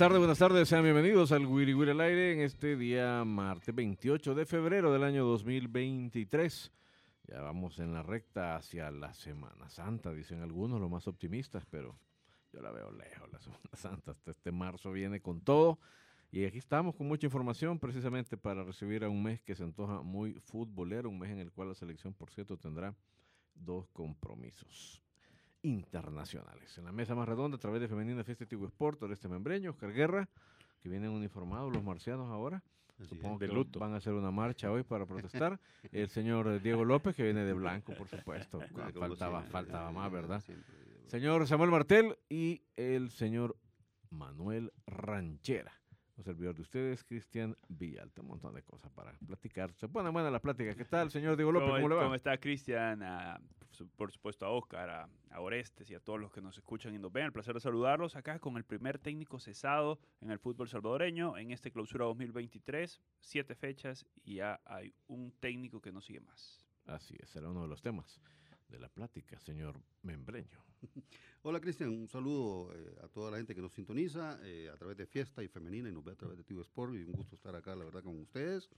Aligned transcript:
Tardes, 0.00 0.18
buenas 0.18 0.38
tardes, 0.38 0.66
sean 0.66 0.82
bienvenidos 0.82 1.30
al 1.30 1.44
Wiri 1.44 1.74
Wiri 1.74 1.90
al 1.90 2.00
aire 2.00 2.32
en 2.32 2.40
este 2.40 2.74
día 2.74 3.22
martes 3.22 3.74
28 3.74 4.34
de 4.34 4.46
febrero 4.46 4.90
del 4.94 5.04
año 5.04 5.26
2023. 5.26 6.72
Ya 7.28 7.42
vamos 7.42 7.78
en 7.80 7.92
la 7.92 8.02
recta 8.02 8.56
hacia 8.56 8.90
la 8.90 9.12
Semana 9.12 9.68
Santa, 9.68 10.10
dicen 10.14 10.40
algunos, 10.40 10.80
los 10.80 10.90
más 10.90 11.06
optimistas, 11.06 11.66
pero 11.70 11.98
yo 12.50 12.62
la 12.62 12.70
veo 12.70 12.90
lejos, 12.92 13.30
la 13.30 13.38
Semana 13.42 13.68
Santa. 13.74 14.12
Hasta 14.12 14.30
este 14.30 14.50
marzo 14.50 14.90
viene 14.90 15.20
con 15.20 15.42
todo. 15.42 15.78
Y 16.32 16.46
aquí 16.46 16.56
estamos 16.56 16.94
con 16.94 17.06
mucha 17.06 17.26
información 17.26 17.78
precisamente 17.78 18.38
para 18.38 18.64
recibir 18.64 19.04
a 19.04 19.10
un 19.10 19.22
mes 19.22 19.42
que 19.42 19.54
se 19.54 19.64
antoja 19.64 20.00
muy 20.00 20.32
futbolero, 20.32 21.10
un 21.10 21.18
mes 21.18 21.30
en 21.30 21.40
el 21.40 21.52
cual 21.52 21.68
la 21.68 21.74
selección, 21.74 22.14
por 22.14 22.30
cierto, 22.30 22.56
tendrá 22.56 22.96
dos 23.54 23.86
compromisos 23.90 25.02
internacionales. 25.62 26.76
En 26.78 26.84
la 26.84 26.92
mesa 26.92 27.14
más 27.14 27.28
redonda, 27.28 27.56
a 27.56 27.60
través 27.60 27.80
de 27.80 27.88
Femenina 27.88 28.24
Fiesta 28.24 28.46
Tigo 28.46 28.66
Sport, 28.66 29.02
este 29.10 29.28
Membreño, 29.28 29.70
Oscar 29.70 29.92
Guerra, 29.92 30.28
que 30.82 30.88
vienen 30.88 31.10
uniformados 31.10 31.72
los 31.72 31.82
marcianos 31.82 32.30
ahora. 32.30 32.62
Supongo 33.08 33.38
que 33.38 33.78
van 33.78 33.94
a 33.94 33.96
hacer 33.96 34.12
una 34.12 34.30
marcha 34.30 34.70
hoy 34.70 34.82
para 34.82 35.06
protestar. 35.06 35.58
El 35.92 36.08
señor 36.08 36.60
Diego 36.60 36.84
López, 36.84 37.16
que 37.16 37.22
viene 37.22 37.44
de 37.44 37.54
blanco, 37.54 37.94
por 37.94 38.08
supuesto. 38.08 38.60
Faltaba, 38.98 39.42
faltaba 39.44 39.90
más, 39.90 40.12
¿verdad? 40.12 40.42
Señor 41.06 41.46
Samuel 41.46 41.70
Martel 41.70 42.16
y 42.28 42.62
el 42.76 43.10
señor 43.10 43.56
Manuel 44.10 44.72
Ranchera. 44.86 45.72
Un 46.16 46.24
servidor 46.24 46.54
de 46.54 46.62
ustedes, 46.62 47.02
Cristian 47.02 47.56
Villalta. 47.68 48.20
Un 48.20 48.28
montón 48.28 48.54
de 48.54 48.62
cosas 48.62 48.92
para 48.92 49.12
platicar. 49.26 49.72
Se 49.74 49.88
pone 49.88 50.10
buena 50.10 50.30
la 50.30 50.40
plática. 50.40 50.74
¿Qué 50.74 50.84
tal, 50.84 51.10
señor 51.10 51.36
Diego 51.36 51.50
López? 51.50 51.70
¿Cómo, 51.70 51.88
le 51.88 51.94
va? 51.94 52.02
¿Cómo 52.02 52.14
está, 52.14 52.36
Cristian? 52.38 53.02
Ah, 53.02 53.40
por 53.96 54.12
supuesto, 54.12 54.46
a 54.46 54.50
Oscar, 54.50 54.90
a, 54.90 55.08
a, 55.30 55.40
Orestes 55.40 55.90
y 55.90 55.94
a 55.94 56.00
todos 56.00 56.20
los 56.20 56.32
que 56.32 56.40
nos 56.40 56.56
escuchan 56.56 56.94
y 56.94 56.98
nos 56.98 57.12
ven. 57.12 57.26
El 57.26 57.32
placer 57.32 57.54
de 57.54 57.60
saludarlos 57.60 58.16
acá 58.16 58.38
con 58.38 58.56
el 58.56 58.64
primer 58.64 58.98
técnico 58.98 59.38
cesado 59.38 59.98
en 60.20 60.30
el 60.30 60.38
fútbol 60.38 60.68
salvadoreño 60.68 61.36
en 61.36 61.50
este 61.50 61.70
clausura 61.70 62.04
2023. 62.06 63.00
Siete 63.20 63.54
fechas 63.54 64.06
y 64.24 64.36
ya 64.36 64.60
hay 64.64 64.94
un 65.08 65.32
técnico 65.32 65.80
que 65.80 65.92
no 65.92 66.00
sigue 66.00 66.20
más. 66.20 66.66
Así 66.86 67.16
es, 67.20 67.30
será 67.30 67.48
uno 67.48 67.62
de 67.62 67.68
los 67.68 67.82
temas 67.82 68.20
de 68.70 68.78
la 68.78 68.88
plática, 68.88 69.38
señor 69.40 69.80
Membreño. 70.02 70.64
Hola 71.42 71.60
Cristian, 71.60 71.90
un 71.90 72.08
saludo 72.08 72.72
eh, 72.74 72.96
a 73.02 73.08
toda 73.08 73.30
la 73.30 73.36
gente 73.36 73.54
que 73.54 73.60
nos 73.60 73.72
sintoniza 73.72 74.38
eh, 74.42 74.70
a 74.72 74.76
través 74.76 74.96
de 74.96 75.06
Fiesta 75.06 75.42
y 75.42 75.48
Femenina 75.48 75.88
y 75.88 75.92
nos 75.92 76.04
ve 76.04 76.12
a 76.12 76.16
través 76.16 76.38
de 76.38 76.44
Tigo 76.44 76.62
Sport 76.62 76.94
y 76.94 77.04
un 77.04 77.12
gusto 77.12 77.34
estar 77.34 77.54
acá, 77.54 77.74
la 77.74 77.84
verdad, 77.84 78.02
con 78.02 78.18
ustedes. 78.20 78.68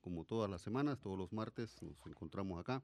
Como 0.00 0.24
todas 0.24 0.50
las 0.50 0.62
semanas, 0.62 1.00
todos 1.00 1.18
los 1.18 1.32
martes 1.32 1.80
nos 1.82 1.96
encontramos 2.06 2.60
acá. 2.60 2.82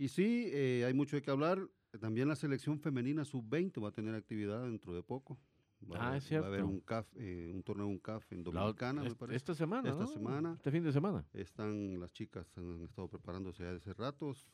Y 0.00 0.08
sí, 0.08 0.48
eh, 0.50 0.84
hay 0.86 0.94
mucho 0.94 1.16
de 1.16 1.20
qué 1.20 1.30
hablar. 1.30 1.60
También 2.00 2.26
la 2.26 2.34
selección 2.34 2.80
femenina 2.80 3.22
sub-20 3.22 3.84
va 3.84 3.90
a 3.90 3.92
tener 3.92 4.14
actividad 4.14 4.62
dentro 4.62 4.94
de 4.94 5.02
poco. 5.02 5.38
Va 5.92 5.98
ah, 5.98 6.12
a, 6.12 6.16
es 6.16 6.24
cierto. 6.24 6.48
Va 6.48 6.54
a 6.54 6.54
haber 6.54 6.64
un, 6.64 6.80
CAF, 6.80 7.06
eh, 7.16 7.50
un 7.52 7.62
torneo, 7.62 7.86
un 7.86 7.98
CAF 7.98 8.32
en 8.32 8.42
Dominicana, 8.42 9.02
me 9.02 9.14
parece. 9.14 9.36
Esta 9.36 9.54
semana, 9.54 9.90
Esta 9.90 10.04
¿no? 10.04 10.08
semana. 10.08 10.54
Este 10.56 10.70
fin 10.70 10.82
de 10.82 10.90
semana. 10.90 11.26
Están, 11.34 12.00
las 12.00 12.10
chicas 12.14 12.50
han 12.56 12.82
estado 12.82 13.08
preparándose 13.08 13.62
ya 13.62 13.72
hace 13.72 13.92
ratos, 13.92 14.46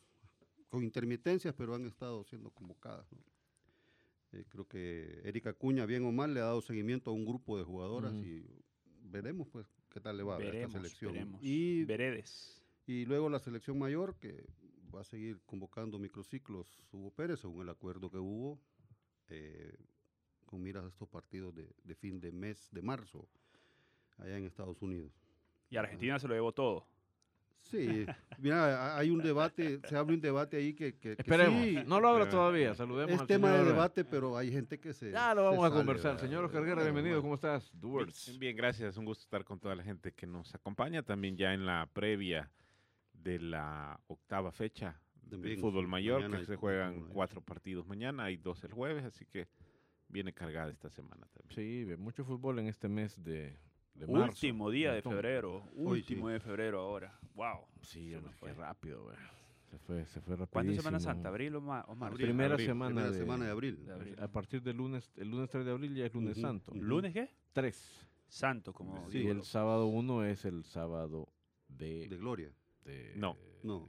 con 0.68 0.82
intermitencias, 0.82 1.54
pero 1.54 1.76
han 1.76 1.86
estado 1.86 2.24
siendo 2.24 2.50
convocadas. 2.50 3.06
¿no? 3.12 3.20
Eh, 4.32 4.44
creo 4.48 4.66
que 4.66 5.20
Erika 5.22 5.52
Cuña, 5.52 5.86
bien 5.86 6.04
o 6.06 6.10
mal, 6.10 6.34
le 6.34 6.40
ha 6.40 6.46
dado 6.46 6.60
seguimiento 6.60 7.12
a 7.12 7.14
un 7.14 7.24
grupo 7.24 7.56
de 7.56 7.62
jugadoras 7.62 8.14
y 8.14 8.44
veremos 9.00 9.46
pues 9.46 9.68
qué 9.90 10.00
tal 10.00 10.16
le 10.16 10.24
va 10.24 10.38
veremos, 10.38 10.56
a 10.56 10.66
esta 10.66 10.78
selección. 10.78 11.12
Veremos. 11.12 11.40
Y, 11.40 11.84
Veredes. 11.84 12.60
y 12.84 13.04
luego 13.04 13.30
la 13.30 13.38
selección 13.38 13.78
mayor, 13.78 14.16
que 14.16 14.44
va 14.96 15.02
a 15.02 15.04
seguir 15.04 15.40
convocando 15.44 15.98
microciclos 15.98 16.82
Hugo 16.90 17.10
Pérez, 17.10 17.40
según 17.40 17.62
el 17.62 17.68
acuerdo 17.68 18.10
que 18.10 18.16
hubo, 18.16 18.58
eh, 19.28 19.76
con 20.46 20.62
miras 20.62 20.84
a 20.84 20.88
estos 20.88 21.08
partidos 21.08 21.54
de, 21.54 21.68
de, 21.84 21.94
fin 21.94 22.18
de 22.18 22.32
mes 22.32 22.68
de 22.72 22.80
marzo, 22.80 23.28
allá 24.16 24.38
en 24.38 24.46
Estados 24.46 24.80
Unidos. 24.80 25.12
Y 25.68 25.76
Argentina 25.76 26.14
ah. 26.14 26.18
se 26.18 26.28
lo 26.28 26.34
llevó 26.34 26.52
todo. 26.52 26.86
Sí, 27.60 28.06
mira, 28.38 28.96
hay 28.96 29.10
un 29.10 29.18
debate, 29.18 29.80
se 29.88 29.96
abre 29.96 30.14
un 30.14 30.20
debate 30.20 30.56
ahí 30.56 30.72
que... 30.72 30.94
que, 30.94 31.16
que 31.16 31.22
Esperemos, 31.22 31.62
sí, 31.62 31.76
no 31.84 32.00
lo 32.00 32.08
abra 32.08 32.28
todavía, 32.28 32.74
saludemos 32.74 33.16
Es 33.16 33.20
al 33.20 33.26
tema 33.26 33.48
señor. 33.48 33.64
de 33.64 33.72
debate, 33.72 34.04
pero 34.04 34.36
hay 34.38 34.52
gente 34.52 34.78
que 34.78 34.94
se... 34.94 35.10
Ya 35.10 35.34
lo 35.34 35.44
vamos 35.44 35.64
a 35.64 35.68
sale, 35.68 35.80
conversar. 35.80 36.12
¿verdad? 36.12 36.26
Señor 36.26 36.44
Oscar 36.44 36.64
Guerra, 36.64 36.84
bienvenido, 36.84 37.20
¿cómo 37.20 37.34
estás? 37.34 37.68
Duers. 37.74 38.28
Bien, 38.28 38.38
bien, 38.38 38.56
gracias, 38.56 38.96
un 38.96 39.04
gusto 39.04 39.24
estar 39.24 39.44
con 39.44 39.58
toda 39.58 39.74
la 39.74 39.82
gente 39.82 40.12
que 40.12 40.26
nos 40.26 40.54
acompaña, 40.54 41.02
también 41.02 41.36
ya 41.36 41.52
en 41.52 41.66
la 41.66 41.90
previa 41.92 42.48
de 43.22 43.38
la 43.38 43.98
octava 44.08 44.52
fecha 44.52 45.00
del 45.22 45.58
fútbol 45.58 45.88
mayor, 45.88 46.30
que 46.30 46.44
se 46.44 46.56
juegan 46.56 47.08
cuatro 47.08 47.40
partidos 47.40 47.86
mañana, 47.86 48.24
hay 48.24 48.36
dos 48.36 48.62
el 48.64 48.72
jueves, 48.72 49.04
así 49.04 49.24
que 49.26 49.48
viene 50.08 50.32
cargada 50.32 50.70
esta 50.70 50.88
semana 50.88 51.26
también. 51.32 51.54
Sí, 51.54 51.84
ve 51.84 51.96
mucho 51.96 52.24
fútbol 52.24 52.58
en 52.60 52.68
este 52.68 52.88
mes 52.88 53.22
de, 53.24 53.58
de 53.94 54.06
marzo. 54.06 54.28
Último 54.46 54.70
día 54.70 54.92
de 54.92 55.02
febrero. 55.02 55.64
Hoy 55.76 55.98
último 56.00 56.28
sí. 56.28 56.34
de 56.34 56.40
febrero 56.40 56.80
ahora. 56.80 57.18
Wow. 57.34 57.66
Sí, 57.82 58.10
Se 58.12 58.20
nos 58.20 58.34
fue. 58.36 58.52
rápido, 58.54 59.02
güey. 59.04 59.16
Se 59.70 59.78
fue, 59.78 60.06
se 60.06 60.20
fue 60.20 60.36
rapidísimo. 60.36 60.50
¿Cuándo 60.52 60.72
es 60.72 60.78
Semana 60.78 61.00
Santa? 61.00 61.28
¿Abril 61.28 61.56
o, 61.56 61.60
ma 61.60 61.84
o 61.88 61.96
marzo? 61.96 62.14
Abril, 62.14 62.26
Primera 62.28 62.52
abril, 62.54 62.66
semana 62.68 62.90
primera 62.94 63.10
de- 63.10 63.18
semana 63.18 63.44
de 63.46 63.50
abril. 63.50 63.84
de 63.84 63.92
abril. 63.92 64.16
A 64.20 64.28
partir 64.28 64.62
del 64.62 64.76
lunes, 64.76 65.10
el 65.16 65.28
lunes 65.28 65.50
3 65.50 65.64
de 65.64 65.70
abril 65.72 65.92
ya 65.96 66.06
es 66.06 66.14
lunes 66.14 66.36
Ujú, 66.38 66.40
santo. 66.46 66.70
ujú. 66.70 66.82
¿Lunes 66.82 67.12
qué? 67.12 67.30
3. 67.52 68.06
Santo, 68.28 68.72
como 68.72 69.10
Sí, 69.10 69.18
y 69.18 69.20
digo. 69.22 69.32
el 69.32 69.42
sábado 69.42 69.86
1 69.86 70.24
es 70.26 70.44
el 70.44 70.62
sábado 70.64 71.28
de... 71.68 72.06
De 72.08 72.16
Gloria. 72.16 72.52
De- 72.86 73.12
No. 73.16 73.36
No. 73.62 73.88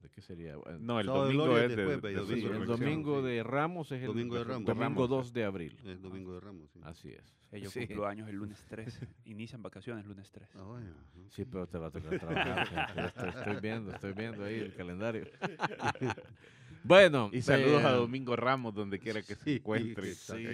¿De 0.00 0.08
qué 0.08 0.22
sería? 0.22 0.56
Bueno, 0.56 0.78
No, 0.78 0.98
el 0.98 1.04
Sábado 1.06 1.24
de 1.26 1.32
domingo 1.34 1.44
Gloria 1.44 1.64
es 1.64 1.70
de, 1.70 1.76
después, 1.76 2.02
de 2.02 2.08
sí, 2.24 2.40
de 2.40 2.56
el 2.56 2.66
domingo 2.66 3.20
de 3.22 3.42
Ramos 3.42 3.92
es 3.92 4.00
el 4.00 4.06
Domingo 4.06 4.36
de 4.36 4.44
Ramos. 4.44 4.64
domingo 4.64 4.82
Ramos. 4.82 5.08
2 5.10 5.32
de 5.34 5.44
abril. 5.44 5.76
Es 5.84 6.00
Domingo 6.00 6.32
de 6.32 6.40
Ramos, 6.40 6.70
sí. 6.70 6.80
Así 6.84 7.08
es. 7.10 7.36
Ellos 7.52 7.70
Sí. 7.72 7.80
cumplo 7.86 8.06
años 8.06 8.26
el 8.30 8.36
lunes 8.36 8.64
3. 8.66 8.98
Inician 9.26 9.62
vacaciones 9.62 10.04
el 10.04 10.08
lunes 10.08 10.30
3. 10.32 10.48
Ah, 10.56 10.62
vaya. 10.62 10.94
Sí, 11.28 11.44
pero 11.44 11.66
te 11.66 11.76
va 11.76 11.88
a 11.88 11.90
tocar 11.90 12.18
trabajar. 12.18 12.68
estoy, 13.14 13.28
estoy 13.28 13.56
viendo, 13.60 13.92
estoy 13.92 14.12
viendo 14.14 14.44
ahí 14.44 14.54
el 14.60 14.74
calendario. 14.74 15.26
bueno. 16.84 17.28
Y 17.32 17.42
saludos 17.42 17.82
eh, 17.82 17.86
a 17.86 17.92
Domingo 17.92 18.36
Ramos, 18.36 18.74
donde 18.74 18.98
quiera 18.98 19.20
que 19.22 19.34
se 19.34 19.44
Sí, 19.44 19.56
encuentre. 19.56 20.02
que- 20.02 20.14
Sí, 20.14 20.46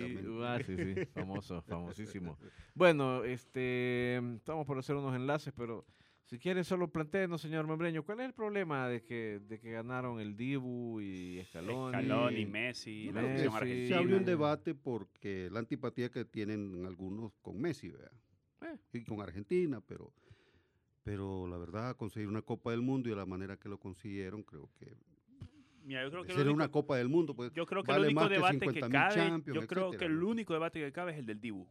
ah, 0.42 0.58
sí, 0.64 0.76
sí, 0.76 1.04
famoso, 1.14 1.62
famosísimo. 1.62 2.36
Bueno, 2.74 3.22
este, 3.24 4.16
estamos 4.34 4.66
por 4.66 4.78
hacer 4.78 4.96
unos 4.96 5.14
enlaces, 5.14 5.52
pero 5.56 5.84
si 6.26 6.38
quiere 6.38 6.64
solo 6.64 6.88
plantearnos, 6.88 7.40
señor 7.40 7.66
Membreño, 7.66 8.02
¿cuál 8.04 8.20
es 8.20 8.26
el 8.26 8.32
problema 8.34 8.88
de 8.88 9.02
que, 9.02 9.40
de 9.48 9.58
que 9.60 9.70
ganaron 9.70 10.18
el 10.20 10.36
Dibu 10.36 11.00
y 11.00 11.40
Scaloni? 11.48 11.92
Scaloni, 11.92 12.46
Messi, 12.46 13.12
la 13.12 13.22
Messi. 13.22 13.38
selección 13.38 13.42
Sí, 13.44 13.50
Se 13.50 13.56
argentina. 13.56 13.98
abrió 13.98 14.16
un 14.16 14.24
debate 14.24 14.74
porque 14.74 15.48
la 15.52 15.60
antipatía 15.60 16.10
que 16.10 16.24
tienen 16.24 16.84
algunos 16.84 17.32
con 17.42 17.60
Messi, 17.60 17.90
¿verdad? 17.90 18.10
Eh. 18.62 18.76
Y 18.94 19.04
con 19.04 19.20
Argentina, 19.20 19.80
pero, 19.86 20.12
pero 21.04 21.46
la 21.46 21.56
verdad, 21.58 21.94
conseguir 21.96 22.28
una 22.28 22.42
Copa 22.42 22.72
del 22.72 22.82
Mundo 22.82 23.08
y 23.08 23.10
de 23.12 23.16
la 23.16 23.26
manera 23.26 23.56
que 23.56 23.68
lo 23.68 23.78
consiguieron, 23.78 24.42
creo 24.42 24.68
que 24.78 24.96
Mira, 25.84 26.02
yo 26.02 26.10
creo 26.10 26.24
que 26.24 26.32
el 26.32 26.36
ser 26.38 26.46
único- 26.46 26.56
una 26.56 26.68
Copa 26.68 26.96
del 26.96 27.08
Mundo, 27.08 27.34
pues 27.36 27.52
Yo 27.52 27.64
creo 27.66 27.84
que 27.84 27.92
vale 27.92 28.08
el 28.08 28.16
único 28.16 28.28
que 28.28 28.34
debate 28.34 28.58
que 28.58 28.80
50.000 28.80 28.90
cabe, 28.90 29.42
yo 29.54 29.66
creo 29.68 29.90
que 29.92 30.04
el 30.06 30.18
¿no? 30.18 30.26
único 30.28 30.52
debate 30.52 30.80
que 30.80 30.90
cabe 30.90 31.12
es 31.12 31.18
el 31.18 31.26
del 31.26 31.40
Dibu. 31.40 31.68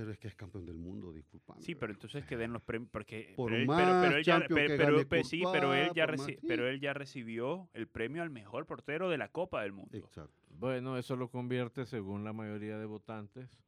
Pero 0.00 0.12
es 0.12 0.18
que 0.18 0.28
es 0.28 0.34
campeón 0.34 0.64
del 0.66 0.76
mundo, 0.78 1.12
disculpame. 1.12 1.62
Sí, 1.62 1.74
pero 1.74 1.92
entonces 1.92 2.24
que 2.24 2.36
den 2.36 2.52
los 2.52 2.62
premios 2.62 2.90
porque 2.90 3.32
Por 3.36 3.50
pero 3.50 3.66
más 3.66 3.80
pero, 3.82 4.00
pero 4.02 4.16
él 4.18 4.24
ya, 4.24 4.38
Champions 4.38 4.54
pero, 4.54 4.68
que 4.68 4.76
pero- 4.76 4.92
gane 4.96 5.06
pero 5.06 5.24
sí, 5.24 5.42
pero 5.52 5.74
él 5.74 5.80
Courtois, 5.88 5.96
ya 5.96 6.06
por 6.06 6.18
más- 6.18 6.26
reci- 6.28 6.40
sí. 6.40 6.46
pero 6.46 6.68
él 6.68 6.80
ya 6.80 6.92
recibió 6.94 7.68
el 7.74 7.88
premio 7.88 8.22
al 8.22 8.30
mejor 8.30 8.66
portero 8.66 9.08
de 9.10 9.18
la 9.18 9.28
Copa 9.28 9.62
del 9.62 9.72
Mundo. 9.72 9.96
Exacto. 9.96 10.32
Bueno, 10.50 10.96
eso 10.98 11.16
lo 11.16 11.28
convierte, 11.30 11.86
según 11.86 12.24
la 12.24 12.32
mayoría 12.32 12.78
de 12.78 12.86
votantes, 12.86 13.58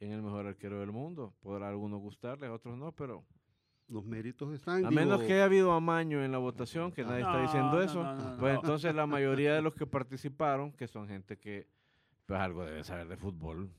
en 0.00 0.12
el 0.12 0.22
mejor 0.22 0.46
arquero 0.46 0.80
del 0.80 0.92
mundo. 0.92 1.34
Podrá 1.40 1.66
a 1.66 1.70
algunos 1.70 2.00
gustarles, 2.00 2.50
a 2.50 2.52
otros 2.52 2.76
no, 2.76 2.92
pero 2.92 3.24
Los 3.86 4.02
méritos 4.04 4.50
están. 4.54 4.84
A 4.86 4.90
menos 4.90 5.18
digo, 5.18 5.28
que 5.28 5.34
haya 5.34 5.44
habido 5.44 5.72
amaño 5.72 6.24
en 6.24 6.32
la 6.32 6.38
votación, 6.38 6.90
que 6.90 7.04
nadie 7.04 7.20
está 7.20 7.40
diciendo 7.42 7.72
no, 7.72 7.82
eso, 7.82 8.02
no, 8.02 8.14
no, 8.14 8.36
pues 8.38 8.54
no. 8.54 8.60
entonces 8.60 8.94
la 8.94 9.06
mayoría 9.06 9.54
de 9.54 9.60
los 9.60 9.74
que 9.74 9.86
participaron, 9.86 10.72
que 10.72 10.88
son 10.88 11.06
gente 11.06 11.36
que 11.38 11.66
pues 12.24 12.40
algo 12.40 12.64
debe 12.64 12.82
saber 12.82 13.08
de 13.08 13.18
fútbol, 13.18 13.70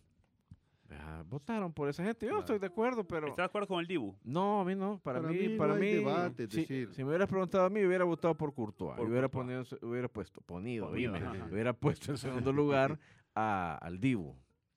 ah, 0.92 1.24
votaron 1.28 1.74
por 1.74 1.90
esa 1.90 2.04
gente. 2.04 2.26
Yo 2.26 2.30
Claro. 2.32 2.40
estoy 2.42 2.60
de 2.60 2.68
acuerdo, 2.68 3.04
pero 3.04 3.28
¿Estás 3.28 3.38
de 3.44 3.46
acuerdo 3.46 3.68
con 3.68 3.80
el 3.80 3.88
Dibu? 3.88 4.16
no, 4.24 4.62
a 4.62 4.66
mí 4.66 4.76
no. 4.76 5.00
Para, 5.00 5.22
Para 5.22 5.32
mí, 5.34 5.40
mí 5.40 5.48
no 5.50 5.58
para 5.58 5.74
hay 5.76 5.80
mí, 5.82 5.88
debate, 5.94 6.44
es 6.44 6.50
si, 6.52 6.62
decir- 6.62 6.94
si 6.94 7.04
me 7.04 7.10
hubieras 7.10 7.28
preguntado 7.30 7.66
a 7.66 7.70
mí, 7.70 7.84
hubiera 7.86 8.04
votado 8.04 8.36
por 8.36 8.54
Courtois. 8.54 8.96
Por 8.98 9.08
y 9.08 9.10
hubiera, 9.12 9.28
Courtois. 9.30 9.68
ponido, 9.70 9.90
hubiera 9.92 10.08
puesto, 10.08 10.42
ponido, 10.42 10.88
Ponido, 10.90 11.14
dime, 11.14 11.26
ajá. 11.26 11.48
hubiera 11.52 11.74
puesto 11.74 12.12
en 12.12 12.18
segundo 12.18 12.52
lugar 12.54 13.00
a, 13.34 13.78
al 13.82 14.00
Dibu. 14.00 14.36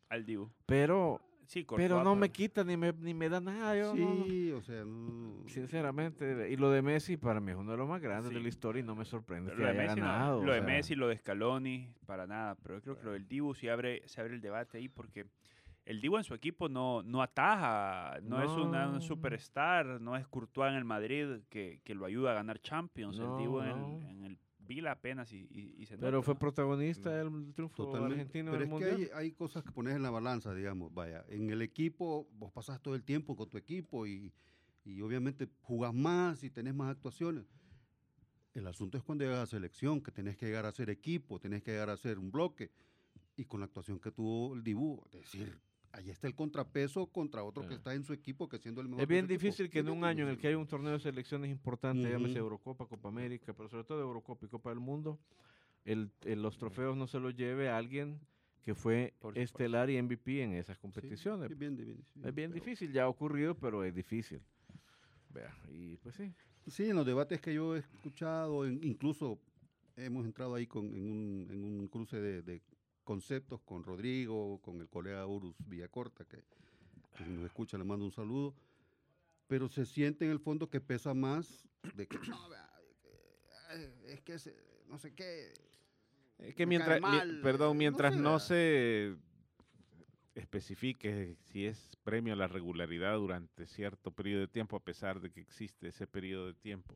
Al 0.09 0.25
Dibu. 0.25 0.51
Pero, 0.67 1.21
Sí, 1.47 1.65
pero 1.77 2.05
no 2.05 2.15
me 2.15 2.31
quita 2.31 2.63
ni 2.63 2.77
me, 2.77 2.93
ni 2.93 3.15
me 3.15 3.31
da 3.31 3.41
nada. 3.41 3.75
Yo, 3.75 3.95
no, 3.95 4.15
no. 4.17 4.25
Sí, 4.27 4.53
o 4.53 4.61
sea, 4.61 4.85
no. 4.85 5.49
Sinceramente, 5.49 6.51
y 6.51 6.57
lo 6.57 6.71
de 6.71 6.83
Messi 6.83 7.17
para 7.17 7.41
mí 7.41 7.53
es 7.53 7.57
uno 7.57 7.71
de 7.73 7.79
los 7.79 7.89
más 7.89 8.03
grandes 8.03 8.35
de 8.35 8.39
la 8.41 8.49
historia 8.49 8.81
y 8.81 8.83
no 8.83 8.95
me 8.95 9.07
sorprende 9.07 9.53
Pero 9.53 9.57
que 9.57 9.63
Lo 9.63 9.69
de, 9.73 9.79
haya 9.79 9.83
Messi, 9.89 10.01
no, 10.01 10.07
ganado. 10.07 10.43
lo 10.45 10.51
o 10.51 10.55
de 10.55 10.61
sea, 10.61 10.67
Messi, 10.67 10.95
lo 10.95 11.09
de 11.09 11.17
Scaloni, 11.17 11.95
para 12.05 12.27
nada. 12.27 12.55
Pero 12.57 12.75
yo 12.77 12.83
creo 12.83 12.99
que 12.99 13.05
lo 13.05 13.13
del 13.13 13.27
Dibu 13.27 13.55
sí 13.55 13.67
abre, 13.69 14.03
se 14.07 14.21
abre 14.21 14.35
el 14.35 14.43
debate 14.43 14.77
ahí 14.77 14.89
porque 14.91 15.25
el 15.89 16.03
Dibu 16.03 16.19
en 16.19 16.25
su 16.25 16.35
equipo 16.35 16.69
no, 16.69 17.03
no 17.03 17.23
ataja, 17.23 18.21
no, 18.23 18.43
es 18.43 18.51
una, 18.51 18.91
un 18.91 19.01
superstar, 19.01 19.99
no 20.03 20.17
es 20.17 20.27
Courtois 20.29 20.69
en 20.71 20.77
el 20.77 20.85
Madrid 20.85 21.41
que, 21.49 21.81
que 21.83 21.95
lo 21.95 22.05
ayuda 22.05 22.33
a 22.33 22.35
ganar 22.35 22.61
Champions. 22.61 23.19
No, 23.19 23.33
el 23.33 23.43
Dibu 23.43 23.61
en, 23.63 23.69
el, 23.69 24.03
en 24.11 24.25
el 24.25 24.39
Vila 24.59 24.93
apenas 24.93 25.33
y, 25.33 25.49
y, 25.51 25.77
y 25.79 25.87
se 25.87 25.97
Pero 25.97 26.19
nota, 26.19 26.25
fue 26.27 26.35
¿no? 26.35 26.41
protagonista 26.41 27.11
del 27.11 27.55
triunfo 27.55 27.87
Totalmente. 27.87 28.15
argentino 28.17 28.51
Pero 28.53 28.65
en 28.65 28.71
es 28.71 28.83
el 28.83 28.97
que 28.97 29.03
hay, 29.03 29.11
hay 29.15 29.33
cosas 29.33 29.65
que 29.65 29.73
pones 29.73 29.97
en 29.97 30.03
la 30.03 30.11
balanza, 30.11 30.53
digamos. 30.55 30.93
Vaya, 30.93 31.25
en 31.31 31.49
el 31.49 31.63
equipo, 31.63 32.29
vos 32.33 32.53
pasas 32.53 32.83
todo 32.83 32.95
el 32.95 33.03
tiempo 33.03 33.35
con 33.35 33.49
tu 33.49 33.57
equipo 33.57 34.07
y, 34.07 34.31
y 34.85 35.01
obviamente 35.01 35.49
jugás 35.63 35.95
más 35.95 36.45
y 36.45 36.51
tenés 36.51 36.75
más 36.75 36.91
actuaciones. 36.91 37.47
El 38.53 38.67
asunto 38.67 38.99
es 38.99 39.05
cuando 39.05 39.25
llegas 39.25 39.41
a 39.41 39.47
selección, 39.47 40.03
que 40.03 40.11
tenés 40.11 40.37
que 40.37 40.45
llegar 40.45 40.67
a 40.67 40.73
ser 40.73 40.91
equipo, 40.91 41.41
tenés 41.41 41.63
que 41.63 41.71
llegar 41.71 41.89
a 41.89 41.97
ser 41.97 42.19
un 42.19 42.31
bloque. 42.31 42.71
Y 43.37 43.47
con 43.47 43.61
la 43.61 43.67
actuación 43.67 43.99
que 44.01 44.11
tuvo 44.11 44.53
el 44.55 44.63
Dibu, 44.63 45.03
es 45.07 45.13
decir, 45.13 45.59
ahí 45.93 46.11
está 46.11 46.27
el 46.27 46.35
contrapeso 46.35 47.07
contra 47.07 47.43
otro 47.45 47.67
que 47.67 47.75
está 47.75 47.95
en 47.95 48.05
su 48.05 48.13
equipo, 48.13 48.49
que 48.49 48.59
siendo 48.59 48.81
el 48.81 48.89
mejor. 48.89 49.03
Es 49.03 49.09
bien 49.09 49.25
equipo. 49.25 49.41
difícil 49.41 49.71
que 49.71 49.81
en 49.81 49.87
bien 49.87 49.99
un 49.99 50.05
año 50.05 50.25
en 50.25 50.31
el 50.31 50.39
que 50.39 50.49
hay 50.49 50.55
un 50.55 50.67
torneo 50.67 50.93
de 50.93 51.01
selecciones 51.01 51.51
importante, 51.51 52.11
llámese 52.11 52.39
Ujú. 52.39 52.45
Eurocopa, 52.47 52.87
Copa 52.87 53.09
América, 53.09 53.53
pero 53.55 53.69
sobre 53.69 53.85
todo 53.85 54.01
Eurocopa 54.01 54.47
y 54.47 54.49
Copa 54.49 54.71
del 54.71 54.81
Mundo, 54.81 55.19
el, 55.85 56.11
el- 56.25 56.43
los 56.43 56.59
trofeos 56.59 56.97
no 56.97 57.07
se 57.07 57.19
los 57.19 57.35
lleve 57.35 57.69
a 57.69 57.77
alguien 57.79 58.19
que 58.65 58.75
fue 58.75 59.15
Por 59.21 59.39
estelar 59.39 59.89
y 59.89 59.97
MVP 59.97 60.43
en 60.43 60.53
esas 60.53 60.77
Sí, 60.77 60.83
competiciones. 60.83 61.51
es 61.51 61.59
bien 61.59 61.77
difícil, 61.77 62.05
es 62.23 62.35
bien 62.35 62.53
difícil, 62.53 62.93
ya 62.93 63.05
ha 63.05 63.09
ocurrido, 63.09 63.55
pero 63.55 63.83
es 63.85 63.95
difícil. 63.95 64.41
Vea, 65.31 65.55
y 65.71 65.97
pues 65.97 66.17
sí. 66.17 66.33
Sí, 66.67 66.91
en 66.91 66.97
los 66.97 67.07
debates 67.07 67.41
que 67.41 67.55
yo 67.55 67.77
he 67.77 67.79
escuchado, 67.79 68.67
incluso 68.67 69.39
hemos 69.97 70.27
entrado 70.27 70.55
ahí 70.55 70.67
con, 70.67 70.85
en, 70.87 71.11
un, 71.11 71.49
en 71.51 71.65
un 71.65 71.89
cruce 71.89 72.21
de, 72.21 72.43
de 72.43 72.61
conceptos 73.13 73.63
con 73.63 73.83
Rodrigo, 73.85 74.61
con 74.61 74.83
el 74.83 74.89
colega 74.91 75.27
Urus 75.27 75.57
Villacorta, 75.67 76.27
que, 76.27 76.43
que 77.17 77.25
nos 77.25 77.43
escucha 77.47 77.79
le 77.79 77.85
mando 77.85 78.05
un 78.05 78.13
saludo, 78.13 78.55
pero 79.47 79.67
se 79.67 79.87
siente 79.87 80.27
en 80.27 80.31
el 80.31 80.39
fondo 80.39 80.69
que 80.69 80.79
pesa 80.79 81.15
más 81.15 81.67
de 81.95 82.07
que, 82.07 82.19
no, 82.19 82.39
eh, 83.71 83.95
es 84.09 84.21
que 84.21 84.39
se- 84.39 84.55
no 84.89 84.99
sé 84.99 85.15
qué, 85.15 85.55
Es 86.37 86.55
que 86.55 86.67
mientras, 86.67 87.01
mi- 87.01 87.41
perdón, 87.43 87.69
no 87.69 87.75
mientras 87.79 88.15
no 88.15 88.33
¿verdad? 88.33 88.39
se 88.47 89.17
especifique 90.35 91.35
si 91.51 91.65
es 91.65 91.97
premio 92.05 92.35
a 92.35 92.37
la 92.37 92.47
regularidad 92.47 93.17
durante 93.17 93.67
cierto 93.67 94.11
periodo 94.11 94.41
de 94.43 94.49
tiempo, 94.49 94.77
a 94.77 94.85
pesar 94.85 95.19
de 95.23 95.31
que 95.31 95.41
existe 95.41 95.89
ese 95.89 96.07
periodo 96.07 96.49
de 96.49 96.55
tiempo, 96.55 96.95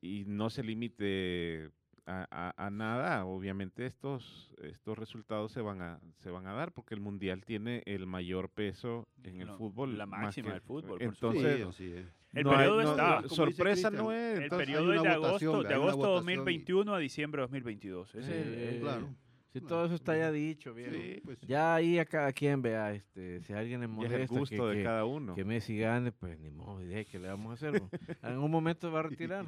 y 0.00 0.24
no 0.26 0.48
se 0.48 0.62
limite 0.62 1.70
a, 2.06 2.26
a- 2.30 2.66
a 2.66 2.70
nada, 2.70 3.24
obviamente 3.26 3.84
estos, 3.86 4.54
estos 4.62 4.96
resultados 4.96 5.50
se 5.52 5.60
van, 5.60 5.82
a, 5.82 6.00
se 6.18 6.30
van 6.30 6.46
a 6.46 6.52
dar 6.52 6.72
porque 6.72 6.94
el 6.94 7.00
Mundial 7.00 7.44
tiene 7.44 7.82
el 7.86 8.06
mayor 8.06 8.48
peso 8.48 9.08
en 9.24 9.40
el 9.40 9.48
No, 9.48 9.58
fútbol. 9.58 9.98
la 9.98 10.06
máxima 10.06 10.46
que- 10.48 10.52
del 10.52 10.60
fútbol, 10.62 10.98
por 10.98 11.02
Entonces, 11.02 11.76
Sí. 11.76 11.94
El 12.32 12.44
no 12.44 12.50
hay- 12.50 12.56
periodo 12.58 12.82
no- 12.82 12.90
está. 12.90 13.20
no- 13.22 13.28
sorpresa 13.28 13.90
no 13.90 14.12
es. 14.12 14.38
El 14.40 14.48
periodo 14.50 14.92
es 14.94 15.02
de 15.02 15.08
agosto, 15.08 15.62
de 15.62 15.74
agosto 15.74 15.96
votación 15.96 16.12
y- 16.30 16.36
2021 16.36 16.94
a 16.94 16.98
diciembre 16.98 17.40
de 17.40 17.42
2022. 17.44 18.14
Ese 18.14 18.40
es 18.40 18.46
el- 18.46 18.54
Eh, 18.54 18.78
claro. 18.80 19.08
Si 19.52 19.60
todo 19.62 19.86
eso 19.86 19.94
está 19.94 20.14
ya 20.18 20.30
dicho, 20.30 20.74
bien. 20.74 20.90
Sí, 20.92 21.20
Pues, 21.24 21.38
Ya 21.40 21.74
ahí 21.76 21.98
a 21.98 22.04
cada 22.04 22.30
quien 22.34 22.60
vea, 22.60 22.92
este, 22.92 23.40
si 23.42 23.54
alguien 23.54 23.80
le 23.80 23.86
ya 23.86 23.90
es 23.92 23.96
molesta 23.96 24.16
el 24.22 24.28
gusto 24.28 24.64
que, 24.64 24.68
de 24.70 24.76
que- 24.76 24.82
cada 24.84 25.06
uno. 25.06 25.34
que 25.34 25.44
Messi 25.46 25.78
gane, 25.78 26.12
pues 26.12 26.38
ni 26.38 26.50
modo, 26.50 26.80
qué 27.10 27.18
le 27.18 27.28
vamos 27.28 27.50
a 27.50 27.54
hacer. 27.54 27.82
en 28.22 28.38
un 28.38 28.50
momento 28.50 28.92
va 28.92 29.00
a 29.00 29.02
retirar, 29.04 29.46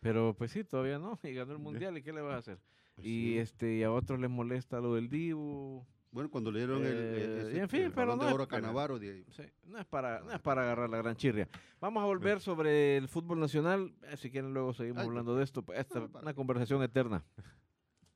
pero 0.00 0.34
pues 0.36 0.50
sí, 0.50 0.64
todavía 0.64 0.98
no, 0.98 1.18
y 1.22 1.32
ganó 1.34 1.52
el 1.52 1.58
mundial, 1.58 1.96
¿y 1.98 2.02
qué 2.02 2.12
le 2.12 2.20
vas 2.22 2.34
a 2.34 2.38
hacer? 2.38 2.58
pues 2.94 3.06
Y 3.06 3.32
sí. 3.32 3.38
este, 3.38 3.74
y 3.76 3.82
a 3.82 3.92
otros 3.92 4.18
les 4.18 4.30
molesta 4.30 4.80
lo 4.80 4.94
del 4.94 5.08
Dibu. 5.08 5.84
Bueno, 6.12 6.28
cuando 6.28 6.50
le 6.50 6.58
dieron 6.58 6.84
el, 6.84 6.92
Eh, 6.92 7.40
ese- 7.42 7.56
y 7.56 7.60
en 7.60 7.68
fin, 7.68 7.82
el 7.82 7.92
pero 7.92 8.16
no 8.16 8.24
de 8.26 8.32
oro 8.32 8.48
Canavaro, 8.48 8.98
de- 8.98 9.24
Sí, 9.30 9.44
no 9.66 9.78
es 9.78 9.86
para, 9.86 10.20
no 10.22 10.32
es 10.32 10.40
para 10.40 10.62
agarrar 10.62 10.90
la 10.90 10.96
gran 10.96 11.14
chirria. 11.14 11.48
Vamos 11.80 12.02
a 12.02 12.06
volver 12.06 12.40
sobre 12.40 12.96
el 12.96 13.06
fútbol 13.06 13.38
nacional. 13.38 13.94
eh, 14.02 14.16
si 14.16 14.28
quieren 14.28 14.52
luego 14.52 14.72
seguimos 14.74 15.02
Ay, 15.02 15.06
hablando 15.06 15.36
de 15.36 15.44
esto. 15.44 15.62
pues, 15.62 15.78
Esta 15.86 16.00
no, 16.00 16.06
es 16.06 16.10
para. 16.10 16.22
una 16.24 16.34
conversación 16.34 16.82
eterna. 16.82 17.22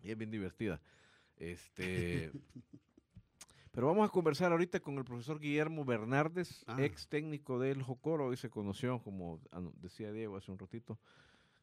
Y 0.02 0.10
es 0.10 0.18
bien 0.18 0.30
divertida. 0.32 0.80
Este, 1.36 2.32
pero 3.70 3.86
vamos 3.86 4.08
a 4.08 4.12
conversar 4.12 4.50
ahorita 4.50 4.80
con 4.80 4.98
el 4.98 5.04
profesor 5.04 5.38
Guillermo 5.38 5.84
Bernárdez, 5.84 6.64
Ah. 6.66 6.76
ex 6.82 7.06
técnico 7.08 7.60
del 7.60 7.82
Jocoro. 7.82 8.26
Hoy 8.26 8.36
se 8.36 8.50
conoció, 8.50 8.98
como 9.02 9.40
anu- 9.52 9.72
decía 9.76 10.10
Diego 10.12 10.36
hace 10.36 10.50
un 10.50 10.58
ratito, 10.58 10.98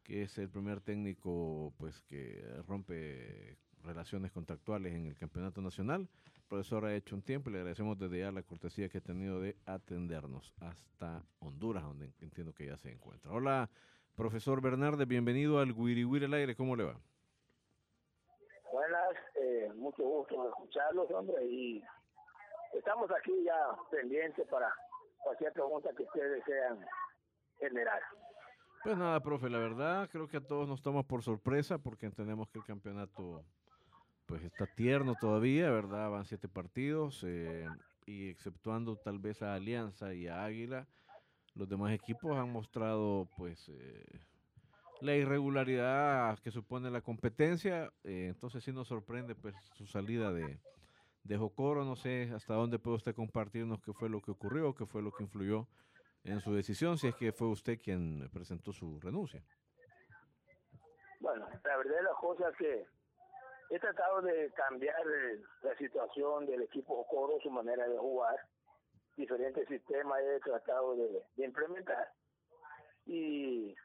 que 0.04 0.24
es 0.24 0.38
el 0.38 0.50
primer 0.50 0.82
técnico 0.82 1.74
pues 1.78 2.02
que 2.04 2.44
rompe 2.68 3.58
relaciones 3.84 4.32
contractuales 4.32 4.94
en 4.94 5.08
el 5.08 5.16
campeonato 5.16 5.62
nacional. 5.62 6.08
El 6.36 6.42
profesor 6.48 6.86
ha 6.86 6.96
hecho 6.96 7.16
un 7.16 7.22
tiempo 7.22 7.50
le 7.50 7.60
agradecemos 7.60 7.98
desde 7.98 8.20
ya 8.20 8.32
la 8.32 8.44
cortesía 8.44 8.90
que 8.90 8.98
ha 9.00 9.02
tenido 9.02 9.40
de 9.40 9.56
atendernos 9.66 10.54
hasta 10.60 11.24
Honduras, 11.40 11.84
donde 11.84 12.12
entiendo 12.20 12.54
que 12.54 12.68
ya 12.68 12.78
se 12.78 12.92
encuentra. 12.92 13.32
Hola, 13.32 13.70
profesor 14.16 14.62
Bernárdez, 14.62 15.08
bienvenido 15.08 15.60
al 15.60 15.74
Guiri 15.74 16.04
al 16.24 16.34
aire. 16.34 16.56
¿Cómo 16.56 16.76
le 16.76 16.84
va? 16.84 17.00
Buenas, 18.72 19.16
eh, 19.36 19.72
mucho 19.76 20.04
gusto 20.04 20.50
escucharlos, 20.50 21.10
hombre, 21.12 21.46
y 21.46 21.84
estamos 22.74 23.10
aquí 23.12 23.44
ya 23.44 23.76
pendientes 23.90 24.48
para 24.48 24.74
cualquier 25.24 25.54
pregunta 25.54 25.90
que 25.96 26.04
ustedes 26.04 26.46
desean 26.46 26.86
generar. 27.60 28.02
Pues 28.84 28.98
nada, 28.98 29.20
profe, 29.22 29.48
la 29.48 29.60
verdad 29.60 30.10
creo 30.12 30.28
que 30.28 30.38
a 30.38 30.42
todos 30.42 30.68
nos 30.68 30.82
toma 30.82 31.04
por 31.04 31.22
sorpresa 31.22 31.78
porque 31.78 32.08
entendemos 32.08 32.50
que 32.50 32.58
el 32.58 32.66
campeonato 32.66 33.44
pues 34.26 34.44
está 34.44 34.66
tierno 34.66 35.14
todavía, 35.14 35.70
¿verdad? 35.70 36.10
Van 36.10 36.26
siete 36.26 36.48
partidos 36.48 37.24
eh, 37.28 37.68
y 38.08 38.30
exceptuando 38.30 38.96
tal 38.96 39.20
vez 39.20 39.44
a 39.44 39.54
Alianza 39.54 40.16
y 40.16 40.28
a 40.28 40.44
Águila, 40.44 40.88
los 41.54 41.70
demás 41.70 41.94
equipos 41.94 42.36
han 42.36 42.52
mostrado 42.52 43.28
pues 43.38 43.70
eh, 43.70 44.04
la 45.02 45.16
irregularidad 45.16 46.40
que 46.40 46.50
supone 46.50 46.90
la 46.90 47.02
competencia, 47.02 47.94
eh, 48.04 48.30
entonces 48.30 48.64
sí 48.64 48.72
nos 48.72 48.88
sorprende 48.88 49.36
pues 49.36 49.54
su 49.76 49.86
salida 49.86 50.34
de, 50.34 50.60
de 51.24 51.38
Jocoro, 51.38 51.86
no 51.86 51.96
sé 51.96 52.32
hasta 52.34 52.56
dónde 52.56 52.80
puede 52.80 52.98
usted 52.98 53.14
compartirnos 53.14 53.80
qué 53.82 53.94
fue 53.94 54.10
lo 54.10 54.22
que 54.22 54.32
ocurrió, 54.32 54.74
qué 54.74 54.88
fue 54.88 55.04
lo 55.04 55.12
que 55.12 55.22
influyó 55.22 55.68
en 56.24 56.40
su 56.40 56.54
decisión, 56.54 56.98
si 56.98 57.08
es 57.08 57.16
que 57.16 57.32
fue 57.32 57.48
usted 57.48 57.80
quien 57.80 58.30
presentó 58.32 58.72
su 58.72 59.00
renuncia. 59.00 59.44
Bueno, 61.20 61.48
la 61.64 61.78
verdad 61.78 61.96
de 61.96 62.04
las 62.04 62.16
cosas 62.16 62.52
es 62.52 62.58
que 62.58 62.86
he 63.70 63.80
tratado 63.80 64.22
de 64.22 64.52
cambiar 64.54 65.02
eh, 65.08 65.42
la 65.62 65.76
situación 65.78 66.46
del 66.46 66.64
equipo 66.64 67.06
Coro, 67.08 67.40
su 67.42 67.50
manera 67.50 67.88
de 67.88 67.98
jugar, 67.98 68.36
diferentes 69.16 69.68
sistemas 69.68 70.20
he 70.22 70.40
tratado 70.40 70.96
de, 70.96 71.24
implementar 71.46 72.12
y 73.06 73.76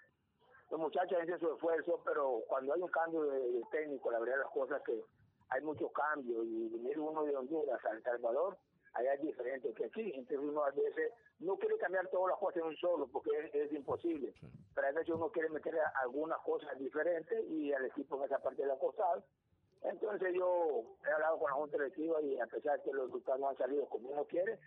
los 0.70 0.80
muchachos 0.80 1.18
hacen 1.20 1.38
su 1.38 1.52
esfuerzo, 1.52 2.00
pero 2.04 2.42
cuando 2.48 2.74
hay 2.74 2.80
un 2.80 2.88
cambio 2.88 3.22
de, 3.24 3.38
de 3.38 3.62
técnico, 3.70 4.10
la 4.10 4.18
verdad 4.18 4.34
de 4.34 4.42
las 4.42 4.52
cosas 4.52 4.78
es 4.78 4.84
que 4.84 5.04
hay 5.50 5.62
muchos 5.62 5.90
cambios 5.92 6.44
y 6.44 6.68
venir 6.68 6.98
uno 6.98 7.24
de 7.24 7.36
Honduras 7.36 7.84
a 7.84 7.90
El 7.90 8.02
Salvador, 8.02 8.58
allá 8.96 9.14
es 9.14 9.22
diferente 9.22 9.72
que 9.74 9.84
aquí, 9.86 10.12
entonces 10.14 10.38
uno 10.38 10.64
a 10.64 10.70
veces 10.70 11.12
no 11.40 11.56
quiere 11.56 11.76
cambiar 11.78 12.08
todas 12.08 12.30
las 12.30 12.38
cosas 12.38 12.56
en 12.62 12.68
un 12.68 12.76
solo 12.76 13.06
porque 13.08 13.30
es, 13.38 13.54
es 13.54 13.72
imposible, 13.72 14.32
Sí. 14.40 14.46
pero 14.74 14.86
a 14.88 14.92
veces 14.92 15.14
uno 15.14 15.30
quiere 15.30 15.48
meter 15.50 15.74
algunas 16.02 16.38
cosas 16.40 16.78
diferentes 16.78 17.44
y 17.50 17.72
al 17.72 17.84
equipo 17.86 18.16
en 18.16 18.24
esa 18.24 18.38
parte 18.38 18.62
de 18.62 18.68
la 18.68 18.78
costal. 18.78 19.24
Entonces 19.82 20.34
yo 20.34 20.82
he 21.06 21.10
hablado 21.12 21.38
con 21.38 21.50
la 21.50 21.56
Junta 21.56 21.76
Directiva 21.78 22.20
y 22.22 22.38
a 22.40 22.46
pesar 22.46 22.82
que 22.82 22.92
los 22.92 23.06
resultados 23.06 23.40
no 23.40 23.48
han 23.50 23.56
salido 23.58 23.86
como 23.88 24.08
uno 24.08 24.24
quiere, 24.24 24.58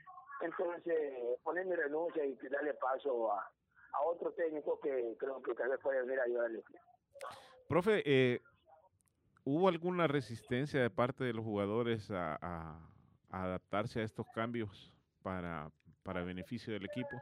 entonces 0.42 1.40
poner 1.44 1.66
mi 1.66 1.76
renuncia 1.76 2.24
y 2.26 2.36
darle 2.50 2.74
paso 2.76 3.32
a, 3.34 3.52
a 3.94 4.02
otro 4.04 4.32
técnico 4.34 4.80
que 4.80 5.16
creo 5.20 5.42
que 5.42 5.56
tal 5.56 5.70
vez 5.70 5.80
puede 5.82 6.02
venir 6.02 6.20
a 6.20 6.24
ayudar 6.24 6.46
al 6.46 6.56
equipo. 6.56 6.80
Profe, 7.68 8.02
eh, 8.06 8.42
¿hubo 9.44 9.68
alguna 9.68 10.08
resistencia 10.08 10.82
de 10.82 10.90
parte 10.90 11.24
de 11.24 11.34
los 11.34 11.44
jugadores 11.44 12.10
a, 12.12 12.38
a- 12.42 12.90
a 13.32 13.44
adaptarse 13.44 14.02
a 14.02 14.04
estos 14.04 14.28
cambios 14.30 14.94
para, 15.24 15.70
para 16.04 16.24
beneficio 16.24 16.74
del 16.74 16.86
equipo? 16.86 17.22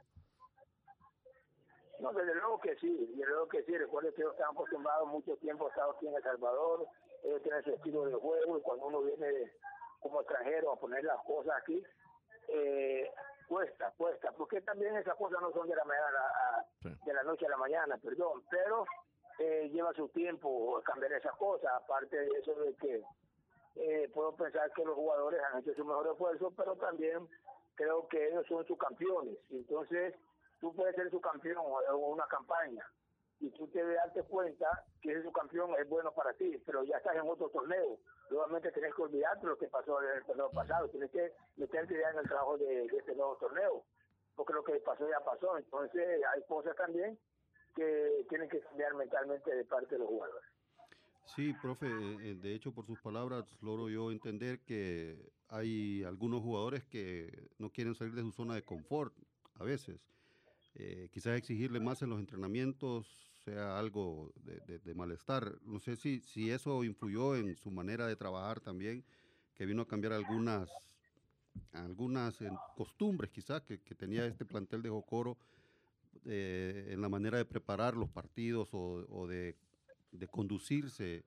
No, 1.99 2.13
desde 2.13 2.35
luego 2.35 2.59
que 2.59 2.75
sí, 2.75 3.07
desde 3.15 3.25
luego 3.25 3.47
que 3.47 3.63
sí. 3.63 3.77
Recuerden 3.77 4.13
que 4.13 4.21
ellos 4.21 4.33
están 4.33 4.51
acostumbrados 4.51 5.07
mucho 5.07 5.35
tiempo 5.37 5.65
a 5.65 5.69
estar 5.69 5.89
aquí 5.89 6.07
en 6.07 6.15
El 6.15 6.23
Salvador, 6.23 6.87
ellos 7.23 7.41
tienen 7.41 7.63
su 7.63 7.71
estilo 7.71 8.05
de 8.05 8.13
juego 8.13 8.57
y 8.57 8.61
cuando 8.61 8.87
uno 8.87 9.01
viene 9.01 9.51
como 9.99 10.21
extranjero 10.21 10.71
a 10.71 10.79
poner 10.79 11.03
las 11.03 11.19
cosas 11.23 11.55
aquí, 11.59 11.83
eh, 12.49 13.11
cuesta, 13.47 13.93
cuesta, 13.97 14.31
porque 14.33 14.61
también 14.61 14.95
esas 14.95 15.15
cosas 15.15 15.41
no 15.41 15.51
son 15.51 15.67
de 15.67 15.75
la 15.75 15.85
mañana 15.85 16.19
a, 16.19 17.05
de 17.05 17.13
la 17.13 17.23
noche 17.23 17.45
a 17.45 17.49
la 17.49 17.57
mañana, 17.57 17.97
perdón, 17.97 18.43
pero 18.49 18.85
eh, 19.39 19.69
lleva 19.73 19.93
su 19.93 20.07
tiempo 20.09 20.79
cambiar 20.83 21.13
esas 21.13 21.35
cosas, 21.35 21.71
aparte 21.73 22.15
de 22.15 22.27
eso 22.39 22.53
de 22.55 22.73
que 22.75 23.03
eh, 23.79 24.09
puedo 24.13 24.35
pensar 24.35 24.71
que 24.73 24.83
los 24.83 24.95
jugadores 24.95 25.39
han 25.41 25.59
hecho 25.59 25.73
su 25.75 25.85
mejor 25.85 26.07
esfuerzo, 26.07 26.51
pero 26.55 26.75
también 26.75 27.27
creo 27.75 28.07
que 28.07 28.27
ellos 28.27 28.45
son 28.47 28.65
sus 28.65 28.77
campeones, 28.77 29.37
entonces 29.49 30.15
tú 30.59 30.73
puedes 30.75 30.95
ser 30.95 31.09
su 31.11 31.21
campeón 31.21 31.63
en 31.87 31.95
una 31.95 32.25
campaña 32.27 32.83
y 33.39 33.49
tú 33.51 33.67
te 33.67 33.83
darte 33.83 34.23
cuenta 34.23 34.83
que 35.01 35.11
ese 35.11 35.23
su 35.23 35.31
campeón 35.31 35.71
es 35.79 35.87
bueno 35.87 36.11
para 36.13 36.33
ti, 36.33 36.57
pero 36.65 36.83
ya 36.83 36.97
estás 36.97 37.15
en 37.15 37.29
otro 37.29 37.49
torneo. 37.49 37.99
Nuevamente 38.29 38.71
tienes 38.71 38.93
que 38.95 39.01
olvidarte 39.03 39.45
lo 39.45 39.57
que 39.57 39.67
pasó 39.67 40.01
en 40.01 40.17
el 40.17 40.25
torneo 40.25 40.49
pasado, 40.49 40.89
tienes 40.89 41.11
que 41.11 41.31
meterte 41.55 41.99
ya 41.99 42.09
en 42.09 42.19
el 42.19 42.27
trabajo 42.27 42.57
de, 42.57 42.85
este 42.85 43.15
nuevo 43.15 43.37
torneo, 43.37 43.83
porque 44.35 44.53
lo 44.53 44.63
que 44.63 44.79
pasó 44.79 45.07
ya 45.07 45.19
pasó. 45.23 45.57
Entonces 45.57 46.21
hay 46.33 46.43
cosas 46.47 46.75
también 46.75 47.17
que 47.75 48.25
tienen 48.27 48.49
que 48.49 48.59
cambiar 48.59 48.95
mentalmente 48.95 49.53
de 49.53 49.65
parte 49.65 49.95
de 49.95 49.99
los 49.99 50.07
jugadores. 50.07 50.56
Sí, 51.35 51.53
profe, 51.61 51.87
eh, 51.87 52.35
de 52.35 52.55
hecho 52.55 52.71
por 52.71 52.85
sus 52.85 52.99
palabras 52.99 53.45
logro 53.61 53.89
yo 53.89 54.11
entender 54.11 54.61
que 54.61 55.31
hay 55.49 56.03
algunos 56.03 56.41
jugadores 56.41 56.85
que 56.85 57.49
no 57.57 57.69
quieren 57.69 57.95
salir 57.95 58.15
de 58.15 58.21
su 58.21 58.31
zona 58.31 58.55
de 58.55 58.63
confort 58.63 59.13
a 59.55 59.63
veces 59.63 59.99
eh, 60.75 61.09
quizás 61.11 61.37
exigirle 61.37 61.79
más 61.79 62.01
en 62.01 62.09
los 62.09 62.19
entrenamientos 62.19 63.07
sea 63.43 63.79
algo 63.79 64.33
de, 64.43 64.93
malestar. 64.93 65.57
No 65.63 65.79
sé 65.79 65.95
si, 65.95 66.19
si 66.19 66.51
eso 66.51 66.83
influyó 66.83 67.35
en 67.35 67.55
su 67.55 67.71
manera 67.71 68.05
de 68.05 68.15
trabajar 68.15 68.59
también, 68.59 69.05
que 69.55 69.65
vino 69.65 69.83
a 69.83 69.87
cambiar 69.87 70.13
algunas, 70.13 70.69
algunas 71.71 72.41
eh, 72.41 72.49
costumbres 72.75 73.31
quizás 73.31 73.61
que, 73.61 73.77
tenía 73.77 74.25
este 74.25 74.43
plantel 74.43 74.81
de 74.81 74.89
Jocoro 74.89 75.37
en 76.25 76.99
la 76.99 77.07
manera 77.07 77.37
de 77.37 77.45
preparar 77.45 77.95
los 77.95 78.09
partidos 78.09 78.67
o, 78.73 79.27
de, 79.27 79.55
conducirse 80.29 81.23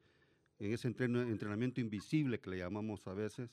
en 0.58 0.72
ese 0.72 0.88
entrenamiento 0.88 1.80
invisible 1.80 2.40
que 2.40 2.50
le 2.50 2.58
llamamos 2.58 3.06
a 3.06 3.14
veces 3.14 3.50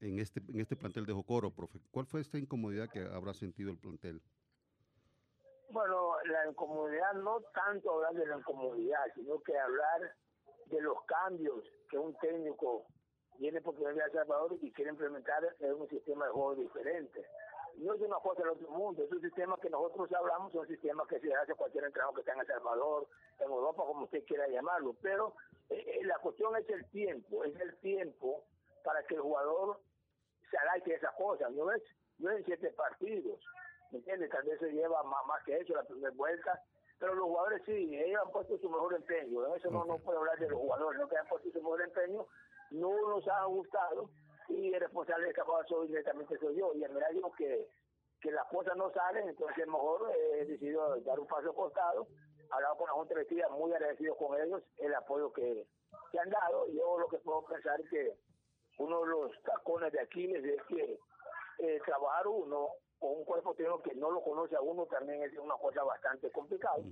en 0.00 0.18
este, 0.18 0.40
en 0.48 0.60
este 0.60 0.76
plantel 0.76 1.06
de 1.06 1.12
Jocoro, 1.12 1.50
profe? 1.50 1.80
¿Cuál 1.90 2.06
fue 2.06 2.20
esta 2.20 2.38
incomodidad 2.38 2.88
que 2.88 3.00
habrá 3.00 3.34
sentido 3.34 3.70
el 3.70 3.78
plantel? 3.78 4.22
Bueno, 5.70 6.14
la 6.24 6.48
incomodidad 6.48 7.12
no 7.14 7.40
tanto 7.52 7.92
hablar 7.92 8.14
de 8.14 8.26
la 8.26 8.38
incomodidad, 8.38 9.04
sino 9.14 9.40
que 9.42 9.58
hablar 9.58 10.14
de 10.66 10.80
los 10.80 10.96
cambios 11.04 11.62
que 11.90 11.98
un 11.98 12.16
técnico 12.18 12.86
viene 13.38 13.60
por 13.60 13.74
primera 13.74 13.94
vez 13.94 14.14
a 14.14 14.18
Salvador 14.18 14.58
y 14.62 14.72
quiere 14.72 14.90
implementar 14.90 15.42
en 15.60 15.74
un 15.74 15.88
sistema 15.88 16.26
de 16.26 16.32
juego 16.32 16.54
diferente. 16.56 17.24
No 17.76 17.94
es 17.94 18.00
una 18.00 18.16
cosa 18.16 18.42
del 18.42 18.50
otro 18.50 18.70
mundo, 18.70 19.04
es 19.04 19.12
un 19.12 19.20
sistema 19.20 19.56
que 19.60 19.70
nosotros 19.70 20.12
hablamos, 20.12 20.52
es 20.52 20.60
un 20.60 20.66
sistema 20.66 21.06
que 21.08 21.20
se 21.20 21.32
hace 21.34 21.54
cualquier 21.54 21.84
entrenador 21.84 22.14
que 22.14 22.20
está 22.20 22.32
en 22.32 22.40
El 22.40 22.46
Salvador, 22.46 23.06
en 23.38 23.50
Europa, 23.50 23.84
como 23.86 24.04
usted 24.04 24.24
quiera 24.24 24.48
llamarlo, 24.48 24.94
pero 25.00 25.34
eh, 25.70 26.00
eh, 26.00 26.04
la 26.04 26.18
cuestión 26.18 26.56
es 26.56 26.68
el 26.68 26.84
tiempo, 26.90 27.44
es 27.44 27.54
el 27.60 27.76
tiempo 27.78 28.44
para 28.82 29.02
que 29.04 29.14
el 29.14 29.20
jugador 29.20 29.80
se 30.50 30.58
adapte 30.58 30.94
a 30.94 30.96
esa 30.96 31.12
cosa, 31.16 31.48
¿no 31.50 31.70
es? 31.70 31.82
No 32.18 32.30
en 32.30 32.44
siete 32.44 32.70
partidos, 32.70 33.40
¿me 33.92 33.98
entiendes? 33.98 34.30
Tal 34.30 34.42
vez 34.42 34.58
se 34.58 34.72
lleva 34.72 35.02
más, 35.04 35.24
más 35.26 35.42
que 35.44 35.56
eso 35.56 35.74
la 35.74 35.84
primera 35.84 36.12
vuelta, 36.16 36.60
pero 36.98 37.14
los 37.14 37.26
jugadores 37.26 37.62
sí, 37.64 37.96
ellos 37.96 38.20
han 38.24 38.32
puesto 38.32 38.58
su 38.58 38.68
mejor 38.68 38.94
empeño, 38.94 39.40
¿no? 39.40 39.54
eso 39.54 39.70
no, 39.70 39.84
no 39.84 39.98
puedo 39.98 40.18
hablar 40.18 40.38
de 40.38 40.48
los 40.48 40.58
jugadores, 40.58 41.00
no 41.00 41.08
que 41.08 41.16
han 41.16 41.28
puesto 41.28 41.50
su 41.50 41.58
mejor 41.58 41.82
empeño, 41.82 42.26
no 42.70 43.08
nos 43.08 43.28
ha 43.28 43.44
gustado 43.44 44.10
y 44.48 44.72
el 44.72 44.80
responsable 44.80 45.24
de 45.24 45.30
esta 45.30 45.44
cosa 45.44 45.66
soy 45.68 45.88
directamente 45.88 46.38
soy 46.38 46.56
yo, 46.56 46.72
y 46.74 46.84
en 46.84 46.94
verdad 46.94 47.10
digo 47.12 47.32
que, 47.32 47.68
que 48.20 48.30
las 48.30 48.46
cosas 48.48 48.76
no 48.76 48.90
salen, 48.92 49.28
entonces 49.28 49.66
mejor 49.66 50.10
eh, 50.14 50.40
he 50.40 50.44
decidido 50.46 51.00
dar 51.00 51.20
un 51.20 51.26
paso 51.26 51.52
costado, 51.54 52.06
hablado 52.50 52.76
con 52.76 52.86
la 52.86 52.92
Junta 52.94 53.14
Directiva, 53.14 53.48
muy 53.50 53.72
agradecido 53.72 54.16
con 54.16 54.40
ellos, 54.40 54.62
el 54.78 54.94
apoyo 54.94 55.32
que, 55.32 55.66
que 56.12 56.18
han 56.18 56.30
dado, 56.30 56.66
yo 56.68 56.98
lo 56.98 57.08
que 57.08 57.18
puedo 57.18 57.44
pensar 57.44 57.80
es 57.80 57.90
que 57.90 58.16
uno 58.78 59.00
de 59.00 59.06
los 59.08 59.42
tacones 59.42 59.92
de 59.92 60.00
Aquiles 60.00 60.44
es 60.44 60.62
que 60.68 60.98
eh, 61.58 61.80
trabajar 61.84 62.26
uno 62.28 62.68
con 62.98 63.10
un 63.10 63.24
cuerpo 63.24 63.54
técnico 63.54 63.82
que 63.82 63.94
no 63.94 64.10
lo 64.10 64.22
conoce 64.22 64.56
a 64.56 64.60
uno 64.60 64.86
también 64.86 65.22
es 65.22 65.36
una 65.38 65.54
cosa 65.56 65.82
bastante 65.84 66.30
complicada. 66.30 66.82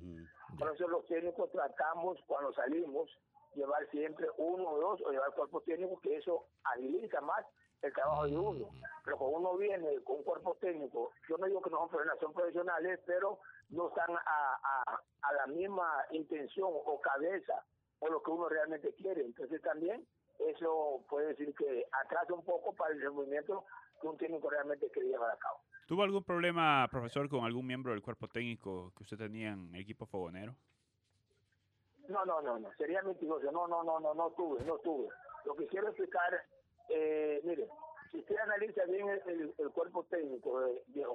Por 0.58 0.74
eso 0.74 0.88
los 0.88 1.04
técnicos 1.06 1.50
tratamos 1.50 2.18
cuando 2.26 2.52
salimos 2.52 3.10
llevar 3.56 3.88
siempre 3.90 4.28
uno 4.36 4.68
o 4.68 4.80
dos 4.80 5.00
o 5.02 5.10
llevar 5.10 5.32
cuerpo 5.34 5.60
técnico 5.62 5.98
que 6.00 6.16
eso 6.16 6.46
agiliza 6.64 7.20
más 7.20 7.44
el 7.82 7.92
trabajo 7.92 8.26
de 8.26 8.36
uno. 8.36 8.68
Pero 9.04 9.18
cuando 9.18 9.38
uno 9.38 9.58
viene 9.58 10.00
con 10.04 10.16
un 10.16 10.22
cuerpo 10.22 10.56
técnico, 10.60 11.12
yo 11.28 11.36
no 11.38 11.46
digo 11.46 11.60
que 11.60 11.70
no 11.70 11.78
son 11.78 11.88
profesionales, 11.88 12.20
son 12.20 12.32
profesionales, 12.32 13.00
pero 13.06 13.38
no 13.70 13.88
están 13.88 14.10
a, 14.10 14.58
a, 14.62 15.02
a 15.22 15.32
la 15.32 15.46
misma 15.46 16.04
intención 16.10 16.68
o 16.72 17.00
cabeza 17.00 17.64
o 18.00 18.08
lo 18.08 18.22
que 18.22 18.30
uno 18.30 18.48
realmente 18.48 18.94
quiere. 18.94 19.22
Entonces 19.22 19.60
también 19.62 20.06
eso 20.38 21.04
puede 21.08 21.28
decir 21.28 21.54
que 21.54 21.86
atrasa 22.04 22.34
un 22.34 22.44
poco 22.44 22.74
para 22.74 22.94
el 22.94 23.10
movimiento 23.10 23.64
que 24.00 24.08
un 24.08 24.16
técnico 24.18 24.50
realmente 24.50 24.90
quiere 24.90 25.08
llevar 25.08 25.30
a 25.30 25.38
cabo. 25.38 25.60
¿Tuvo 25.86 26.02
algún 26.02 26.24
problema, 26.24 26.88
profesor, 26.90 27.28
con 27.28 27.44
algún 27.44 27.66
miembro 27.66 27.92
del 27.92 28.02
cuerpo 28.02 28.28
técnico 28.28 28.92
que 28.96 29.04
usted 29.04 29.16
tenía 29.16 29.52
en 29.52 29.74
el 29.74 29.80
equipo 29.80 30.04
fogonero? 30.04 30.54
No, 32.08 32.24
no, 32.24 32.40
no, 32.40 32.58
no, 32.58 32.72
sería 32.76 33.02
mentiroso. 33.02 33.50
No, 33.50 33.66
no, 33.66 33.82
no, 33.82 34.00
no, 34.00 34.14
no 34.14 34.30
tuve, 34.30 34.64
no 34.64 34.78
tuve. 34.78 35.08
Lo 35.44 35.54
que 35.54 35.66
quiero 35.66 35.88
explicar, 35.88 36.42
eh, 36.88 37.40
mire, 37.44 37.68
si 38.10 38.18
usted 38.18 38.36
analiza 38.38 38.84
bien 38.84 39.08
el, 39.08 39.54
cuerpo 39.72 40.04
técnico 40.04 40.60
de, 40.60 40.82
de 40.88 41.06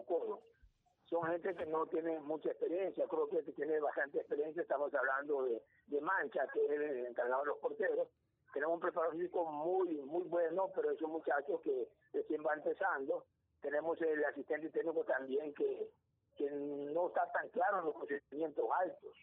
son 1.09 1.23
gente 1.23 1.53
que 1.55 1.65
no 1.65 1.85
tiene 1.87 2.19
mucha 2.21 2.51
experiencia, 2.51 3.05
creo 3.07 3.27
que 3.27 3.43
tiene 3.51 3.79
bastante 3.79 4.19
experiencia, 4.19 4.61
estamos 4.61 4.93
hablando 4.93 5.43
de, 5.43 5.61
de 5.87 5.99
Mancha, 5.99 6.47
que 6.53 6.63
es 6.65 6.71
el 6.71 7.05
encargado 7.07 7.41
de 7.41 7.47
los 7.47 7.57
porteros, 7.57 8.07
tenemos 8.53 8.75
un 8.75 8.81
preparador 8.81 9.15
físico 9.15 9.45
muy, 9.45 9.89
muy 10.01 10.23
bueno, 10.23 10.69
pero 10.75 10.91
es 10.91 11.01
un 11.01 11.11
muchacho 11.11 11.61
que 11.61 11.87
recién 12.13 12.43
va 12.45 12.53
empezando. 12.53 13.25
Tenemos 13.61 14.01
el 14.01 14.23
asistente 14.25 14.69
técnico 14.69 15.03
también 15.05 15.53
que, 15.53 15.89
que 16.35 16.49
no 16.49 17.07
está 17.07 17.31
tan 17.31 17.47
claro 17.49 17.79
en 17.79 17.85
los 17.85 17.95
procedimientos 17.95 18.65
altos, 18.79 19.17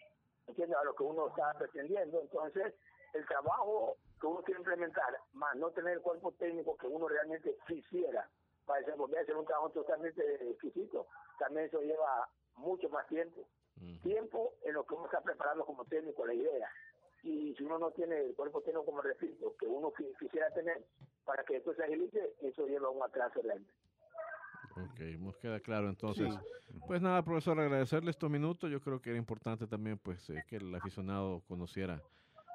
¿entiendes? 0.48 0.78
A 0.78 0.84
lo 0.84 0.94
que 0.94 1.02
uno 1.02 1.28
está 1.28 1.54
pretendiendo. 1.58 2.20
Entonces, 2.20 2.74
el 3.14 3.26
trabajo 3.26 3.96
que 4.20 4.26
uno 4.26 4.42
quiere 4.42 4.60
implementar, 4.60 5.18
más 5.32 5.56
no 5.56 5.70
tener 5.70 5.94
el 5.94 6.00
cuerpo 6.00 6.32
técnico 6.32 6.76
que 6.76 6.86
uno 6.86 7.08
realmente 7.08 7.56
quisiera 7.66 8.28
para 8.66 8.94
volver 8.96 9.20
a 9.20 9.22
hacer 9.22 9.36
un 9.36 9.46
trabajo 9.46 9.70
totalmente 9.70 10.50
exquisito, 10.50 11.06
también 11.38 11.66
eso 11.66 11.80
lleva 11.80 12.28
mucho 12.56 12.88
más 12.90 13.06
tiempo. 13.08 13.46
Tiempo 14.02 14.54
en 14.64 14.74
lo 14.74 14.84
que 14.84 14.94
uno 14.94 15.06
está 15.06 15.20
preparando 15.20 15.64
como 15.64 15.84
técnico, 15.84 16.26
la 16.26 16.34
idea 16.34 16.68
y 17.22 17.54
si 17.54 17.64
uno 17.64 17.78
no 17.78 17.90
tiene 17.90 18.20
el 18.20 18.34
cuerpo 18.34 18.60
técnico, 18.60 18.84
como 18.84 19.02
repito, 19.02 19.54
que 19.58 19.66
uno 19.66 19.92
quisiera 20.18 20.50
tener 20.50 20.84
para 21.24 21.44
que 21.44 21.56
esto 21.56 21.74
se 21.74 21.82
agilice, 21.82 22.34
eso 22.40 22.66
lleva 22.66 22.88
a 22.88 22.90
un 22.90 23.02
atraso 23.02 23.40
realmente. 23.42 23.72
Ok, 24.84 25.00
nos 25.18 25.36
queda 25.36 25.60
claro 25.60 25.88
entonces. 25.88 26.34
Pues 26.86 27.02
nada, 27.02 27.22
profesor, 27.22 27.58
agradecerle 27.58 28.10
estos 28.10 28.30
minutos. 28.30 28.70
Yo 28.70 28.80
creo 28.80 29.00
que 29.00 29.10
era 29.10 29.18
importante 29.18 29.66
también 29.66 29.98
pues 29.98 30.28
eh, 30.30 30.44
que 30.46 30.56
el 30.56 30.74
aficionado 30.74 31.42
conociera 31.48 32.00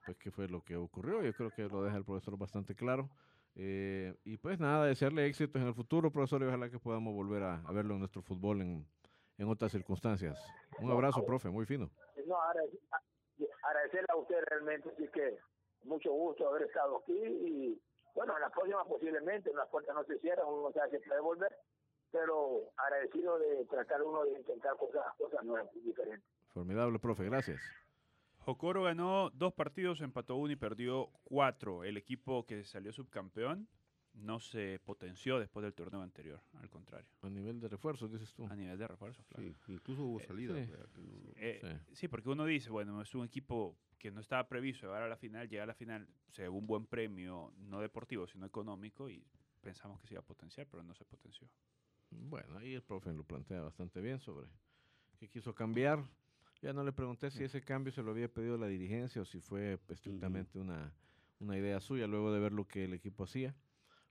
pues 0.05 0.17
qué 0.17 0.31
fue 0.31 0.47
lo 0.47 0.63
que 0.63 0.75
ocurrió. 0.75 1.21
Yo 1.21 1.33
creo 1.33 1.51
que 1.51 1.63
lo 1.63 1.83
deja 1.83 1.97
el 1.97 2.05
profesor 2.05 2.37
bastante 2.37 2.75
claro. 2.75 3.09
Eh, 3.55 4.15
y 4.23 4.37
pues 4.37 4.59
nada, 4.59 4.85
desearle 4.85 5.25
éxitos 5.27 5.61
en 5.61 5.67
el 5.67 5.73
futuro, 5.73 6.11
profesor, 6.11 6.41
y 6.41 6.45
ojalá 6.45 6.69
que 6.69 6.79
podamos 6.79 7.13
volver 7.13 7.43
a, 7.43 7.61
verlo 7.71 7.93
en 7.93 7.99
nuestro 7.99 8.21
fútbol 8.21 8.61
en, 8.61 8.87
en 9.37 9.47
otras 9.47 9.71
circunstancias. 9.71 10.39
Un 10.79 10.91
abrazo, 10.91 11.23
profe, 11.23 11.49
muy 11.49 11.65
fino. 11.65 11.91
No, 12.25 12.41
ahora, 12.41 12.61
agradecerle 13.63 14.07
a 14.09 14.15
usted 14.15 14.43
realmente, 14.47 14.89
así 14.89 15.07
que 15.09 15.37
mucho 15.83 16.11
gusto 16.11 16.47
haber 16.47 16.63
estado 16.63 16.97
aquí 16.97 17.13
y 17.13 17.81
bueno, 18.15 18.35
en 18.35 18.41
la 18.41 18.49
próxima 18.49 18.83
posiblemente, 18.85 19.51
las 19.53 19.67
puertas 19.69 19.95
no 19.95 20.03
se 20.03 20.19
cierran, 20.19 20.47
uno 20.47 20.69
no 20.69 20.71
sabe 20.71 20.99
si 20.99 21.07
puede 21.07 21.21
volver, 21.21 21.55
pero 22.13 22.71
agradecido 22.77 23.39
de 23.39 23.65
tratar 23.65 24.03
uno 24.03 24.23
de 24.23 24.37
intentar 24.37 24.77
cosas, 24.77 25.03
cosas 25.17 25.43
nuevas 25.43 25.67
y 25.75 25.79
diferentes. 25.79 26.29
Formidable, 26.53 26.99
profe, 26.99 27.25
gracias. 27.25 27.59
Jocoro 28.37 28.83
ganó 28.83 29.31
dos 29.31 29.53
partidos, 29.53 29.99
empató 30.01 30.35
uno 30.35 30.53
y 30.53 30.55
perdió 30.55 31.09
cuatro. 31.23 31.83
El 31.83 31.97
equipo 31.97 32.45
que 32.45 32.63
salió 32.63 32.93
subcampeón 32.93 33.67
no 34.13 34.39
se 34.39 34.79
potenció 34.85 35.39
después 35.39 35.63
del 35.63 35.73
torneo 35.73 36.03
anterior, 36.03 36.39
al 36.61 36.69
contrario. 36.69 37.09
A 37.23 37.29
nivel 37.29 37.59
de 37.59 37.67
refuerzos, 37.67 38.11
dices 38.11 38.31
tú. 38.35 38.45
A 38.45 38.55
nivel 38.55 38.77
de 38.77 38.87
refuerzos, 38.87 39.25
claro. 39.25 39.43
Sí, 39.65 39.73
incluso 39.73 40.03
hubo 40.03 40.19
salida. 40.19 40.53
Eh, 41.37 41.79
sí. 41.93 42.07
porque 42.07 42.29
uno 42.29 42.45
dice, 42.45 42.69
bueno, 42.69 43.01
es 43.01 43.15
un 43.15 43.25
equipo 43.25 43.75
que 43.97 44.11
no 44.11 44.21
estaba 44.21 44.47
previsto 44.47 44.85
llegar 44.85 45.01
a 45.01 45.07
la 45.07 45.17
final, 45.17 45.49
llega 45.49 45.63
a 45.63 45.67
la 45.67 45.73
final, 45.73 46.07
se 46.27 46.47
un 46.47 46.67
buen 46.67 46.85
premio, 46.85 47.53
no 47.57 47.79
deportivo, 47.81 48.27
sino 48.27 48.45
económico, 48.45 49.09
y 49.09 49.25
pensamos 49.61 49.99
que 49.99 50.07
se 50.07 50.13
iba 50.13 50.21
a 50.21 50.25
potenciar, 50.25 50.67
pero 50.67 50.83
no 50.83 50.93
se 50.93 51.05
potenció. 51.05 51.47
Bueno, 52.21 52.57
ahí 52.57 52.73
el 52.73 52.83
profe 52.83 53.13
lo 53.13 53.23
plantea 53.23 53.61
bastante 53.61 54.01
bien 54.01 54.19
sobre 54.19 54.47
que 55.19 55.29
quiso 55.29 55.53
cambiar. 55.53 56.03
Ya 56.61 56.73
no 56.73 56.83
le 56.83 56.93
pregunté 56.93 57.29
si 57.29 57.43
ese 57.43 57.61
cambio 57.61 57.91
se 57.91 58.01
lo 58.03 58.11
había 58.11 58.31
pedido 58.33 58.57
la 58.57 58.67
dirigencia 58.67 59.21
o 59.21 59.25
si 59.25 59.39
fue 59.41 59.77
estrictamente 59.89 60.59
una, 60.59 60.93
una 61.39 61.57
idea 61.57 61.79
suya 61.81 62.07
luego 62.07 62.31
de 62.31 62.39
ver 62.39 62.53
lo 62.53 62.67
que 62.67 62.85
el 62.85 62.93
equipo 62.93 63.25
hacía. 63.25 63.53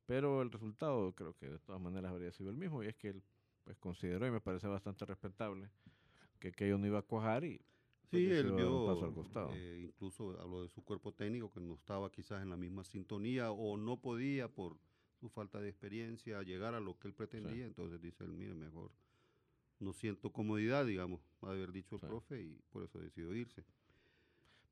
Pero 0.07 0.43
el 0.43 0.51
resultado 0.51 1.15
creo 1.15 1.35
que 1.35 1.49
de 1.49 1.59
todas 1.59 1.81
maneras 1.81 2.13
habría 2.13 2.31
sido 2.33 2.51
el 2.51 2.57
mismo 2.57 2.83
y 2.83 2.89
es 2.89 2.97
que 2.97 3.09
él 3.09 3.23
pues, 3.65 3.79
consideró 3.79 4.27
y 4.27 4.31
me 4.31 4.41
parece 4.41 4.67
bastante 4.67 5.07
respetable 5.07 5.71
que 6.41 6.49
aquello 6.49 6.77
no 6.77 6.87
iba 6.87 6.99
a 6.99 7.03
cuajar 7.03 7.45
y 7.45 7.61
Sí, 8.11 8.27
pues, 8.27 8.39
él 8.39 8.53
dar 8.53 8.69
un 8.69 8.85
vio, 8.85 8.85
paso 8.85 9.05
al 9.07 9.15
costado. 9.15 9.49
eh, 9.55 9.87
incluso 9.89 10.39
habló 10.41 10.63
de 10.63 10.69
su 10.69 10.85
cuerpo 10.85 11.13
técnico 11.15 11.51
que 11.51 11.61
no 11.61 11.75
estaba 11.75 12.11
quizás 12.11 12.43
en 12.43 12.51
la 12.51 12.57
misma 12.57 12.85
sintonía 12.85 13.51
o 13.53 13.77
no 13.79 13.97
podía 14.01 14.49
por 14.49 14.77
su 15.23 15.29
falta 15.31 15.61
de 15.61 15.69
experiencia 15.69 16.43
llegar 16.43 16.75
a 16.75 16.81
lo 16.81 16.99
que 16.99 17.07
él 17.07 17.15
pretendía. 17.15 17.65
Entonces 17.65 18.01
dice 18.03 18.25
él, 18.25 18.33
mire, 18.33 18.55
mejor 18.55 18.91
no 19.79 19.93
siento 19.93 20.33
comodidad, 20.33 20.85
digamos, 20.85 21.21
haber 21.43 21.71
dicho 21.71 21.95
el 21.95 22.01
Sí. 22.01 22.07
profe 22.09 22.43
y 22.43 22.61
por 22.73 22.83
eso 22.83 22.99
decidió 22.99 23.33
irse. 23.33 23.65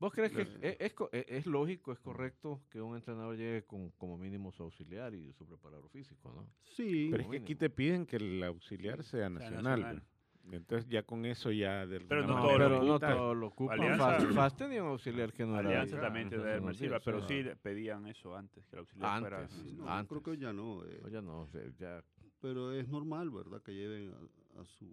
¿Vos 0.01 0.13
crees 0.13 0.33
que 0.33 0.43
es, 0.43 0.49
Eh. 0.49 0.59
es- 0.63 0.77
es 0.81 0.95
co- 0.95 1.09
es- 1.13 1.47
lógico, 1.47 1.93
es 1.93 2.01
correcto 2.01 2.61
que 2.71 2.81
un 2.81 2.97
entrenador 2.97 3.37
llegue 3.37 3.65
con 3.65 3.91
como 3.93 4.19
mínimo 4.19 4.51
su 4.51 4.65
auxiliar 4.65 5.15
y 5.15 5.33
su 5.35 5.47
preparador 5.47 5.89
físico, 5.91 6.33
¿no? 6.33 6.49
Sí, 6.75 7.09
Pero 7.13 7.23
es 7.25 7.29
que 7.29 7.37
aquí 7.37 7.55
te 7.55 7.71
piden 7.71 8.07
que 8.07 8.17
el 8.17 8.43
auxiliar 8.43 9.05
sea 9.05 9.29
nacional. 9.31 9.63
nacional. 9.81 10.03
Pues. 10.43 10.55
Entonces 10.55 10.89
ya 10.91 11.03
con 11.03 11.25
eso 11.27 11.51
ya 11.53 11.87
de 11.87 12.01
Pero 12.01 12.23
no 12.27 12.35
No, 12.37 12.43
todo 12.43 12.53
lo 12.53 12.59
pero 12.59 12.83
no 12.85 12.95
quita. 12.95 13.15
todo 13.17 13.35
lo 13.35 13.47
ocupan. 13.49 13.81
Alianza- 13.81 14.19
Fast, 14.21 14.33
Fast 14.35 14.59
tenía 14.59 14.83
un 14.83 14.91
auxiliar 14.91 15.33
que 15.33 15.45
no 15.47 15.59
era 15.59 15.69
Alianza 15.69 16.01
también 16.01 16.29
días, 16.29 17.03
pero 17.05 17.27
sí 17.29 17.43
pedían 17.63 18.07
eso 18.07 18.37
antes, 18.37 18.65
que 18.67 18.77
el 18.77 18.81
auxiliar 18.81 19.21
fuera. 19.21 19.39
Antes, 19.43 19.57
Sí, 19.59 19.75
no, 19.77 19.89
antes. 19.89 20.09
creo 20.09 20.23
que 20.35 20.41
ya 20.41 20.53
no. 20.53 20.85
eh, 20.85 21.01
Oye, 21.05 21.23
no, 21.23 21.43
o 21.43 21.47
sea, 21.49 21.63
ya 21.79 22.05
pero 22.41 22.73
es 22.73 22.89
normal, 22.89 23.31
¿verdad? 23.31 23.61
Que 23.63 23.73
lleven 23.75 24.15
a, 24.15 24.61
a 24.63 24.65
su, 24.65 24.87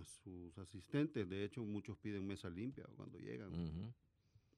a 0.00 0.04
sus 0.04 0.56
asistentes. 0.58 1.28
De 1.28 1.42
hecho, 1.44 1.62
muchos 1.64 1.96
piden 1.98 2.26
mesa 2.26 2.48
limpia 2.48 2.84
cuando 2.96 3.18
llegan 3.18 3.52
ujú. 3.52 3.92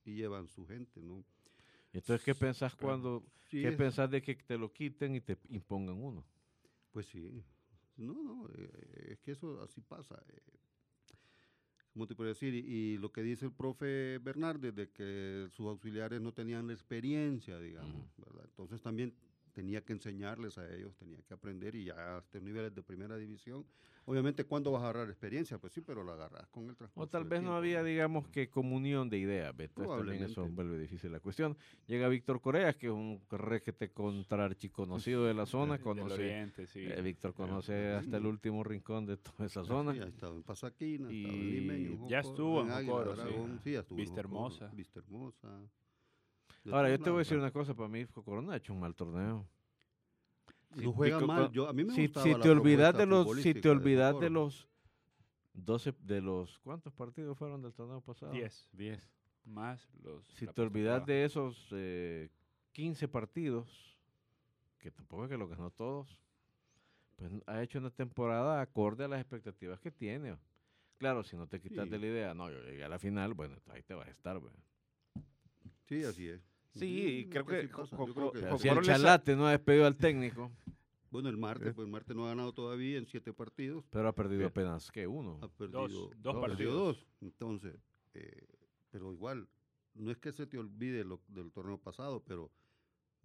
y 0.05 0.15
llevan 0.15 0.47
su 0.49 0.67
gente, 0.67 1.01
¿no? 1.01 1.25
Entonces, 1.93 2.23
¿qué 2.25 2.35
pensás 2.35 2.77
cuando, 2.77 3.25
Sí 3.49 3.63
qué 3.63 3.69
es- 3.71 3.77
pensás 3.77 4.11
de 4.11 4.21
que 4.23 4.35
te 4.37 4.57
lo 4.59 4.71
quiten 4.73 5.15
y 5.17 5.21
te 5.23 5.37
impongan 5.49 5.97
uno? 5.97 6.25
Pues 6.93 7.07
sí. 7.07 7.43
No, 8.01 8.23
no, 8.23 8.49
eh, 8.57 9.09
es 9.13 9.21
que 9.21 9.33
eso 9.33 9.61
así 9.63 9.81
pasa. 9.81 10.17
eh. 10.29 10.41
¿Cómo 11.93 12.07
te 12.07 12.15
puedo 12.15 12.29
decir? 12.29 12.55
Y, 12.55 12.59
y 12.95 12.99
lo 12.99 13.13
que 13.13 13.23
dice 13.23 13.47
el 13.47 13.53
profe 13.53 14.19
Bernardes, 14.19 14.75
de 14.75 14.91
que 14.91 15.49
sus 15.51 15.67
auxiliares 15.67 16.21
no 16.21 16.33
tenían 16.33 16.67
la 16.69 16.73
experiencia, 16.73 17.59
digamos, 17.59 18.17
¿verdad? 18.17 18.45
Entonces 18.47 18.81
también 18.81 19.13
tenía 19.53 19.85
que 19.85 19.93
enseñarles 19.93 20.59
a 20.59 20.73
ellos, 20.75 20.95
tenía 20.97 21.21
que 21.23 21.35
aprender 21.35 21.75
y 21.75 21.85
ya 21.87 22.17
a 22.17 22.19
estos 22.19 22.43
niveles 22.43 22.75
de 22.75 22.83
primera 22.83 23.17
división. 23.17 23.65
Obviamente, 24.07 24.45
¿cuándo 24.45 24.73
vas 24.73 24.83
a 24.83 24.91
agarrar 24.91 25.09
experiencia? 25.11 25.59
Pues 25.59 25.73
sí, 25.73 25.83
pero 25.83 26.03
la 26.03 26.15
agarras 26.15 26.49
con 26.49 26.69
el 26.69 26.75
transcurso 26.77 27.05
O 27.05 27.09
tal 27.09 27.25
vez 27.25 27.43
no 27.43 27.55
había, 27.55 27.85
digamos, 27.85 28.27
que 28.29 28.49
comunión 28.49 29.09
de 29.11 29.19
ideas. 29.19 29.55
Entonces 29.59 29.97
también 29.97 30.23
eso 30.25 30.49
vuelve 30.49 30.79
difícil 30.79 31.13
la 31.13 31.21
cuestión. 31.21 31.57
Llega 31.87 32.09
Víctor 32.09 32.41
Coreas, 32.41 32.77
que 32.77 32.87
es 32.87 32.93
un 32.93 33.21
requete 33.31 33.93
contrarchiconocido 33.93 35.27
de 35.27 35.35
la 35.35 35.47
zona. 35.47 35.79
Conoce, 35.79 36.15
Oriente, 36.15 36.67
sí. 36.67 36.81
eh, 36.81 37.01
Víctor 37.03 37.35
conoce 37.35 37.73
sí. 37.73 37.97
hasta 38.05 38.17
el 38.17 38.27
último 38.27 38.65
rincón 38.65 39.07
de 39.07 39.17
toda 39.19 39.47
esa 39.47 39.65
zona. 39.65 39.93
Sí, 39.93 40.01
ha 40.01 40.07
estado 40.07 40.35
en 40.35 40.43
Pasaquina, 40.43 41.09
ha 41.09 41.13
estado 41.13 41.35
en 41.35 41.41
Y 41.41 41.51
Limeño, 41.61 42.09
ya 42.09 42.21
estuvo 42.21 42.63
en 42.63 42.71
Águila, 42.71 42.93
Jocoro, 42.93 43.17
sí. 43.17 43.23
Dragón, 43.23 43.61
sí, 43.63 43.73
ya 43.73 43.81
estuvo 43.81 43.99
en 43.99 44.03
Vista 44.05 44.23
Jocoro, 44.23 44.37
Hermosa. 44.47 44.67
Vista 44.75 44.99
Hermosa. 45.01 45.71
De 46.65 46.73
Ahora, 46.75 46.91
yo 46.91 46.99
te 47.01 47.11
voy 47.11 47.19
a 47.19 47.21
decir 47.21 47.39
una 47.39 47.51
cosa. 47.51 47.75
Para 47.75 47.89
mí, 47.89 48.05
Corona 48.07 48.53
ha 48.53 48.57
hecho 48.57 48.73
un 48.73 48.81
mal 48.81 48.95
torneo. 48.95 49.47
Si- 50.75 50.85
No 50.85 50.93
juega 50.93 51.17
Vico- 51.17 51.27
mal. 51.27 51.47
co- 51.47 51.53
Yo, 51.53 51.69
a 51.69 51.73
mí 51.73 51.85
me 51.85 51.95
si, 51.95 52.03
gustaba 52.03 52.25
si 52.25 52.33
la 52.35 52.41
te 52.41 52.51
olvidas 52.51 52.97
de 52.97 53.07
los, 53.07 53.37
si 53.41 53.55
te 53.55 53.61
de 53.61 53.71
olvidas 53.71 54.21
de 54.21 54.31
los 54.31 54.69
12, 55.55 55.95
de 56.01 56.21
los, 56.21 56.59
¿cuántos 56.61 56.93
partidos 56.93 57.37
fueron 57.37 57.61
del 57.63 57.73
torneo 57.73 58.01
pasado? 58.01 58.33
10 58.33 58.69
10. 58.73 59.11
más 59.45 59.89
los. 60.03 60.25
Si 60.29 60.47
te 60.47 60.61
olvidas 60.63 61.05
de 61.07 61.25
esos 61.25 61.67
eh, 61.73 62.29
15 62.73 63.09
partidos, 63.09 63.97
que 64.79 64.91
tampoco 64.93 65.25
es 65.25 65.31
que 65.31 65.37
lo 65.39 65.49
ganó 65.49 65.71
todos, 65.71 66.21
pues 67.17 67.33
ha 67.47 67.63
hecho 67.63 67.79
una 67.79 67.91
temporada 67.91 68.61
acorde 68.61 69.05
a 69.05 69.09
las 69.09 69.21
expectativas 69.21 69.81
que 69.81 69.91
tiene. 69.91 70.37
Claro, 70.99 71.25
si 71.25 71.37
no 71.37 71.49
te 71.49 71.61
quitas 71.61 71.85
Sí. 71.87 71.91
de 71.91 71.99
la 71.99 72.07
idea, 72.07 72.35
no, 72.35 72.49
yo 72.51 72.61
llegué 72.63 72.85
a 72.85 72.89
la 72.89 72.99
final, 72.99 73.35
bueno, 73.35 73.57
ahí 73.71 73.83
te 73.83 73.95
vas 73.95 74.07
a 74.07 74.11
estar, 74.11 74.39
güey. 74.39 74.53
Sí, 75.89 76.05
así 76.05 76.29
es. 76.29 76.41
Sí, 76.75 77.25
y 77.27 77.31
creo 77.31 77.45
que 77.47 77.69
si 78.59 78.69
el 78.69 78.79
ha- 78.79 78.83
Chalate 78.83 79.37
no 79.37 79.47
ha 79.47 79.51
despedido 79.53 79.87
al 79.87 79.97
técnico, 79.97 80.51
Bueno, 81.11 81.29
el 81.29 81.37
martes, 81.37 81.69
Eh. 81.69 81.73
pues 81.75 81.87
el 81.87 81.91
martes 81.91 82.15
no 82.15 82.25
ha 82.27 82.29
ganado 82.29 82.53
todavía 82.53 82.97
en 82.97 83.07
siete 83.07 83.33
partidos. 83.33 83.85
pero 83.91 84.07
ha 84.09 84.13
perdido 84.15 84.43
Sí. 84.43 84.47
apenas 84.47 84.91
que 84.93 85.09
uno. 85.09 85.39
Ha 85.43 85.49
perdido 85.49 85.89
dos 85.89 86.11
perdido 86.17 86.41
partidos. 86.41 86.75
dos. 86.75 87.07
Entonces, 87.21 87.75
eh, 88.15 88.47
pero 88.91 89.13
igual, 89.13 89.49
no 89.95 90.13
es 90.13 90.19
que 90.19 90.31
se 90.31 90.47
te 90.47 90.57
olvide 90.57 91.03
lo, 91.03 91.21
del 91.27 91.51
torneo 91.51 91.79
pasado, 91.79 92.23
pero 92.25 92.53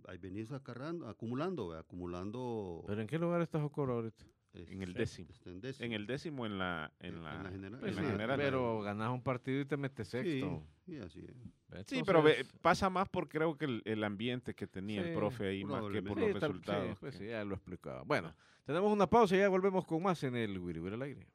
ahí 0.08 0.18
venís 0.18 0.52
acarrando, 0.52 1.08
acumulando, 1.08 1.68
¿ve? 1.70 1.78
acumulando. 1.78 2.84
¿Pero 2.88 3.02
en 3.02 3.08
qué 3.08 3.20
lugar 3.20 3.42
está 3.42 3.62
Jocoro 3.62 3.94
ahorita? 3.94 4.26
Este, 4.56 4.74
En 4.74 4.82
el 4.82 4.94
décimo. 4.94 5.30
está 5.32 5.50
en 5.50 5.62
décimo. 5.62 5.86
En 5.86 5.92
el 5.94 6.08
décimo 6.08 6.46
en 6.46 6.58
la 6.58 6.92
en 7.00 7.16
En- 7.16 7.24
la, 7.24 7.36
en 7.36 7.44
la 7.44 7.50
general. 7.52 7.80
Pues 7.80 7.92
en 7.92 7.98
sí, 7.98 8.04
la 8.04 8.12
general. 8.12 8.38
pero 8.40 8.82
ganas 8.82 9.10
un 9.12 9.22
partido 9.22 9.62
y 9.62 9.66
te 9.66 9.78
metes 9.78 10.08
sexto. 10.08 10.64
sí, 10.86 10.98
así 10.98 11.20
es. 11.20 11.88
Sí, 11.88 12.04
pero 12.06 12.24
ve- 12.24 12.46
pasa 12.62 12.90
más 12.90 13.10
por 13.10 13.28
creo 13.28 13.58
que 13.58 13.66
el, 13.66 13.82
el 13.86 14.04
ambiente 14.04 14.54
que 14.56 14.66
tenía 14.68 15.04
Sí, 15.04 15.10
el 15.10 15.16
profe 15.16 15.48
ahí 15.48 15.66
más 15.66 15.84
que 15.92 16.02
por 16.02 16.18
los 16.18 16.28
Sí, 16.34 16.40
tal- 16.40 16.52
sí, 16.54 16.58
resultados. 16.60 17.00
pues 17.00 17.14
que- 17.18 17.24
sí, 17.26 17.30
ya 17.30 17.44
lo 17.44 17.56
explicaba. 17.56 18.04
Bueno, 18.04 18.34
tenemos 18.66 18.92
una 18.94 19.08
pausa 19.08 19.36
y 19.36 19.40
ya 19.40 19.50
volvemos 19.50 19.86
con 19.86 20.02
más 20.02 20.24
en 20.24 20.36
el 20.36 20.58
Wiri 20.58 20.80
Wiri 20.80 20.96
al 20.96 21.02
aire. 21.02 21.28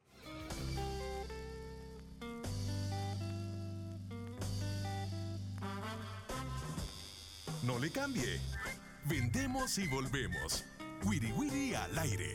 No 7.62 7.78
le 7.78 7.90
cambie. 7.90 8.40
Vendemos 9.04 9.78
y 9.78 9.86
volvemos. 9.88 10.64
Wiri 11.04 11.32
Wiri 11.32 11.74
al 11.74 11.98
aire. 11.98 12.34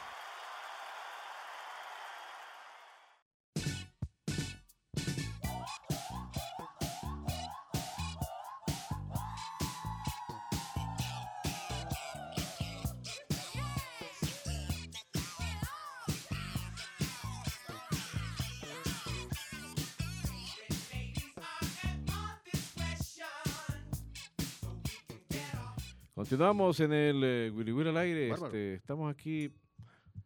Continuamos 26.21 26.79
en 26.81 26.93
el 26.93 27.23
eh, 27.23 27.51
Wiri 27.51 27.71
Wiri 27.71 27.89
al 27.89 27.97
aire. 27.97 28.29
Este, 28.29 28.75
estamos 28.75 29.11
aquí 29.11 29.51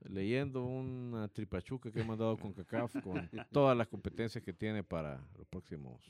leyendo 0.10 0.66
una 0.66 1.30
tripachuca 1.30 1.90
que 1.90 2.02
he 2.02 2.04
mandado 2.04 2.36
con 2.36 2.52
CACAF 2.52 2.98
con 3.02 3.30
todas 3.54 3.78
las 3.78 3.88
competencias 3.88 4.44
que 4.44 4.52
tiene 4.52 4.84
para 4.84 5.26
los 5.38 5.48
próximos 5.48 6.02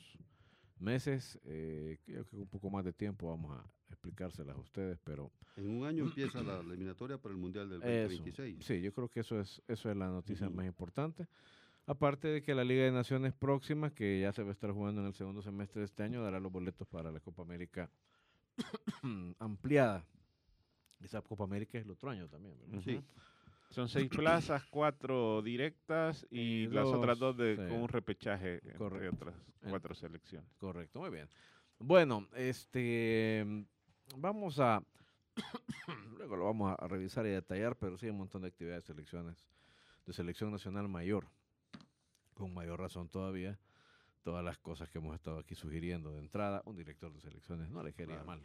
meses. 0.80 1.38
Eh, 1.44 1.98
creo 2.04 2.26
que 2.26 2.34
un 2.34 2.48
poco 2.48 2.68
más 2.68 2.84
de 2.84 2.92
tiempo 2.92 3.28
vamos 3.28 3.56
a 3.56 3.64
explicárselas 3.92 4.56
a 4.56 4.58
ustedes, 4.58 4.98
pero 5.04 5.30
En 5.54 5.70
un 5.70 5.86
año 5.86 6.02
empieza 6.06 6.42
la 6.42 6.58
eliminatoria 6.58 7.16
para 7.18 7.32
el 7.32 7.40
Mundial 7.40 7.68
del 7.68 7.80
eso, 7.84 8.08
2026. 8.08 8.64
sí, 8.66 8.80
yo 8.80 8.92
creo 8.92 9.08
que 9.08 9.20
eso 9.20 9.38
es 9.38 9.62
eso 9.68 9.88
es 9.88 9.96
la 9.96 10.08
noticia 10.08 10.48
Ujú. 10.48 10.56
más 10.56 10.66
importante. 10.66 11.28
Aparte 11.86 12.26
de 12.26 12.42
que 12.42 12.56
la 12.56 12.64
Liga 12.64 12.82
de 12.82 12.90
Naciones 12.90 13.34
próxima, 13.34 13.94
que 13.94 14.20
ya 14.20 14.32
se 14.32 14.42
va 14.42 14.48
a 14.48 14.52
estar 14.52 14.72
jugando 14.72 15.00
en 15.02 15.06
el 15.06 15.14
segundo 15.14 15.42
semestre 15.42 15.82
de 15.82 15.84
este 15.84 16.02
año, 16.02 16.24
dará 16.24 16.40
los 16.40 16.50
boletos 16.50 16.88
para 16.88 17.12
la 17.12 17.20
Copa 17.20 17.42
América 17.42 17.88
ampliada. 19.38 20.04
Esa 21.00 21.20
Copa 21.22 21.44
América 21.44 21.78
es 21.78 21.84
el 21.84 21.90
otro 21.90 22.10
año 22.10 22.28
también, 22.28 22.56
¿verdad? 22.58 22.80
Sí. 22.82 23.00
Son 23.70 23.88
seis 23.88 24.08
plazas, 24.08 24.64
cuatro 24.70 25.42
directas 25.42 26.26
y, 26.30 26.40
Y 26.64 26.66
las 26.68 26.86
otras 26.86 27.18
dos, 27.18 27.36
de, 27.36 27.56
sí. 27.56 27.62
con 27.68 27.82
un 27.82 27.88
repechaje 27.88 28.54
entre 28.56 28.74
Correcto. 28.76 29.16
otras 29.16 29.34
En- 29.62 29.70
cuatro 29.70 29.94
selecciones. 29.94 30.48
Correcto, 30.58 31.00
muy 31.00 31.10
bien. 31.10 31.28
Bueno, 31.78 32.26
este 32.34 33.44
vamos 34.16 34.58
a 34.60 34.82
luego 36.16 36.36
lo 36.36 36.44
vamos 36.46 36.74
a 36.78 36.86
revisar 36.88 37.26
y 37.26 37.30
detallar, 37.30 37.76
pero 37.76 37.98
sí 37.98 38.06
hay 38.06 38.10
un 38.12 38.18
montón 38.18 38.42
de 38.42 38.48
actividades 38.48 38.84
de 38.84 38.94
selecciones 38.94 39.46
de 40.06 40.12
selección 40.12 40.52
nacional 40.52 40.88
mayor, 40.88 41.26
con 42.34 42.54
mayor 42.54 42.78
razón 42.80 43.08
todavía, 43.08 43.58
todas 44.26 44.44
las 44.44 44.58
cosas 44.58 44.90
que 44.90 44.98
hemos 44.98 45.14
estado 45.14 45.38
aquí 45.38 45.54
sugiriendo 45.54 46.12
de 46.12 46.18
entrada, 46.18 46.60
un 46.64 46.76
director 46.76 47.12
de 47.12 47.20
selecciones 47.20 47.70
no 47.70 47.80
le 47.84 47.92
quería 47.92 48.16
Claro, 48.22 48.26
mal 48.26 48.42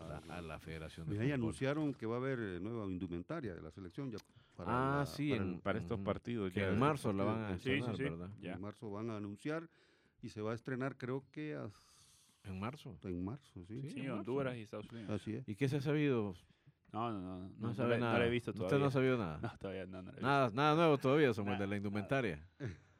a 0.00 0.20
la, 0.28 0.36
a 0.36 0.40
la 0.42 0.58
Federación 0.60 1.08
de 1.08 1.16
Y 1.16 1.18
ahí 1.18 1.24
Fútbol. 1.24 1.34
anunciaron 1.34 1.92
que 1.94 2.06
va 2.06 2.14
a 2.14 2.18
haber 2.18 2.38
eh, 2.38 2.60
nueva 2.60 2.86
indumentaria 2.86 3.52
de 3.52 3.60
la 3.60 3.72
selección 3.72 4.12
ya 4.12 4.18
para, 4.56 4.70
Ah, 4.70 4.98
la- 5.00 5.06
sí, 5.06 5.30
para, 5.30 5.42
en- 5.42 5.60
para 5.60 5.78
estos 5.80 5.98
partidos. 5.98 6.52
que 6.52 6.60
ya 6.60 6.68
en 6.68 6.78
marzo 6.78 7.12
la 7.12 7.24
van 7.24 7.42
a 7.46 7.58
Sí, 7.58 7.64
sí, 7.64 7.70
estrenar, 7.72 7.96
sí. 7.96 8.02
¿verdad? 8.04 8.30
Ya. 8.40 8.52
En 8.52 8.60
marzo 8.60 8.90
van 8.92 9.10
a 9.10 9.16
anunciar 9.16 9.68
y 10.22 10.28
se 10.28 10.40
va 10.40 10.52
a 10.52 10.54
estrenar 10.54 10.96
creo 10.96 11.24
que 11.32 11.56
hasta 11.56 11.80
En 12.44 12.60
marzo. 12.60 12.96
en 13.02 13.24
marzo, 13.24 13.64
sí. 13.66 13.82
Sí. 13.82 13.90
Sí, 13.90 14.00
en 14.02 14.06
marzo. 14.06 14.18
Honduras 14.20 14.56
y 14.56 14.60
Estados 14.60 14.88
Unidos. 14.92 15.10
Así 15.10 15.34
es. 15.34 15.48
¿Y 15.48 15.56
qué 15.56 15.68
se 15.68 15.78
ha 15.78 15.80
sabido? 15.80 16.36
No, 16.92 17.10
no, 17.10 17.20
no. 17.20 17.38
No, 17.40 17.48
No, 17.58 17.68
no 17.68 17.74
sabe 17.74 17.94
le- 17.96 18.00
nada. 18.02 18.12
No 18.12 18.18
lo 18.20 18.24
he 18.26 18.30
visto 18.30 18.52
Usted 18.52 18.60
todavía. 18.60 18.78
no 18.78 18.86
ha 18.86 18.90
sabido 18.92 19.18
nada. 19.18 19.38
No, 19.42 19.58
todavía 19.58 19.86
no, 19.86 19.96
no 20.00 20.02
lo 20.02 20.08
he 20.10 20.12
visto. 20.12 20.26
Nada, 20.26 20.50
nada 20.54 20.74
nuevo 20.76 20.96
todavía, 20.98 21.34
Samuel, 21.34 21.54
Nada, 21.54 21.64
de 21.64 21.70
la 21.70 21.76
indumentaria. 21.76 22.46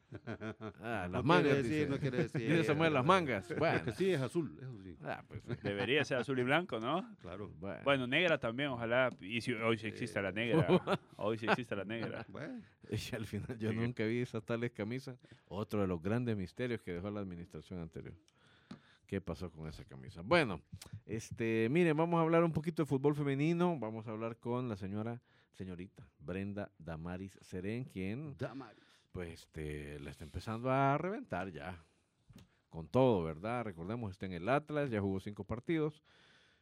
Ah, 0.81 1.09
No 1.11 1.13
las 1.13 1.23
quiere 1.23 1.23
mangas, 1.23 1.57
decir, 1.57 1.71
dice. 1.73 1.87
no 1.89 1.99
quiere 1.99 2.19
decir. 2.25 2.41
Dice 2.51 2.65
Samuel, 2.65 2.93
las 2.95 3.05
mangas. 3.05 3.47
Bueno. 3.59 3.85
Que 3.85 3.93
sí 3.93 4.11
es 4.11 4.21
azul, 4.21 4.57
eso 4.61 4.83
sí. 4.83 4.97
Ah, 5.05 5.25
pues, 5.27 5.43
Debería 5.63 6.05
ser 6.05 6.19
azul 6.19 6.39
y 6.39 6.43
blanco, 6.43 6.79
¿no? 6.81 7.17
Claro. 7.21 7.51
bueno. 7.59 7.81
Bueno, 7.85 8.07
negra 8.07 8.39
también, 8.39 8.69
ojalá. 8.71 9.11
Y 9.21 9.41
si 9.41 9.53
hoy 9.53 9.79
sí 9.79 9.87
existe 9.87 10.21
la 10.21 10.33
negra. 10.33 10.67
Hoy 11.17 11.39
sí 11.39 11.47
existe 11.47 11.75
la 11.77 11.85
negra. 11.85 12.25
Bueno, 12.29 12.61
Y 12.91 13.15
al 13.15 13.27
final 13.27 13.59
yo 13.59 13.71
Sí. 13.71 13.77
nunca 13.77 14.05
vi 14.05 14.19
esas 14.21 14.43
tales 14.45 14.73
camisas. 14.73 15.17
Otro 15.47 15.81
de 15.81 15.87
los 15.87 16.03
grandes 16.03 16.37
misterios 16.37 16.83
que 16.83 16.93
dejó 16.93 17.11
la 17.11 17.21
administración 17.21 17.81
anterior. 17.81 18.15
¿Qué 19.07 19.21
pasó 19.21 19.51
con 19.51 19.69
esa 19.69 19.85
camisa? 19.85 20.23
Bueno, 20.23 20.61
este, 21.05 21.69
miren, 21.71 21.97
vamos 21.97 22.19
a 22.19 22.23
hablar 22.23 22.43
un 22.45 22.53
poquito 22.53 22.83
de 22.83 22.87
fútbol 22.87 23.15
femenino. 23.15 23.79
Vamos 23.79 24.07
a 24.09 24.11
hablar 24.11 24.37
con 24.39 24.69
la 24.69 24.77
señora, 24.77 25.21
señorita 25.53 26.09
Brenda 26.19 26.71
Damaris 26.79 27.39
Serén, 27.43 27.85
quien 27.85 28.37
Damaris. 28.39 28.83
Pues 29.13 29.31
este, 29.41 30.01
la 30.01 30.11
está 30.11 30.25
empezando 30.25 30.71
a 30.71 30.97
reventar 30.99 31.51
ya. 31.53 31.85
Con 32.69 32.89
todo, 32.89 33.23
¿verdad? 33.23 33.65
Recordemos, 33.65 34.11
está 34.13 34.25
en 34.27 34.33
el 34.33 34.49
Atlas, 34.49 34.91
ya 34.91 35.01
jugó 35.01 35.21
cinco 35.21 35.45
partidos. 35.45 36.03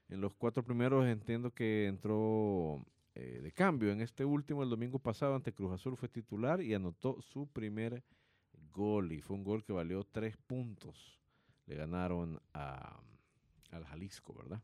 En 0.09 0.21
los 0.21 0.35
cuatro 0.35 0.65
primeros 0.65 1.07
entiendo 1.07 1.53
que 1.53 1.87
entró 1.87 2.85
eh, 3.15 3.39
de 3.41 3.53
cambio. 3.53 3.93
En 3.93 4.01
este 4.01 4.25
último, 4.25 4.65
el 4.65 4.71
domingo 4.71 4.99
pasado, 4.99 5.37
ante 5.37 5.53
Cruz 5.53 5.73
Azul, 5.73 5.97
fue 5.97 6.09
titular 6.09 6.61
y 6.61 6.75
anotó 6.75 7.21
su 7.23 7.47
primer 7.47 8.03
gol. 8.73 9.13
Y 9.13 9.21
fue 9.21 9.37
un 9.37 9.45
gol 9.45 9.63
que 9.63 9.73
valió 9.73 10.03
tres 10.03 10.37
puntos. 10.37 11.21
Le 11.67 11.77
ganaron 11.77 12.41
a, 12.55 12.99
al 13.71 13.85
Jalisco, 13.85 14.35
¿verdad? 14.35 14.61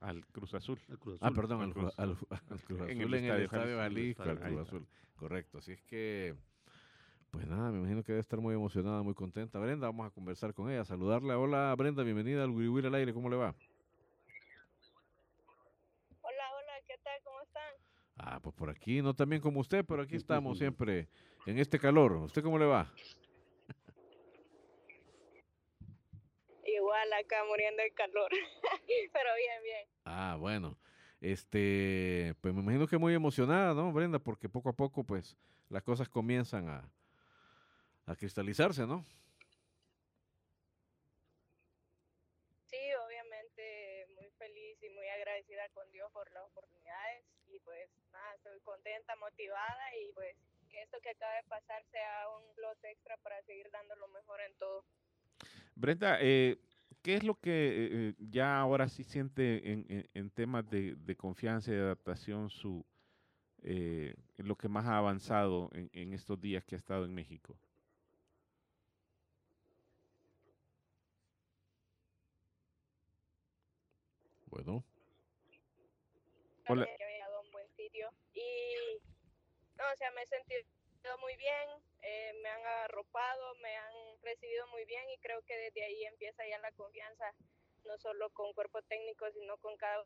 Al 0.00 0.26
Cruz 0.26 0.54
Azul. 0.54 0.80
El 0.88 0.98
Cruz 0.98 1.18
Ah, 1.20 1.26
Azul. 1.28 1.36
perdón, 1.36 1.60
al 1.60 1.66
al, 1.68 1.72
Cruz 1.72 1.94
al- 1.98 2.10
al 2.30 2.54
Azul 2.56 2.80
En 2.90 3.00
en 3.00 3.00
el 3.02 3.14
Estadio 3.14 3.44
Estadio 3.44 3.76
Jalisco, 3.76 4.24
Jalisco, 4.24 4.44
al 4.46 4.52
Cruz. 4.54 4.66
Azul. 4.66 4.88
Correcto, 5.14 5.58
así 5.58 5.70
es 5.72 5.82
que, 5.82 6.34
pues 7.30 7.46
nada, 7.46 7.70
me 7.70 7.78
imagino 7.78 8.02
que 8.02 8.12
debe 8.12 8.20
estar 8.20 8.40
muy 8.40 8.54
emocionada, 8.54 9.02
muy 9.02 9.14
contenta. 9.14 9.58
Brenda, 9.58 9.86
vamos 9.86 10.06
a 10.06 10.10
conversar 10.10 10.52
con 10.52 10.70
ella, 10.70 10.84
saludarla. 10.84 11.38
Hola 11.38 11.74
Brenda, 11.76 12.02
bienvenida 12.02 12.44
al 12.44 12.50
Wiri 12.50 12.88
al 12.88 12.94
aire, 12.94 13.14
¿cómo 13.14 13.30
le 13.30 13.36
va? 13.36 13.54
Hola, 16.22 16.44
hola, 16.54 16.72
¿qué 16.86 16.94
tal? 17.02 17.18
¿Cómo 17.24 17.40
están? 17.42 17.72
Ah, 18.16 18.40
pues 18.40 18.54
por 18.54 18.68
aquí, 18.68 19.00
no 19.00 19.14
tan 19.14 19.28
bien 19.28 19.40
como 19.40 19.60
usted, 19.60 19.84
pero 19.84 20.02
aquí 20.02 20.16
estamos 20.16 20.58
siempre 20.58 21.08
en 21.46 21.58
este 21.58 21.78
calor. 21.78 22.12
¿Usted 22.12 22.42
cómo 22.42 22.58
le 22.58 22.66
va? 22.66 22.92
Igual 26.66 27.12
acá 27.12 27.36
muriendo 27.48 27.82
de 27.82 27.90
calor, 27.92 28.30
pero 29.12 29.28
bien, 29.36 29.62
bien. 29.62 29.88
Ah, 30.04 30.36
bueno. 30.38 30.76
Este, 31.20 32.34
pues 32.40 32.54
me 32.54 32.60
imagino 32.62 32.86
que 32.86 32.96
muy 32.96 33.14
emocionada, 33.14 33.74
¿no, 33.74 33.92
Brenda? 33.92 34.18
Porque 34.18 34.48
poco 34.48 34.70
a 34.70 34.72
poco, 34.72 35.04
pues, 35.04 35.36
las 35.68 35.82
cosas 35.82 36.08
comienzan 36.08 36.68
a, 36.68 36.90
a 38.10 38.16
cristalizarse, 38.16 38.86
¿no? 38.86 39.04
Sí, 42.66 42.76
obviamente 43.06 44.06
muy 44.16 44.30
feliz 44.38 44.78
y 44.82 44.88
muy 44.90 45.06
agradecida 45.08 45.68
con 45.74 45.90
Dios 45.92 46.10
por 46.12 46.30
las 46.32 46.44
oportunidades 46.44 47.24
y 47.48 47.58
pues 47.60 47.90
nada, 48.12 48.34
estoy 48.36 48.60
contenta, 48.60 49.16
motivada 49.16 49.96
y 49.96 50.12
pues 50.12 50.36
que 50.70 50.82
esto 50.82 50.98
que 51.02 51.10
acaba 51.10 51.34
de 51.34 51.42
pasar 51.44 51.84
sea 51.90 52.28
un 52.30 52.54
plus 52.54 52.78
extra 52.84 53.16
para 53.18 53.42
seguir 53.42 53.70
dando 53.72 53.94
lo 53.96 54.08
mejor 54.08 54.40
en 54.40 54.54
todo. 54.58 54.84
Brenda, 55.74 56.18
eh, 56.20 56.58
¿qué 57.02 57.14
es 57.14 57.24
lo 57.24 57.34
que 57.40 57.50
eh, 57.50 57.88
eh, 57.92 58.14
ya 58.18 58.58
ahora 58.60 58.88
sí 58.88 59.02
siente 59.04 59.72
en, 59.72 59.86
en- 59.88 60.08
en 60.14 60.30
temas 60.30 60.68
de, 60.70 60.94
de 60.96 61.16
confianza 61.16 61.72
y 61.72 61.74
de 61.74 61.80
adaptación 61.82 62.50
su 62.50 62.84
eh, 63.62 64.14
lo 64.38 64.56
que 64.56 64.68
más 64.68 64.86
ha 64.86 64.98
avanzado 64.98 65.70
en, 65.72 65.90
en 65.92 66.12
estos 66.14 66.40
días 66.40 66.64
que 66.64 66.76
ha 66.76 66.78
estado 66.78 67.04
en 67.04 67.14
México? 67.14 67.58
Bueno, 74.64 74.84
Hola. 76.68 76.86
Que 76.86 76.92
he 76.92 77.12
llegado 77.12 77.36
a 77.36 77.40
un 77.40 77.50
buen 77.52 77.68
sitio 77.70 78.10
y 78.34 78.42
no, 79.76 79.84
o 79.92 79.96
sea, 79.96 80.10
me 80.12 80.22
he 80.22 80.26
sentido 80.26 80.64
muy 81.20 81.36
bien, 81.36 81.68
eh, 82.02 82.32
me 82.42 82.48
han 82.48 82.66
arropado, 82.84 83.54
me 83.62 83.74
han 83.76 83.94
recibido 84.22 84.66
muy 84.68 84.84
bien 84.84 85.08
y 85.10 85.18
creo 85.18 85.40
que 85.42 85.56
desde 85.56 85.84
ahí 85.84 86.04
empieza 86.04 86.46
ya 86.46 86.58
la 86.58 86.72
confianza, 86.72 87.24
no 87.86 87.96
solo 87.98 88.30
con 88.30 88.52
cuerpo 88.52 88.82
técnico, 88.82 89.30
sino 89.32 89.56
con 89.58 89.76
cada 89.78 90.04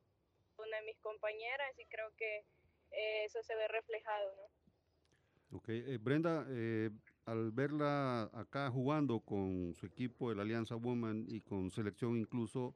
una 0.59 0.77
de 0.79 0.87
mis 0.87 0.99
compañeras 1.01 1.77
y 1.79 1.87
creo 1.87 2.11
que 2.17 2.45
eh, 2.93 3.25
eso 3.25 3.43
se 3.43 3.57
ve 3.57 3.67
reflejado, 3.69 4.37
¿no? 4.37 5.57
Ok, 5.59 5.69
eh, 5.69 5.99
Brenda, 6.01 6.47
eh, 6.49 6.91
al 7.27 7.53
verla 7.53 8.31
acá 8.33 8.71
jugando 8.71 9.21
con 9.21 9.75
su 9.75 9.87
equipo 9.87 10.29
de 10.31 10.37
la 10.37 10.43
Alianza 10.43 10.75
Woman 10.75 11.27
y 11.29 11.41
con 11.43 11.71
selección 11.71 12.17
incluso, 12.17 12.75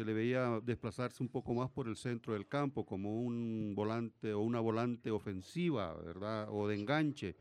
se 0.00 0.06
le 0.06 0.14
veía 0.14 0.60
desplazarse 0.62 1.22
un 1.22 1.28
poco 1.28 1.52
más 1.52 1.70
por 1.70 1.86
el 1.86 1.94
centro 1.94 2.32
del 2.32 2.48
campo 2.48 2.86
como 2.86 3.20
un 3.20 3.74
volante 3.74 4.32
o 4.32 4.40
una 4.40 4.58
volante 4.58 5.10
ofensiva, 5.10 5.92
¿verdad? 5.92 6.48
O 6.48 6.66
de 6.66 6.74
enganche. 6.74 7.36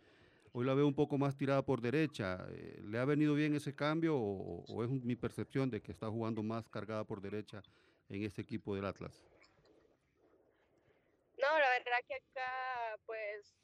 Hoy 0.51 0.65
la 0.65 0.73
veo 0.73 0.85
un 0.85 0.93
poco 0.93 1.17
más 1.17 1.37
tirada 1.37 1.61
por 1.61 1.79
derecha. 1.79 2.45
Eh, 2.51 2.81
¿Le 2.83 2.99
ha 2.99 3.05
venido 3.05 3.33
bien 3.33 3.55
ese 3.55 3.73
cambio 3.73 4.17
o, 4.17 4.83
es 4.83 4.89
mi 4.89 5.15
percepción 5.15 5.69
de 5.69 5.81
que 5.81 5.93
está 5.93 6.09
jugando 6.09 6.43
más 6.43 6.67
cargada 6.67 7.05
por 7.05 7.21
derecha 7.21 7.63
en 8.09 8.23
este 8.23 8.41
equipo 8.41 8.75
del 8.75 8.83
Atlas? 8.83 9.23
No, 11.37 11.59
la 11.59 11.69
verdad 11.69 11.99
que 12.05 12.15
acá 12.15 12.99
pues 13.05 13.55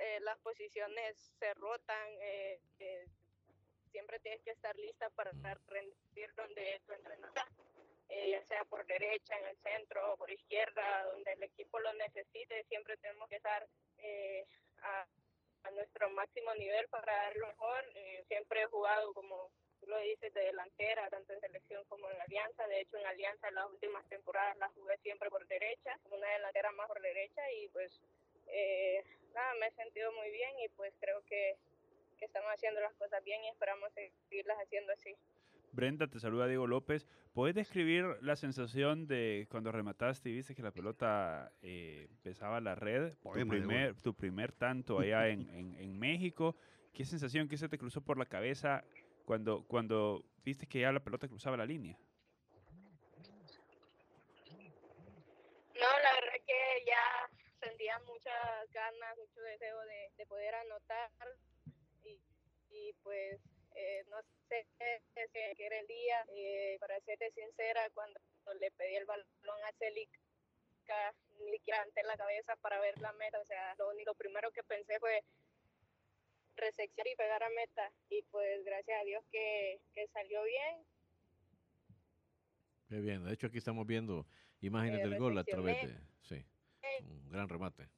eh, 0.00 0.18
las 0.22 0.38
posiciones 0.38 1.34
se 1.38 1.52
rotan, 1.52 2.08
eh, 2.22 2.58
siempre 3.90 4.18
tienes 4.20 4.42
que 4.42 4.50
estar 4.52 4.76
lista 4.76 5.08
para 5.10 5.30
rendir 5.68 6.34
donde 6.34 6.80
tu 6.86 6.92
entrenador. 6.92 7.44
eh, 8.08 8.30
ya 8.30 8.42
sea 8.46 8.64
por 8.64 8.84
derecha, 8.86 9.36
en 9.38 9.46
el 9.46 9.56
centro 9.58 10.12
o 10.12 10.16
por 10.16 10.30
izquierda, 10.30 11.04
donde 11.12 11.32
el 11.32 11.42
equipo 11.44 11.78
lo 11.78 11.92
necesite, 11.94 12.64
siempre 12.64 12.96
tenemos 12.96 13.28
que 13.28 13.36
estar 13.36 13.66
eh, 13.98 14.44
a, 14.82 15.06
a 15.64 15.70
nuestro 15.72 16.10
máximo 16.10 16.52
nivel 16.54 16.88
para 16.88 17.12
dar 17.14 17.36
lo 17.36 17.46
mejor. 17.48 17.84
Eh, 17.94 18.24
siempre 18.26 18.62
he 18.62 18.66
jugado 18.66 19.12
como 19.14 19.50
tú 19.80 19.86
lo 19.86 19.98
dices 20.00 20.32
de 20.34 20.40
delantera, 20.42 21.08
tanto 21.08 21.32
en 21.32 21.40
selección 21.40 21.84
como 21.88 22.10
en 22.10 22.20
alianza. 22.20 22.66
De 22.66 22.80
hecho, 22.80 22.96
en 22.98 23.06
alianza 23.06 23.50
las 23.52 23.66
últimas 23.70 24.04
temporadas 24.08 24.56
la 24.58 24.68
jugué 24.70 24.96
siempre 24.98 25.30
por 25.30 25.46
derecha, 25.46 25.96
una 26.10 26.28
delantera 26.30 26.72
más 26.72 26.88
por 26.88 27.00
derecha 27.00 27.42
y 27.52 27.68
pues 27.68 28.00
eh, 28.48 29.04
nada, 29.34 29.54
me 29.54 29.68
he 29.68 29.72
sentido 29.72 30.10
muy 30.12 30.30
bien 30.30 30.58
y 30.60 30.68
pues 30.70 30.92
creo 31.00 31.22
que, 31.26 31.56
que 32.20 32.26
estamos 32.26 32.50
haciendo 32.52 32.80
las 32.80 32.94
cosas 32.94 33.24
bien 33.24 33.42
y 33.42 33.48
esperamos 33.48 33.90
seguirlas 33.94 34.58
haciendo 34.62 34.92
así. 34.92 35.16
Brenda, 35.72 36.06
te 36.06 36.20
saluda 36.20 36.46
Diego 36.46 36.66
López. 36.66 37.06
¿Puedes 37.32 37.54
describir 37.54 38.04
la 38.20 38.36
sensación 38.36 39.06
de 39.06 39.46
cuando 39.50 39.72
remataste 39.72 40.28
y 40.28 40.34
viste 40.34 40.54
que 40.54 40.62
la 40.62 40.72
pelota 40.72 41.52
eh, 41.62 42.08
pesaba 42.22 42.60
la 42.60 42.74
red? 42.74 43.14
Tu 43.22 43.48
primer, 43.48 43.94
tu 44.02 44.14
primer 44.14 44.52
tanto 44.52 44.98
allá 44.98 45.28
en, 45.32 45.48
en, 45.50 45.74
en 45.76 45.98
México. 45.98 46.56
¿Qué 46.92 47.04
sensación, 47.04 47.48
qué 47.48 47.56
se 47.56 47.68
te 47.68 47.78
cruzó 47.78 48.00
por 48.02 48.18
la 48.18 48.26
cabeza 48.26 48.84
cuando, 49.24 49.64
cuando 49.66 50.24
viste 50.44 50.66
que 50.66 50.80
ya 50.80 50.92
la 50.92 51.00
pelota 51.00 51.28
cruzaba 51.28 51.56
la 51.56 51.64
línea? 51.66 51.96
No, 55.74 55.88
la 56.02 56.12
verdad 56.12 56.44
que 56.46 56.84
ya 56.84 57.30
sentía 57.60 57.98
muchas 58.00 58.70
ganas, 58.72 59.16
mucho 59.16 59.40
deseo 59.40 59.80
de, 59.82 60.10
de 60.18 60.26
poder 60.26 60.54
anotar 60.56 61.10
y 62.70 62.92
pues 63.02 63.40
eh, 63.74 64.04
no 64.08 64.16
sé 64.48 64.66
qué 65.56 65.66
era 65.66 65.78
el 65.78 65.86
día, 65.86 66.24
eh, 66.34 66.76
para 66.80 67.00
serte 67.00 67.30
sincera, 67.32 67.88
cuando 67.94 68.20
le 68.58 68.70
pedí 68.72 68.96
el 68.96 69.06
balón 69.06 69.64
a 69.66 69.72
Celica, 69.78 70.18
ni 71.38 71.52
siquiera 71.52 71.82
ante 71.82 72.02
la 72.02 72.16
cabeza 72.16 72.56
para 72.56 72.80
ver 72.80 72.98
la 73.00 73.12
meta, 73.12 73.38
o 73.40 73.44
sea, 73.44 73.74
lo 73.78 73.90
único 73.90 74.14
primero 74.14 74.50
que 74.50 74.62
pensé 74.64 74.98
fue 74.98 75.22
recepción 76.56 77.06
y 77.06 77.16
pegar 77.16 77.42
a 77.42 77.48
meta 77.50 77.90
y 78.10 78.22
pues 78.22 78.64
gracias 78.64 79.00
a 79.00 79.04
Dios 79.04 79.24
que, 79.30 79.80
que 79.94 80.08
salió 80.08 80.42
bien. 80.42 80.84
Qué 82.88 82.96
bien. 82.96 83.24
De 83.24 83.32
hecho, 83.32 83.46
aquí 83.46 83.58
estamos 83.58 83.86
viendo 83.86 84.26
imágenes 84.60 85.00
Eh, 85.00 85.08
del 85.08 85.18
gol 85.18 85.38
a 85.38 85.44
través 85.44 85.80
de... 85.80 85.96
Sí, 86.22 86.44
un 87.02 87.30
gran 87.30 87.48
remate. 87.48 87.88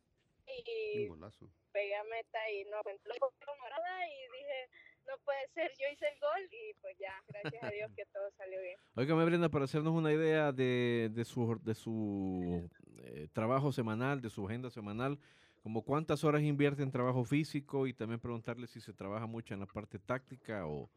Y 0.95 1.03
Un 1.05 1.09
golazo. 1.09 1.49
pegué 1.73 1.97
a 1.97 2.05
meta 2.05 2.39
y 2.51 2.65
no 2.65 2.79
entró 2.91 3.15
morada 3.61 4.07
y 4.09 4.13
dije, 4.39 4.69
no 5.07 5.15
puede 5.25 5.49
ser, 5.55 5.71
yo 5.79 5.87
hice 5.93 6.07
el 6.09 6.21
gol 6.21 6.49
y 6.51 6.75
pues 6.81 6.97
ya, 6.99 7.13
gracias 7.29 7.63
a 7.65 7.71
Dios 7.71 7.91
que 7.97 8.05
todo 8.07 8.31
salió 8.37 8.61
bien. 8.61 8.79
Óigame, 8.95 9.25
Brenda, 9.25 9.49
para 9.49 9.65
hacernos 9.65 9.95
una 9.95 10.13
idea 10.13 10.53
de, 10.53 11.11
de 11.13 11.25
su, 11.25 11.59
de 11.63 11.75
su 11.75 12.69
eh, 12.99 13.29
trabajo 13.33 13.73
semanal, 13.73 14.21
de 14.21 14.31
su 14.31 14.47
agenda 14.47 14.71
semanal, 14.71 15.19
como 15.63 15.83
cuántas 15.83 16.25
horas 16.25 16.43
invierte 16.43 16.83
en 16.83 16.91
trabajo 16.91 17.25
físico 17.25 17.87
y 17.87 17.95
también 17.95 18.21
preguntarle 18.21 18.67
si 18.67 18.81
se 18.81 18.93
trabaja 18.93 19.27
mucho 19.27 19.55
en 19.55 19.61
la 19.61 19.67
parte 19.67 19.99
táctica 19.99 20.67
o, 20.67 20.91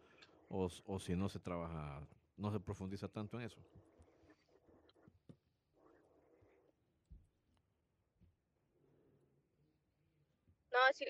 o, 0.49 0.69
o 0.85 0.99
si 0.99 1.15
no 1.15 1.29
se 1.29 1.39
trabaja, 1.39 2.07
no 2.37 2.51
se 2.51 2.59
profundiza 2.59 3.07
tanto 3.07 3.39
en 3.39 3.45
eso. 3.45 3.59
Sí, 10.95 11.05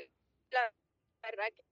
la 0.49 0.73
verdad 1.21 1.45
que, 1.55 1.63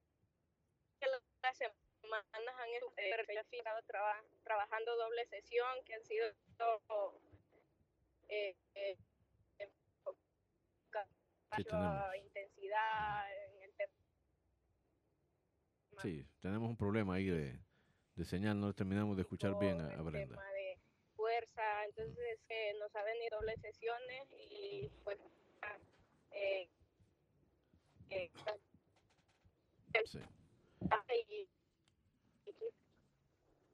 que 1.00 1.08
la- 1.08 1.22
las 1.42 1.58
semanas 1.58 2.26
han 2.32 2.70
eh, 2.98 3.10
estado 3.52 3.82
traba- 3.88 4.24
trabajando 4.44 4.96
doble 4.98 5.26
sesión, 5.26 5.84
que 5.84 5.96
han 5.96 6.06
sido 6.06 6.28
eh, 8.30 8.56
eh, 8.76 8.98
Sí, 11.56 11.64
intensidad 12.24 13.26
en 13.32 13.62
el 13.64 13.74
tema. 13.74 13.94
Sí, 16.02 16.26
tenemos 16.42 16.70
un 16.70 16.78
problema 16.78 17.16
ahí 17.16 17.26
de, 17.26 17.60
de 18.16 18.26
señal, 18.26 18.60
no 18.60 18.74
terminamos 18.74 19.16
de 19.16 19.22
escuchar 19.24 19.58
bien 19.60 19.80
a, 19.82 19.88
a 19.88 20.02
Brenda. 20.02 20.36
tema 20.36 20.52
de 20.52 20.78
fuerza, 21.16 21.86
entonces 21.86 22.40
eh, 22.50 22.74
nos 22.80 22.96
ha 22.96 23.04
venido 23.04 23.38
dobles 23.38 23.60
sesiones 23.62 24.28
y 24.32 24.90
pues 25.04 25.20
eh, 25.20 25.80
eh, 26.32 26.70
Sí. 30.06 30.20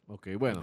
Ok, 0.07 0.27
bueno. 0.39 0.59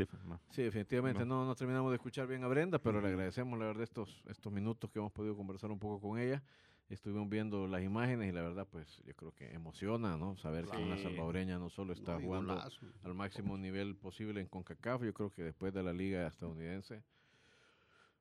Sí, 0.51 0.63
definitivamente 0.63 1.21
No. 1.25 1.37
no, 1.41 1.47
no 1.47 1.55
terminamos 1.55 1.91
de 1.93 1.97
escuchar 1.97 2.27
bien 2.27 2.43
a 2.45 2.49
Brenda, 2.49 2.79
pero 2.81 3.01
le 3.01 3.09
agradecemos 3.09 3.59
la 3.59 3.67
verdad 3.67 3.85
estos, 3.85 4.23
estos 4.29 4.53
minutos 4.53 4.91
que 4.91 4.99
hemos 4.99 5.13
podido 5.13 5.37
conversar 5.37 5.71
un 5.71 5.79
poco 5.79 6.01
con 6.09 6.19
ella. 6.19 6.43
Estuvimos 6.89 7.29
viendo 7.29 7.67
las 7.67 7.83
imágenes 7.83 8.29
y 8.29 8.33
la 8.33 8.43
verdad, 8.43 8.67
pues 8.71 9.03
yo 9.05 9.15
creo 9.15 9.33
que 9.33 9.53
emociona, 9.53 10.17
¿no? 10.17 10.37
Saber 10.37 10.67
que 10.67 10.77
una 10.77 10.97
salvadoreña 10.97 11.59
no 11.59 11.69
solo 11.69 11.93
está 11.93 12.21
jugando 12.21 12.55
golazo. 12.55 12.87
al 13.03 13.15
máximo 13.15 13.57
nivel 13.59 13.97
posible 13.97 14.41
en 14.41 14.47
CONCACAF, 14.49 15.03
yo 15.03 15.13
creo 15.13 15.31
que 15.31 15.43
después 15.43 15.73
de 15.73 15.83
la 15.83 15.93
liga 15.93 16.27
estadounidense, 16.29 17.03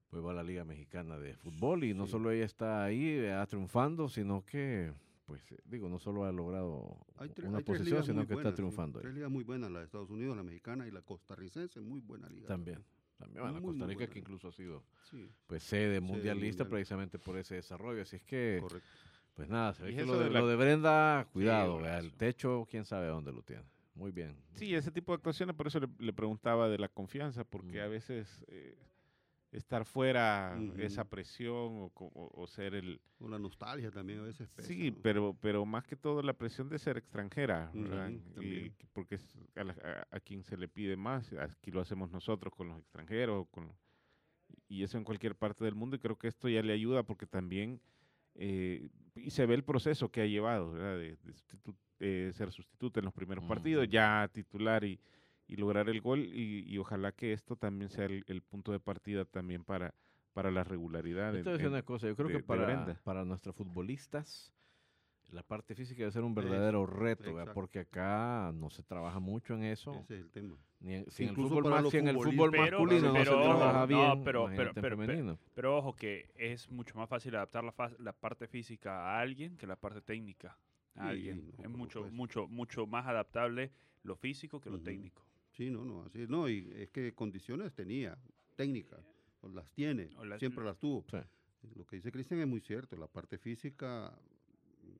pues 0.10 0.24
va 0.24 0.32
a 0.32 0.36
la 0.36 0.44
liga 0.44 0.64
mexicana 0.66 1.18
de 1.20 1.36
fútbol 1.36 1.84
y 1.84 1.94
no 1.94 2.06
Sí. 2.06 2.14
solo 2.14 2.32
ella 2.32 2.46
está 2.46 2.84
ahí 2.84 3.04
eh, 3.20 3.46
triunfando, 3.48 4.10
sino 4.10 4.44
que, 4.46 4.94
pues 5.26 5.52
eh, 5.52 5.58
digo, 5.66 5.90
no 5.90 6.00
solo 6.00 6.26
ha 6.26 6.32
logrado 6.32 6.98
Hay 7.18 7.30
tre- 7.30 7.48
una 7.48 7.58
hay 7.60 7.64
tres 7.64 7.78
posición, 7.80 8.04
sino 8.04 8.28
que 8.28 8.34
buenas, 8.34 8.52
está 8.52 8.52
sí. 8.52 8.56
triunfando. 8.58 9.00
ahí. 9.00 9.04
Tres 9.04 9.16
ligas 9.16 9.32
muy 9.32 9.44
buenas, 9.44 9.72
la 9.72 9.80
de 9.80 9.86
Estados 9.86 10.10
Unidos, 10.10 10.36
la 10.38 10.44
mexicana 10.44 10.88
y 10.88 10.92
la 10.92 11.02
costarricense, 11.02 11.82
muy 11.82 12.00
buena 12.00 12.30
liga. 12.30 12.48
También. 12.48 12.84
También, 13.18 13.44
bueno, 13.44 13.62
Muy, 13.62 13.72
Costa 13.72 13.86
Rica 13.86 13.98
buena 14.00 14.14
que 14.14 14.20
incluso 14.20 14.48
ha 14.50 14.52
sido 14.52 14.84
Sí, 15.10 15.30
pues 15.48 15.64
sede 15.64 16.02
mundialista 16.02 16.64
mundial. 16.66 16.70
precisamente 16.78 17.18
por 17.18 17.38
ese 17.38 17.56
desarrollo. 17.56 18.02
Así 18.02 18.18
es 18.18 18.24
que, 18.24 18.58
correcto. 18.62 18.88
pues 19.36 19.48
nada, 19.50 19.74
se 19.74 19.84
ve 19.84 19.96
que 19.96 20.06
lo 20.06 20.18
de, 20.20 20.26
de 20.26 20.30
la- 20.32 20.40
lo 20.42 20.48
de 20.48 20.56
Brenda, 20.58 21.28
cuidado, 21.32 21.78
vea, 21.78 21.98
el 22.00 22.14
techo, 22.14 22.68
quién 22.70 22.84
sabe 22.86 23.08
dónde 23.08 23.32
lo 23.32 23.42
tiene. 23.42 23.64
Muy 23.96 24.12
bien. 24.12 24.36
Sí, 24.56 24.76
ese 24.76 24.92
tipo 24.92 25.14
de 25.14 25.16
actuaciones, 25.16 25.56
por 25.56 25.68
eso 25.68 25.80
le, 25.80 25.88
le 26.00 26.12
preguntaba 26.12 26.68
de 26.68 26.78
la 26.78 26.90
confianza, 26.90 27.46
porque 27.46 27.80
Mm. 27.80 27.84
a 27.84 27.88
veces 27.88 28.44
eh, 28.50 28.76
estar 29.56 29.86
fuera, 29.86 30.58
Ujú. 30.60 30.80
esa 30.82 31.06
presión 31.06 31.56
o, 31.56 31.92
o- 31.96 32.32
o 32.42 32.48
ser 32.48 32.76
el... 32.76 33.02
La 33.20 33.40
nostalgia 33.40 33.90
también 33.92 34.20
a 34.20 34.24
veces 34.24 34.50
pesa, 34.50 34.68
Sí, 34.68 34.92
¿no? 34.92 34.98
pero, 35.02 35.38
pero 35.42 35.66
más 35.66 35.86
que 35.86 35.96
todo 35.96 36.22
la 36.22 36.34
presión 36.34 36.70
de 36.70 36.78
ser 36.80 36.98
extranjera, 36.98 37.72
¿verdad? 37.74 38.12
Y 38.42 38.70
porque 38.94 39.16
es 39.16 39.36
a, 39.56 39.64
la- 39.64 39.74
a- 40.12 40.16
a 40.16 40.20
quien 40.20 40.44
se 40.44 40.58
le 40.58 40.68
pide 40.68 40.96
más, 40.98 41.32
aquí 41.34 41.72
lo 41.72 41.82
hacemos 41.82 42.12
nosotros 42.12 42.54
con 42.54 42.68
los 42.70 42.80
extranjeros, 42.80 43.48
con, 43.50 43.72
y 44.68 44.84
eso 44.84 44.98
en 44.98 45.04
cualquier 45.04 45.36
parte 45.36 45.64
del 45.64 45.76
mundo, 45.76 45.96
y 45.96 46.00
creo 46.00 46.18
que 46.18 46.28
esto 46.28 46.48
ya 46.50 46.62
le 46.62 46.74
ayuda 46.74 47.04
porque 47.04 47.26
también, 47.26 47.82
eh, 48.36 48.90
y 49.16 49.30
se 49.32 49.46
ve 49.46 49.56
el 49.56 49.64
proceso 49.64 50.10
que 50.12 50.22
ha 50.22 50.26
llevado, 50.26 50.72
¿verdad? 50.72 50.98
De, 50.98 51.16
de 51.16 51.34
sustitu- 51.34 51.76
eh, 52.00 52.32
ser 52.34 52.52
sustituto 52.52 53.00
en 53.00 53.06
los 53.06 53.14
primeros 53.14 53.46
partidos, 53.46 53.88
ya 53.88 54.30
titular 54.34 54.84
y, 54.84 55.00
y 55.48 55.56
lograr 55.58 55.90
el 55.90 56.02
gol, 56.02 56.20
y, 56.20 56.64
y 56.68 56.78
ojalá 56.78 57.12
que 57.12 57.34
esto 57.34 57.56
también 57.56 57.90
sea 57.90 58.06
el, 58.06 58.24
el 58.28 58.42
punto 58.42 58.72
de 58.72 58.80
partida 58.80 59.26
también 59.26 59.64
para, 59.64 59.94
para 60.34 60.50
la 60.52 60.64
regularidad. 60.64 61.34
Decir 61.34 61.62
en- 61.62 61.68
una 61.68 61.84
cosa, 61.84 62.08
yo 62.08 62.16
creo 62.16 62.28
de- 62.30 62.36
que 62.38 62.44
para, 62.44 62.96
para 63.04 63.24
nuestros 63.26 63.56
futbolistas 63.56 64.52
la 65.32 65.42
parte 65.44 65.74
física 65.76 66.00
debe 66.00 66.12
ser 66.12 66.24
un 66.24 66.32
Eso, 66.38 66.42
verdadero 66.48 66.86
reto, 66.86 67.36
porque 67.54 67.80
acá 67.80 68.52
no 68.54 68.70
se 68.70 68.84
trabaja 68.84 69.20
mucho 69.20 69.56
en 69.56 69.64
eso. 69.64 69.92
Ese 70.04 70.16
es 70.16 70.22
el 70.22 70.30
tema. 70.30 70.56
Ni 70.80 70.94
en, 70.96 71.10
si 71.12 71.24
en 71.24 71.30
el 71.30 71.36
fútbol, 71.36 71.64
más, 71.64 71.90
si 71.90 71.98
en 71.98 72.08
el 72.10 72.16
fútbol 72.16 72.32
futbolistas. 72.52 72.66
Pero- 72.70 72.80
masculino 72.80 73.08
no 73.08 73.14
pero 73.14 73.26
se 73.26 73.36
ojo, 73.38 73.58
trabaja 73.58 73.80
no, 73.80 73.88
bien, 73.88 74.24
pero- 74.24 74.42
imagínate 74.44 74.46
pero- 74.46 74.48
en 74.48 74.56
pero- 74.56 74.82
pero- 74.82 74.98
femenino. 75.08 75.40
Pero 75.56 75.78
ojo 75.78 75.96
que 75.96 76.32
es 76.36 76.70
mucho 76.70 76.98
más 76.98 77.10
fácil 77.10 77.36
adaptar 77.36 77.64
la, 77.64 77.74
la 78.00 78.14
parte 78.14 78.48
física 78.48 79.16
a 79.16 79.20
alguien 79.20 79.58
que 79.58 79.66
la 79.66 79.76
parte 79.76 80.02
técnica 80.02 80.58
a 80.96 81.04
Sí, 81.06 81.10
alguien. 81.10 81.52
no, 81.58 81.64
es 81.64 81.70
mucho, 81.72 82.08
mucho, 82.12 82.48
mucho 82.48 82.86
más 82.86 83.08
adaptable 83.08 83.72
lo 84.04 84.16
físico 84.16 84.62
que 84.62 84.70
lo 84.70 84.80
técnico. 84.80 85.26
Sí, 85.56 85.70
no, 85.70 85.86
no, 85.86 86.04
así 86.04 86.22
es. 86.24 86.30
No, 86.30 86.50
y 86.50 86.70
es 86.76 86.90
que 86.90 87.14
condiciones 87.14 87.74
tenía, 87.74 88.18
técnicas, 88.56 89.06
las 89.54 89.70
tiene, 89.72 90.10
O 90.18 90.26
las- 90.26 90.40
siempre 90.40 90.64
las 90.66 90.78
tuvo. 90.78 91.06
Sí. 91.10 91.18
Lo 91.76 91.86
que 91.86 91.96
dice 91.98 92.12
Cristian 92.12 92.40
es 92.42 92.48
muy 92.48 92.62
cierto, 92.62 92.96
la 92.98 93.08
parte 93.08 93.38
física, 93.38 94.18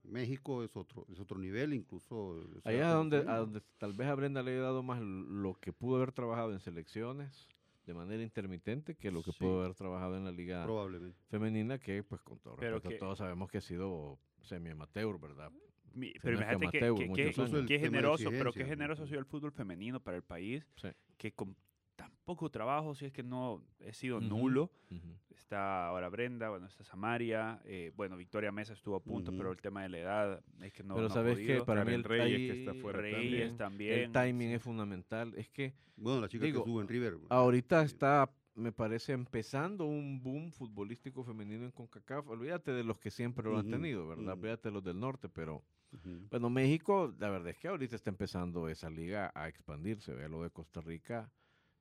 México 0.04 0.64
es 0.64 0.76
otro, 0.76 1.06
es 1.12 1.20
otro 1.20 1.38
nivel, 1.40 1.74
incluso... 1.74 2.16
o 2.18 2.62
sea, 2.62 2.72
Allá 2.72 2.90
donde, 2.92 3.18
a 3.18 3.38
donde 3.38 3.62
tal 3.78 3.94
vez 3.94 4.08
a 4.08 4.16
Brenda 4.16 4.42
le 4.44 4.52
haya 4.52 4.62
dado 4.62 4.84
más 4.84 5.02
lo 5.02 5.56
que 5.56 5.74
pudo 5.74 5.98
haber 5.98 6.12
trabajado 6.12 6.54
en 6.54 6.60
selecciones 6.60 7.48
de 7.86 7.94
manera 7.94 8.24
intermitente 8.24 8.96
que 8.96 9.12
lo 9.12 9.22
que 9.22 9.32
Sí. 9.32 9.40
pudo 9.40 9.62
haber 9.64 9.76
trabajado 9.76 10.18
en 10.18 10.24
la 10.26 10.32
liga 10.32 10.64
Probablemente. 10.64 11.18
femenina, 11.30 11.78
que 11.80 12.02
pues 12.04 12.22
con 12.22 12.40
todo 12.40 12.56
Pero 12.56 12.76
respeto 12.76 12.90
que- 12.90 12.98
todos 13.00 13.18
sabemos 13.20 13.50
que 13.50 13.60
ha 13.60 13.62
sido 13.62 14.18
semi-amateur, 14.42 15.20
¿verdad? 15.20 15.52
Mi- 15.96 16.14
pero 16.22 16.38
imagínate 16.38 16.60
que, 16.60 16.86
amateur 16.86 16.96
que- 16.96 17.14
que- 17.24 17.32
tema 17.32 17.62
de 17.62 17.80
generoso, 17.80 18.30
pero 18.30 18.52
qué 18.54 18.66
generoso 18.66 19.04
ha 19.04 19.08
sido 19.08 19.20
el 19.20 19.26
fútbol 19.26 19.52
femenino 19.52 20.00
para 20.00 20.18
el 20.18 20.24
país, 20.24 20.68
Sí. 20.76 20.90
que 21.18 21.32
con 21.34 21.56
tan 21.96 22.12
poco 22.26 22.52
trabajo, 22.52 22.94
si 22.94 23.06
es 23.06 23.14
que 23.14 23.24
no 23.24 23.64
he 23.80 23.94
sido 23.94 24.18
Ujú. 24.18 24.28
nulo, 24.28 24.72
Ujú. 24.92 25.16
está 25.38 25.88
ahora 25.88 26.10
Brenda, 26.10 26.50
bueno, 26.50 26.66
está 26.68 26.84
Samaria, 26.84 27.62
eh, 27.64 27.94
bueno, 27.96 28.18
Victoria 28.18 28.52
Mesa 28.52 28.74
estuvo 28.74 28.98
a 28.98 29.00
punto, 29.02 29.32
Ujú. 29.32 29.38
pero 29.38 29.52
el 29.54 29.62
tema 29.62 29.84
de 29.84 29.90
la 29.90 29.98
edad 30.00 30.44
es 30.62 30.74
que 30.74 30.84
no 30.84 30.96
Pero 30.96 31.08
no 31.08 31.14
sabes 31.14 31.38
que 31.40 31.62
para 31.62 31.86
mí 31.86 31.94
el, 31.94 32.04
Reyes, 32.04 32.38
que 32.38 32.52
ahí- 32.52 32.60
está 32.60 32.74
fuera 32.74 33.00
Reyes 33.00 33.56
también. 33.56 33.58
también. 33.58 34.00
el 34.00 34.12
timing 34.12 34.50
es 34.50 34.62
fundamental. 34.62 35.34
Es 35.38 35.50
que 35.50 35.74
Bueno, 35.96 36.20
la 36.20 36.28
chica 36.28 36.44
Digo, 36.44 36.58
que 36.58 36.70
estuvo 36.70 36.82
en 36.82 36.88
River. 36.90 37.18
ahorita 37.30 37.82
eh, 37.82 37.86
está 37.86 38.30
me 38.56 38.72
parece, 38.74 39.12
empezando 39.14 39.86
un 39.86 40.22
boom 40.24 40.50
futbolístico 40.52 41.24
femenino 41.26 41.66
en 41.66 41.72
CONCACAF. 41.72 42.28
Olvídate 42.30 42.72
de 42.72 42.84
los 42.86 42.98
que 43.00 43.12
siempre 43.12 43.44
lo 43.50 43.58
han 43.58 43.70
tenido, 43.70 44.08
¿verdad? 44.08 44.34
Olvídate 44.34 44.70
de 44.70 44.74
los 44.74 44.82
del 44.84 44.98
norte, 45.00 45.28
pero 45.28 45.62
Ujú. 45.96 46.28
bueno, 46.30 46.50
México, 46.50 47.14
la 47.20 47.30
verdad 47.30 47.50
es 47.50 47.58
que 47.58 47.68
ahorita 47.68 47.96
está 47.96 48.10
empezando 48.10 48.68
esa 48.70 48.90
liga 48.90 49.32
a 49.34 49.48
expandirse. 49.48 50.14
¿ve? 50.14 50.28
Lo 50.30 50.44
de 50.44 50.50
Costa 50.50 50.82
Rica, 50.82 51.32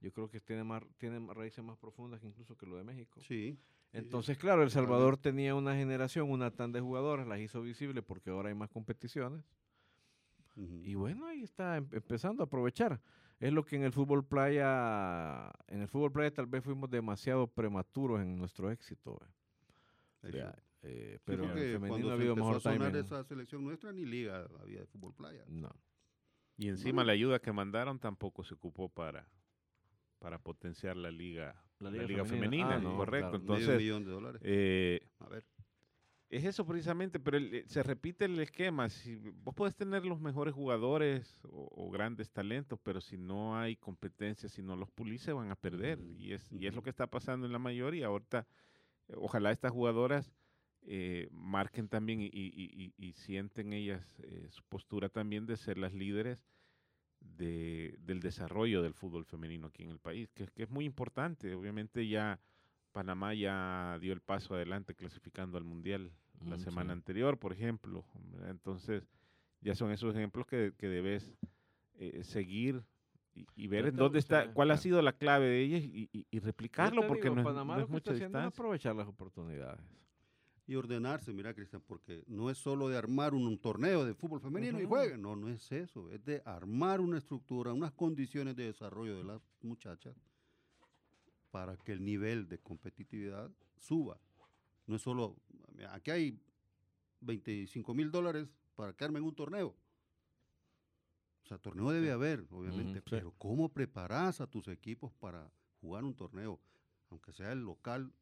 yo 0.01 0.13
creo 0.13 0.29
que 0.29 0.41
tiene, 0.41 0.65
más, 0.65 0.83
tiene 0.99 1.21
raíces 1.33 1.65
más 1.65 1.79
profundas 1.79 2.21
que 2.21 2.27
incluso 2.27 2.57
que 2.57 2.67
lo 2.67 2.77
de 2.77 2.85
México. 2.85 3.21
Sí. 3.21 3.59
Entonces, 3.93 4.37
claro, 4.37 4.63
El 4.63 4.71
Salvador 4.71 5.17
tenía 5.17 5.55
una 5.55 5.75
generación, 5.77 6.31
una 6.31 6.51
tanda 6.51 6.79
de 6.79 6.83
jugadores, 6.83 7.27
las 7.29 7.39
hizo 7.39 7.63
visibles 7.63 8.03
porque 8.05 8.31
ahora 8.31 8.49
hay 8.49 8.55
más 8.55 8.69
competiciones. 8.69 9.45
Ujú. 10.57 10.81
Y 10.83 10.95
bueno, 10.95 11.27
ahí 11.27 11.43
está 11.43 11.77
em- 11.77 11.89
empezando 11.93 12.43
a 12.43 12.47
aprovechar. 12.47 13.01
Es 13.41 13.53
lo 13.53 13.65
que 13.65 13.77
en 13.77 13.83
el 13.83 13.93
fútbol 13.93 14.25
playa, 14.25 15.51
en 15.69 15.81
el 15.81 15.89
fútbol 15.89 16.13
playa 16.13 16.33
tal 16.33 16.47
vez 16.47 16.65
fuimos 16.65 16.91
demasiado 16.91 17.47
prematuros 17.47 18.21
en 18.21 18.37
nuestro 18.37 18.71
éxito. 18.71 19.19
¿ve? 20.23 20.29
Eso. 20.31 20.53
Eh, 20.87 21.15
Sí, 21.19 21.23
pero 21.25 21.43
en 21.45 21.49
porque 21.51 21.65
el 21.65 21.73
femenino 21.73 21.89
cuando 21.89 22.07
ha 22.09 22.11
se 22.11 22.15
habido 22.15 22.33
empezó 22.33 22.45
mejor 22.47 22.57
a 22.57 22.61
sonar 22.61 22.93
timing. 22.93 23.05
esa 23.05 23.25
selección 23.25 23.65
nuestra, 23.65 23.93
ni 23.93 24.05
liga 24.05 24.47
había 24.61 24.81
de 24.81 24.87
fútbol 24.87 25.15
playa. 25.15 25.45
No. 25.49 25.71
Y 26.57 26.69
encima 26.69 27.03
la 27.05 27.13
ayuda 27.13 27.39
que 27.41 27.53
mandaron 27.53 27.99
tampoco 27.99 28.45
se 28.45 28.55
ocupó 28.55 28.89
para, 28.89 29.27
para 30.19 30.39
potenciar 30.39 30.97
la 30.97 31.11
liga, 31.11 31.55
La 31.81 31.91
la 31.91 31.97
liga 31.97 32.07
liga, 32.07 32.25
femenina. 32.25 32.69
femenina, 32.69 32.75
Ah, 32.77 32.79
no, 32.93 32.97
correcto. 32.97 33.31
claro. 33.31 33.45
Medio 33.45 33.55
Entonces, 33.57 33.79
millón 33.83 34.05
de 34.05 34.11
dólares. 34.11 34.41
eh, 34.45 35.09
a 35.19 35.29
ver. 35.29 35.45
es 36.31 36.45
eso 36.45 36.67
precisamente, 36.67 37.21
pero 37.21 37.37
el- 37.37 37.55
eh, 37.55 37.65
se 37.67 37.83
repite 37.83 38.25
el 38.25 38.39
esquema. 38.41 38.89
Si 38.89 39.15
vos 39.17 39.55
podés 39.55 39.77
tener 39.77 40.05
los 40.05 40.21
mejores 40.21 40.53
jugadores 40.55 41.39
o, 41.45 41.69
o 41.71 41.91
grandes 41.91 42.31
talentos, 42.31 42.79
pero 42.83 43.01
si 43.01 43.17
no 43.17 43.57
hay 43.57 43.77
competencia, 43.77 44.49
si 44.49 44.61
no 44.63 44.75
los 44.77 44.91
pulís, 44.91 45.23
se 45.23 45.33
van 45.33 45.51
a 45.51 45.57
perder. 45.57 45.99
Ujú, 46.01 46.15
Y 46.19 46.33
es, 46.33 46.51
y 46.53 46.67
es 46.67 46.75
lo 46.75 46.83
que 46.83 46.91
está 46.91 47.07
pasando 47.07 47.47
en 47.47 47.53
la 47.53 47.59
mayoría. 47.61 48.07
Ahorita, 48.07 48.47
eh, 49.09 49.15
ojalá 49.17 49.51
estas 49.53 49.71
jugadoras 49.73 50.33
eh, 50.87 51.29
marquen 51.33 51.89
también 51.89 52.21
y, 52.21 52.27
y- 52.27 52.31
y- 52.55 52.93
y- 52.97 53.13
sienten 53.15 53.73
ellas 53.73 54.03
eh, 54.23 54.47
su 54.51 54.63
postura 54.65 55.09
también 55.09 55.47
de 55.47 55.57
ser 55.57 55.79
las 55.79 55.93
líderes 55.95 56.39
de- 57.21 57.97
del 58.01 58.21
desarrollo 58.21 58.83
del 58.83 58.93
fútbol 58.95 59.25
femenino 59.25 59.69
aquí 59.69 59.83
en 59.83 59.91
el 59.91 59.99
país, 59.99 60.31
que, 60.33 60.47
que 60.49 60.65
es 60.65 60.71
muy 60.71 60.85
importante. 60.85 61.55
Obviamente 61.55 62.07
ya 62.07 62.39
Panamá 62.93 63.35
ya 63.35 63.99
dio 64.01 64.13
el 64.13 64.21
paso 64.21 64.55
adelante 64.55 64.95
clasificando 64.95 65.57
al 65.59 65.65
Mundial 65.65 66.13
la 66.47 66.59
semana 66.59 66.93
sí. 66.93 66.99
anterior, 66.99 67.39
por 67.39 67.53
ejemplo. 67.53 68.05
Entonces, 68.49 69.09
ya 69.63 69.75
son 69.75 69.91
esos 69.91 70.15
ejemplos 70.15 70.47
que, 70.47 70.75
que 70.77 70.89
debes 70.89 71.35
eh, 71.95 72.23
seguir 72.25 72.83
y, 73.35 73.47
y 73.57 73.67
ver 73.69 73.87
en 73.87 73.97
dónde 73.97 74.19
está, 74.19 74.53
cuál 74.53 74.71
ha 74.71 74.77
sido 74.77 75.01
la 75.01 75.13
clave 75.15 75.47
de 75.47 75.61
ellas 75.63 75.83
y, 75.83 76.09
y- 76.13 76.27
y 76.31 76.39
Yo 76.41 76.45
replicarlo, 76.47 77.07
porque 77.07 77.23
digo, 77.25 77.37
no 77.37 77.41
es, 77.41 77.45
Panamá 77.47 77.75
no 77.75 77.81
lo 77.81 77.85
es 77.87 77.91
que 77.91 77.97
está 77.97 78.11
haciendo 78.11 78.39
es 78.39 78.45
distancia. 78.45 78.63
aprovechar 78.63 78.95
las 78.97 79.09
oportunidades. 79.09 79.81
Y 80.67 80.77
ordenarse, 80.77 81.33
mira, 81.33 81.53
Cristian, 81.53 81.83
porque 81.87 82.25
no 82.27 82.49
es 82.49 82.57
solo 82.57 82.89
de 82.89 82.97
armar 82.97 83.35
un, 83.35 83.47
un 83.47 83.59
torneo 83.59 84.05
de 84.05 84.15
fútbol 84.15 84.41
femenino 84.41 84.81
y 84.81 84.87
jueguen. 84.87 85.21
No, 85.21 85.37
no 85.37 85.49
es 85.51 85.71
eso. 85.73 86.11
Es 86.11 86.25
de 86.25 86.43
armar 86.47 87.01
una 87.01 87.19
estructura, 87.19 87.73
unas 87.73 87.93
condiciones 87.93 88.57
de 88.57 88.65
desarrollo 88.65 89.17
de 89.17 89.25
las 89.25 89.43
muchachas 89.61 90.17
para 91.51 91.77
que 91.77 91.93
el 91.93 92.05
nivel 92.05 92.49
de 92.49 92.59
competitividad 92.59 93.49
suba. 93.77 94.19
No 94.87 94.97
es 94.97 95.03
solo, 95.03 95.37
aquí 95.91 96.11
hay 96.11 96.41
25 97.21 97.95
mil 97.95 98.11
dólares 98.11 98.49
para 98.75 98.93
que 98.93 99.05
armen 99.05 99.23
un 99.23 99.35
torneo. 99.35 99.69
O 101.45 101.47
sea, 101.47 101.59
torneo 101.59 101.91
debe 101.91 102.11
haber, 102.11 102.47
obviamente, 102.51 103.03
pero 103.03 103.33
¿cómo 103.39 103.69
preparas 103.69 104.41
a 104.41 104.47
tus 104.47 104.67
equipos 104.69 105.13
para 105.13 105.51
jugar 105.81 106.05
un 106.05 106.15
torneo? 106.15 106.59
Aunque 107.11 107.33
sea 107.33 107.53
el 107.53 107.61
local, 107.61 108.13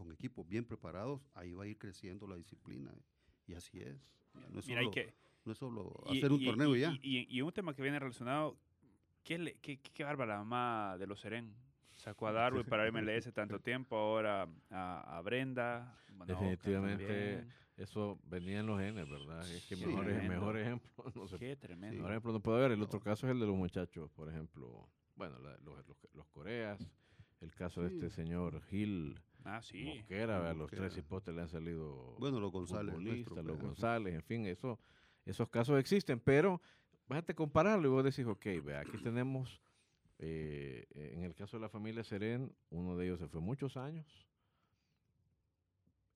con 0.00 0.10
equipos 0.12 0.48
bien 0.48 0.64
preparados, 0.64 1.20
ahí 1.34 1.52
va 1.52 1.64
a 1.64 1.66
ir 1.66 1.76
creciendo 1.76 2.26
la 2.26 2.36
disciplina. 2.36 2.90
Y 3.46 3.52
así 3.54 3.80
es. 3.80 3.98
Ya 4.34 4.48
No 4.48 4.60
es 4.60 4.66
Mira, 4.66 4.80
solo, 4.80 4.90
que, 4.92 5.14
no 5.44 5.52
es 5.52 5.58
solo 5.58 6.02
y- 6.10 6.18
hacer 6.18 6.32
un 6.32 6.40
y- 6.40 6.44
torneo 6.46 6.74
y, 6.76 6.80
ya. 6.80 6.92
Y, 7.02 7.18
y- 7.18 7.26
y 7.36 7.42
un 7.42 7.52
tema 7.52 7.74
que 7.74 7.82
viene 7.82 7.98
relacionado, 7.98 8.56
¿qué, 9.24 9.38
le, 9.38 9.54
qué, 9.60 9.78
qué, 9.78 9.90
qué 9.92 10.04
bárbara 10.04 10.34
la 10.34 10.38
mamá 10.44 10.96
de 10.98 11.06
los 11.06 11.20
Seren? 11.20 11.54
Sacó 11.92 12.28
a 12.28 12.32
Darwin 12.32 12.64
para 12.64 12.90
MLS 12.90 13.30
tanto 13.34 13.60
tiempo, 13.60 13.94
ahora 13.94 14.48
a, 14.70 15.18
a 15.18 15.20
Brenda. 15.20 15.98
bueno, 16.14 16.24
Definitivamente. 16.32 17.44
Eso 17.76 18.18
venía 18.24 18.60
en 18.60 18.66
los 18.66 18.78
genes, 18.80 19.08
¿verdad? 19.08 19.40
Es 19.50 19.66
que 19.66 19.76
Sí, 19.76 19.84
mejor, 19.86 20.06
mejor 20.06 20.58
ejemplo 20.58 20.90
no 21.14 21.26
se 21.28 21.38
Qué 21.38 21.56
tremendo. 21.56 22.02
Por 22.02 22.10
ejemplo, 22.10 22.32
no 22.32 22.40
puede 22.40 22.58
haber. 22.58 22.72
El 22.72 22.82
otro 22.82 23.00
caso 23.00 23.26
es 23.26 23.32
el 23.32 23.40
de 23.40 23.46
los 23.46 23.56
muchachos, 23.56 24.10
por 24.12 24.28
ejemplo. 24.30 24.88
Bueno, 25.16 25.38
la- 25.40 25.58
los, 25.58 25.86
los, 25.86 25.96
los 26.14 26.26
Coreas. 26.28 26.80
El 27.42 27.52
caso 27.54 27.82
de 27.82 27.88
Sí. 27.90 27.94
este 27.96 28.10
señor 28.10 28.62
Gil 28.64 29.18
Ah, 29.44 29.62
sí. 29.62 29.84
Mosquera. 29.84 30.38
¿verdad? 30.38 30.50
Los 30.50 30.58
Mosquera. 30.62 30.82
tres 30.82 30.96
hipotes 30.98 31.34
le 31.34 31.42
han 31.42 31.48
salido 31.48 32.16
Bueno, 32.18 32.40
los 32.40 32.52
González. 32.52 32.98
nuestro, 32.98 33.42
los. 33.42 33.58
González, 33.58 34.14
en 34.14 34.22
fin, 34.22 34.46
eso, 34.46 34.78
esos 35.24 35.48
casos 35.48 35.78
existen, 35.78 36.20
pero 36.20 36.60
bájate 37.08 37.32
a 37.32 37.36
compararlo 37.36 37.88
y 37.88 37.90
vos 37.90 38.04
decís, 38.04 38.26
ok, 38.26 38.46
vea, 38.64 38.80
aquí 38.80 38.98
tenemos, 38.98 39.60
eh, 40.18 40.86
en 40.94 41.22
el 41.24 41.34
caso 41.34 41.56
de 41.56 41.62
la 41.62 41.68
familia 41.68 42.04
Seren, 42.04 42.54
uno 42.70 42.96
de 42.96 43.06
ellos 43.06 43.18
se 43.18 43.28
fue 43.28 43.40
muchos 43.40 43.76
años, 43.76 44.28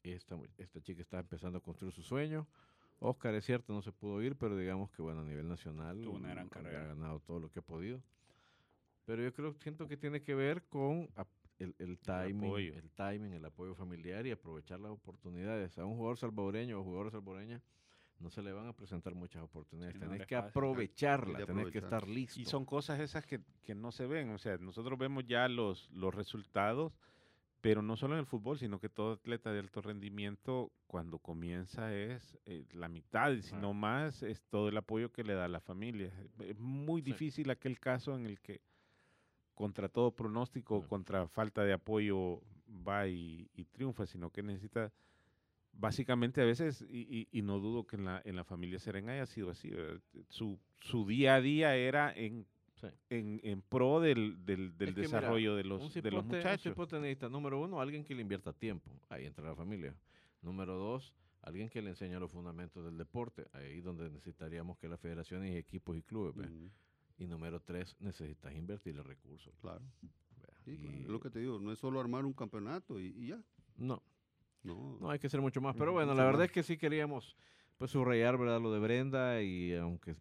esta, 0.02 0.38
esta 0.58 0.80
chica 0.82 1.00
está 1.00 1.18
empezando 1.20 1.58
a 1.58 1.60
construir 1.62 1.92
su 1.92 2.02
sueño, 2.02 2.46
Oscar 2.98 3.34
es 3.34 3.44
cierto, 3.44 3.72
no 3.72 3.82
se 3.82 3.90
pudo 3.92 4.22
ir, 4.22 4.36
pero 4.36 4.56
digamos 4.56 4.90
que 4.90 5.02
bueno, 5.02 5.22
a 5.22 5.24
nivel 5.24 5.48
nacional 5.48 6.00
Tuvo 6.02 6.16
una 6.16 6.30
gran 6.30 6.46
ha- 6.46 6.50
carrera. 6.50 6.82
ha 6.82 6.86
ganado 6.88 7.20
todo 7.20 7.40
lo 7.40 7.50
que 7.50 7.58
ha 7.58 7.62
podido. 7.62 8.02
Pero 9.04 9.22
yo 9.22 9.32
creo, 9.34 9.54
siento 9.60 9.86
que 9.88 9.96
tiene 9.96 10.22
que 10.22 10.34
ver 10.34 10.62
con 10.68 11.08
el, 11.58 11.74
el 11.78 11.98
timing, 11.98 12.44
apoyo. 12.48 12.74
el 12.74 12.90
timing, 12.92 13.32
el 13.32 13.44
apoyo 13.44 13.74
familiar 13.74 14.26
y 14.26 14.30
aprovechar 14.32 14.80
las 14.80 14.90
oportunidades. 14.92 15.78
A 15.78 15.84
un 15.84 15.96
jugador 15.96 16.18
salvadoreño 16.18 16.80
o 16.80 16.84
jugadora 16.84 17.10
salvadoreña 17.10 17.62
no 18.18 18.30
se 18.30 18.42
le 18.42 18.52
van 18.52 18.66
a 18.66 18.72
presentar 18.72 19.14
muchas 19.14 19.42
oportunidades. 19.42 19.94
Sí, 19.94 20.00
no 20.00 20.10
tenés 20.10 20.26
que 20.26 20.36
aprovecharla, 20.36 21.44
tenés 21.44 21.70
que 21.70 21.78
estar 21.78 22.08
listo. 22.08 22.40
Y 22.40 22.44
son 22.44 22.64
cosas 22.64 23.00
esas 23.00 23.26
que, 23.26 23.40
que 23.62 23.74
no 23.74 23.92
se 23.92 24.06
ven. 24.06 24.30
O 24.30 24.38
sea, 24.38 24.56
nosotros 24.58 24.98
vemos 24.98 25.24
ya 25.26 25.48
los, 25.48 25.90
los 25.90 26.14
resultados, 26.14 26.92
pero 27.60 27.82
no 27.82 27.96
solo 27.96 28.14
en 28.14 28.20
el 28.20 28.26
fútbol, 28.26 28.58
sino 28.58 28.78
que 28.78 28.88
todo 28.88 29.12
atleta 29.14 29.52
de 29.52 29.58
alto 29.58 29.80
rendimiento, 29.80 30.70
cuando 30.86 31.18
comienza 31.18 31.94
es 31.94 32.38
eh, 32.44 32.66
la 32.72 32.88
mitad, 32.88 33.32
y 33.32 33.42
si 33.42 33.56
no 33.56 33.74
más, 33.74 34.22
es 34.22 34.42
todo 34.44 34.68
el 34.68 34.76
apoyo 34.76 35.10
que 35.12 35.24
le 35.24 35.34
da 35.34 35.48
la 35.48 35.60
familia. 35.60 36.12
Es 36.40 36.58
muy 36.58 37.00
Sí. 37.02 37.10
difícil 37.10 37.50
aquel 37.50 37.80
caso 37.80 38.16
en 38.16 38.26
el 38.26 38.40
que 38.40 38.60
contra 39.54 39.88
todo 39.88 40.10
pronóstico, 40.10 40.86
contra 40.88 41.26
falta 41.28 41.62
de 41.64 41.72
apoyo, 41.72 42.40
va 42.86 43.06
y, 43.08 43.48
y 43.54 43.64
triunfa, 43.64 44.06
sino 44.06 44.30
que 44.30 44.42
necesita 44.42 44.92
básicamente 45.72 46.40
a 46.40 46.44
veces, 46.44 46.84
y, 46.88 47.00
y- 47.20 47.28
y 47.38 47.42
no 47.42 47.58
dudo 47.58 47.86
que 47.86 47.96
en 47.96 48.04
la, 48.04 48.22
en 48.24 48.36
la 48.36 48.44
familia 48.44 48.78
Serena 48.78 49.12
haya 49.12 49.26
sido 49.26 49.50
así, 49.50 49.70
su, 50.28 50.58
su 50.80 51.06
día 51.06 51.36
a 51.36 51.40
día 51.40 51.74
era 51.76 52.12
en, 52.12 52.46
Sí. 52.80 52.88
en, 53.08 53.40
en 53.44 53.62
pro 53.62 54.00
del, 54.00 54.44
del, 54.44 54.76
del 54.76 54.88
Es 54.90 54.94
que 54.96 55.00
mira, 55.02 55.20
desarrollo 55.20 55.54
de 55.54 55.62
un 55.62 55.68
los, 55.68 55.82
de 55.82 55.88
cipote, 55.90 56.10
los 56.10 56.24
un 56.24 56.30
muchachos. 56.32 56.62
cipote 56.72 56.96
necesita, 56.98 57.28
número 57.28 57.60
uno, 57.62 57.80
alguien 57.80 58.04
que 58.04 58.14
le 58.16 58.22
invierta 58.22 58.52
tiempo. 58.52 58.90
Ahí 59.08 59.24
entra 59.26 59.44
la 59.48 59.54
familia. 59.54 59.94
Número 60.42 60.74
dos, 60.74 61.14
alguien 61.42 61.68
que 61.68 61.80
le 61.80 61.90
enseñe 61.90 62.18
los 62.18 62.32
fundamentos 62.32 62.84
del 62.84 62.98
deporte. 62.98 63.46
Ahí 63.52 63.80
donde 63.80 64.10
necesitaríamos 64.10 64.76
que 64.76 64.88
las 64.88 64.98
federaciones 65.00 65.52
y 65.52 65.56
equipos 65.56 65.96
y 65.96 66.02
clubes. 66.02 66.34
¿ve? 66.36 66.46
Ujú, 66.48 66.70
Y 67.18 67.26
número 67.26 67.60
tres, 67.60 67.96
necesitas 68.00 68.52
invertir 68.54 68.96
el 68.96 69.04
recurso. 69.04 69.52
Claro. 69.60 69.82
Sí, 70.64 70.72
Y- 70.72 71.02
Es 71.04 71.08
lo 71.08 71.20
que 71.20 71.30
te 71.30 71.38
digo, 71.38 71.58
no 71.60 71.70
es 71.72 71.78
solo 71.78 72.00
armar 72.00 72.24
un 72.24 72.32
campeonato 72.32 72.98
y, 72.98 73.06
y 73.16 73.28
ya. 73.28 73.42
No, 73.76 74.02
No, 74.62 74.98
no 75.00 75.10
hay 75.10 75.18
que 75.18 75.26
hacer 75.26 75.40
mucho 75.40 75.60
más. 75.60 75.76
Pero 75.76 75.92
bueno, 75.92 76.12
mucho 76.12 76.18
la 76.18 76.24
verdad 76.24 76.40
más. 76.40 76.46
es 76.48 76.52
que 76.52 76.62
sí 76.62 76.76
queríamos 76.78 77.36
pues 77.76 77.90
subrayar 77.90 78.38
¿verdad? 78.38 78.60
lo 78.60 78.72
de 78.72 78.78
Brenda 78.80 79.42
y 79.42 79.74
aunque 79.74 80.16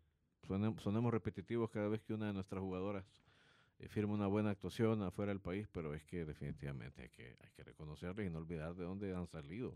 suene- 0.46 0.76
sonemos 0.80 1.12
repetitivos 1.14 1.70
cada 1.70 1.88
vez 1.88 2.02
que 2.04 2.14
una 2.14 2.28
de 2.28 2.34
nuestras 2.34 2.62
jugadoras 2.62 3.06
eh, 3.80 3.88
firma 3.88 4.14
una 4.14 4.28
buena 4.28 4.50
actuación 4.50 5.02
afuera 5.04 5.32
del 5.32 5.39
país, 5.39 5.68
pero 5.72 5.94
es 5.94 6.04
que 6.04 6.26
definitivamente 6.26 7.04
hay 7.04 7.10
que, 7.10 7.38
hay 7.41 7.52
que 7.56 7.64
reconocerles 7.64 8.28
y 8.28 8.30
no 8.30 8.39
olvidar 8.39 8.76
de 8.76 8.84
dónde 8.84 9.16
han 9.16 9.28
salido. 9.28 9.74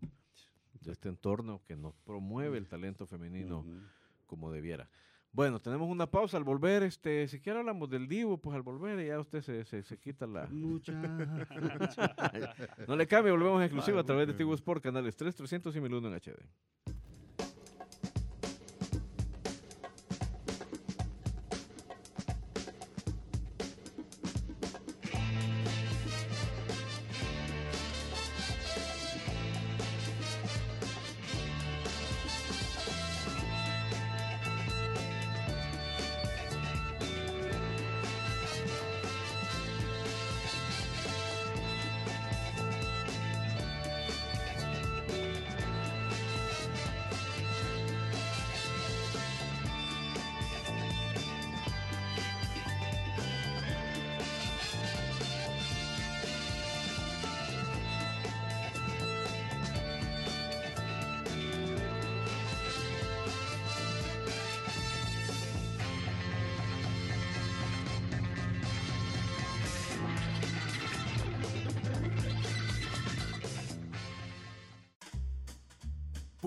De 0.81 0.91
este 0.91 1.09
entorno 1.09 1.61
que 1.65 1.75
no 1.75 1.93
promueve 2.05 2.57
el 2.57 2.67
talento 2.67 3.07
femenino 3.07 3.59
ujú. 3.61 3.79
como 4.27 4.51
debiera. 4.51 4.89
Bueno, 5.37 5.59
tenemos 5.59 5.87
una 5.87 6.09
pausa 6.09 6.35
al 6.35 6.43
volver. 6.43 6.81
Este, 6.81 7.27
si 7.27 7.39
quiere 7.39 7.59
hablamos 7.59 7.87
del 7.91 8.07
Divo, 8.07 8.39
pues 8.39 8.55
al 8.55 8.63
volver 8.63 9.05
ya 9.05 9.19
usted 9.19 9.43
se, 9.43 9.65
se, 9.65 9.83
se 9.83 9.99
quita 9.99 10.25
la, 10.25 10.47
Mucha. 10.51 10.93
no 12.87 12.95
le 12.95 13.05
cambie, 13.05 13.31
volvemos 13.31 13.59
en 13.59 13.65
exclusiva 13.65 14.01
a 14.01 14.03
través 14.03 14.25
de 14.25 14.33
Tigo. 14.33 14.55
Sport, 14.55 14.81
canales 14.81 15.15
3, 15.15 15.35
300 15.35 15.75
y 15.75 15.79
1001 15.79 16.07
en 16.07 16.13
HD. 16.15 16.39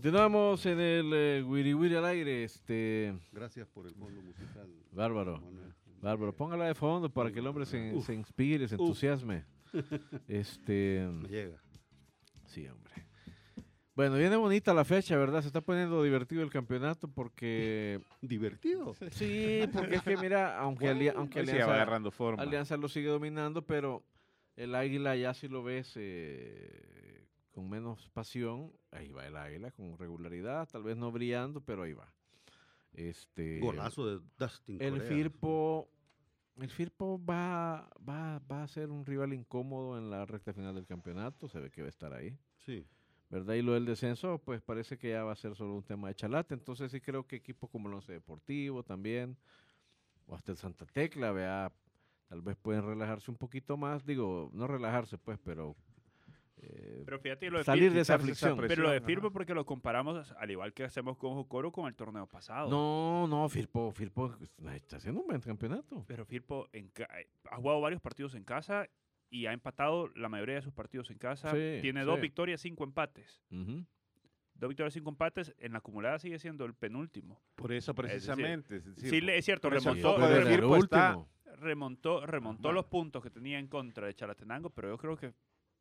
Continuamos 0.00 0.64
en 0.64 0.80
el 0.80 1.10
eh, 1.12 1.42
Wiri 1.46 1.74
Wiri 1.74 1.94
al 1.94 2.06
aire. 2.06 2.44
Este, 2.44 3.12
Gracias 3.32 3.68
por 3.68 3.86
el 3.86 3.94
fondo 3.94 4.22
musical. 4.22 4.66
Bárbaro. 4.92 5.38
Manuel. 5.42 5.74
Bárbaro, 6.00 6.34
póngala 6.34 6.64
de 6.64 6.74
fondo 6.74 7.12
para 7.12 7.30
que 7.30 7.40
el 7.40 7.46
hombre 7.46 7.66
se, 7.66 8.00
se 8.00 8.14
inspire, 8.14 8.66
se 8.66 8.76
entusiasme. 8.76 9.44
Este, 10.26 11.06
Me 11.12 11.28
llega. 11.28 11.62
sí, 12.46 12.66
hombre. 12.66 12.94
Bueno, 13.94 14.16
viene 14.16 14.36
bonita 14.36 14.72
la 14.72 14.86
fecha, 14.86 15.18
¿verdad? 15.18 15.42
Se 15.42 15.48
está 15.48 15.60
poniendo 15.60 16.02
divertido 16.02 16.42
el 16.42 16.48
campeonato 16.50 17.06
porque... 17.06 18.00
¿Divertido? 18.22 18.94
Sí, 19.10 19.68
porque 19.70 19.96
es 19.96 20.02
que 20.02 20.16
mira, 20.16 20.58
aunque, 20.58 20.86
Bueno, 20.86 20.98
Ali- 20.98 21.08
aunque 21.10 21.40
ahí 21.40 21.46
sí 21.46 21.52
ya 21.52 21.58
va 21.58 21.64
Alianza, 21.64 21.74
agarrando 21.82 22.10
forma. 22.10 22.42
Alianza 22.42 22.78
lo 22.78 22.88
sigue 22.88 23.08
dominando, 23.08 23.66
pero 23.66 24.02
el 24.56 24.74
Águila 24.74 25.14
ya 25.14 25.34
si 25.34 25.46
lo 25.46 25.62
ves 25.62 25.92
eh, 25.96 27.19
con 27.52 27.68
menos 27.68 28.08
pasión, 28.10 28.72
ahí 28.90 29.10
va 29.12 29.26
el 29.26 29.36
Águila 29.36 29.70
con 29.70 29.98
regularidad, 29.98 30.68
tal 30.68 30.82
vez 30.82 30.96
no 30.96 31.10
brillando, 31.10 31.60
pero 31.60 31.82
ahí 31.82 31.92
va. 31.92 32.12
Este, 32.92 33.60
Golazo 33.60 34.06
de 34.06 34.26
Dustin 34.38 34.80
el 34.80 34.94
Corea. 34.94 35.08
Firpo, 35.08 35.90
el 36.56 36.70
Firpo 36.70 37.24
va, 37.24 37.88
va, 38.08 38.40
va 38.50 38.62
a 38.62 38.68
ser 38.68 38.90
un 38.90 39.04
rival 39.06 39.32
incómodo 39.32 39.98
en 39.98 40.10
la 40.10 40.26
recta 40.26 40.52
final 40.52 40.74
del 40.74 40.86
campeonato, 40.86 41.48
se 41.48 41.60
ve 41.60 41.70
que 41.70 41.82
va 41.82 41.86
a 41.86 41.90
estar 41.90 42.12
ahí. 42.12 42.36
Sí. 42.64 42.86
¿verdad? 43.30 43.54
Y 43.54 43.62
lo 43.62 43.74
del 43.74 43.86
descenso, 43.86 44.38
pues 44.38 44.60
parece 44.60 44.98
que 44.98 45.10
ya 45.10 45.22
va 45.22 45.32
a 45.32 45.36
ser 45.36 45.54
solo 45.54 45.74
un 45.76 45.84
tema 45.84 46.08
de 46.08 46.16
chalate. 46.16 46.52
Entonces 46.54 46.90
sí 46.90 47.00
creo 47.00 47.26
que 47.26 47.36
equipos 47.36 47.70
como 47.70 47.88
el 47.88 47.94
Once 47.94 48.12
Deportivo 48.12 48.82
también, 48.82 49.36
o 50.26 50.34
hasta 50.34 50.50
el 50.52 50.58
Santa 50.58 50.84
Tecla, 50.84 51.30
vea, 51.30 51.72
tal 52.28 52.42
vez 52.42 52.56
pueden 52.56 52.84
relajarse 52.84 53.30
un 53.30 53.36
poquito 53.36 53.76
más. 53.76 54.04
Digo, 54.04 54.50
no 54.52 54.66
relajarse 54.66 55.16
pues, 55.16 55.38
pero... 55.42 55.76
eh, 56.62 57.02
Pero 57.04 57.18
fíjate, 57.18 57.50
lo 57.50 57.58
de 57.58 57.64
salir 57.64 57.92
de 57.92 58.00
esa 58.00 58.14
aflicción. 58.14 58.56
presión. 58.56 58.68
pero 58.76 58.82
lo 58.88 58.90
de. 58.92 59.00
Firpo 59.00 59.30
porque 59.30 59.54
lo 59.54 59.64
comparamos, 59.64 60.32
al 60.32 60.50
igual 60.50 60.72
que 60.72 60.84
hacemos 60.84 61.16
con 61.16 61.34
Jocoro, 61.34 61.72
con 61.72 61.86
el 61.86 61.94
torneo 61.94 62.26
pasado. 62.26 62.70
no, 62.70 63.26
no, 63.28 63.48
Firpo, 63.48 63.90
Firpo 63.92 64.36
está 64.74 64.96
haciendo 64.96 65.20
un 65.22 65.26
buen 65.26 65.40
campeonato. 65.40 66.04
Pero 66.06 66.24
Firpo 66.24 66.68
en 66.72 66.86
eh, 66.96 67.26
ha 67.50 67.56
jugado 67.56 67.80
varios 67.80 68.00
partidos 68.00 68.34
en 68.34 68.44
casa 68.44 68.88
y 69.30 69.46
ha 69.46 69.52
empatado 69.52 70.08
la 70.16 70.28
mayoría 70.28 70.56
de 70.56 70.62
sus 70.62 70.72
partidos 70.72 71.10
en 71.10 71.18
casa. 71.18 71.50
Sí, 71.52 71.78
Tiene 71.80 72.04
dos 72.04 72.20
victorias, 72.20 72.60
cinco 72.60 72.84
empates. 72.84 73.42
Dos 74.54 74.68
victorias, 74.68 74.92
cinco 74.92 75.08
empates. 75.10 75.54
En 75.58 75.72
la 75.72 75.78
acumulada 75.78 76.18
sigue 76.18 76.38
siendo 76.38 76.64
el 76.66 76.74
penúltimo. 76.74 77.40
Por 77.54 77.72
eso 77.72 77.94
precisamente. 77.94 78.76
es 78.76 78.84
decir, 78.84 79.22
Sí, 79.24 79.30
es 79.30 79.44
cierto, 79.44 79.70
remontó, 79.70 80.16
Pero 80.16 80.44
remontó, 80.44 80.76
el 80.76 80.82
está- 80.82 82.26
remontó, 82.26 82.72
los 82.72 82.84
puntos 82.86 83.22
que 83.22 83.30
tenía 83.30 83.58
en 83.58 83.68
contra 83.68 84.06
de 84.06 84.14
Chalatenango, 84.14 84.70
pero 84.70 84.88
yo 84.88 84.98
creo 84.98 85.16
que 85.16 85.32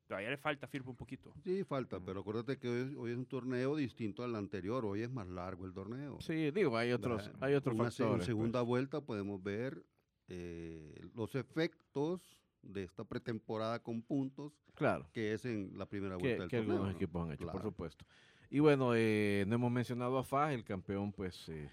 todavía 0.10 0.32
le 0.32 0.38
falta 0.38 0.68
Firpo 0.68 0.90
un 0.90 0.98
poquito. 0.98 1.32
Sí, 1.44 1.64
falta, 1.64 2.00
pero 2.00 2.22
acuérdate 2.22 2.58
que 2.58 2.68
hoy, 2.68 2.96
hoy 2.98 3.12
es 3.12 3.18
un 3.18 3.28
torneo 3.28 3.76
distinto 3.76 4.24
al 4.24 4.36
anterior. 4.36 4.84
Hoy 4.84 5.04
es 5.04 5.12
más 5.12 5.28
largo 5.28 5.68
el 5.68 5.72
torneo. 5.74 6.20
Sí, 6.20 6.50
digo, 6.50 6.76
hay 6.76 6.92
otros, 6.92 7.28
¿verdad? 7.28 7.44
hay 7.44 7.54
otros 7.54 7.76
Una 7.76 7.92
factores. 7.92 8.22
En 8.22 8.26
segunda 8.26 8.60
pues. 8.62 8.68
vuelta 8.68 9.02
podemos 9.02 9.42
ver 9.44 9.84
eh, 10.28 11.00
los 11.16 11.36
efectos 11.36 12.22
de 12.64 12.84
esta 12.84 13.04
pretemporada 13.04 13.80
con 13.80 14.02
puntos 14.02 14.52
Claro. 14.74 15.08
que 15.14 15.34
es 15.34 15.46
en 15.46 15.78
la 15.78 15.86
primera 15.86 16.18
que, 16.18 16.24
vuelta 16.24 16.42
del 16.42 16.50
que 16.50 16.58
torneo. 16.58 16.74
algunos 16.74 16.92
¿no? 16.94 16.98
equipos 16.98 17.24
han 17.28 17.32
hecho, 17.34 17.44
por 17.46 17.52
Claro. 17.54 17.70
supuesto. 17.70 18.06
Y 18.50 18.60
bueno, 18.60 18.96
eh, 18.96 19.46
no 19.48 19.56
hemos 19.56 19.72
mencionado 19.72 20.18
a 20.18 20.24
FAS, 20.24 20.54
el 20.54 20.64
campeón, 20.64 21.12
pues... 21.12 21.48
eh, 21.50 21.70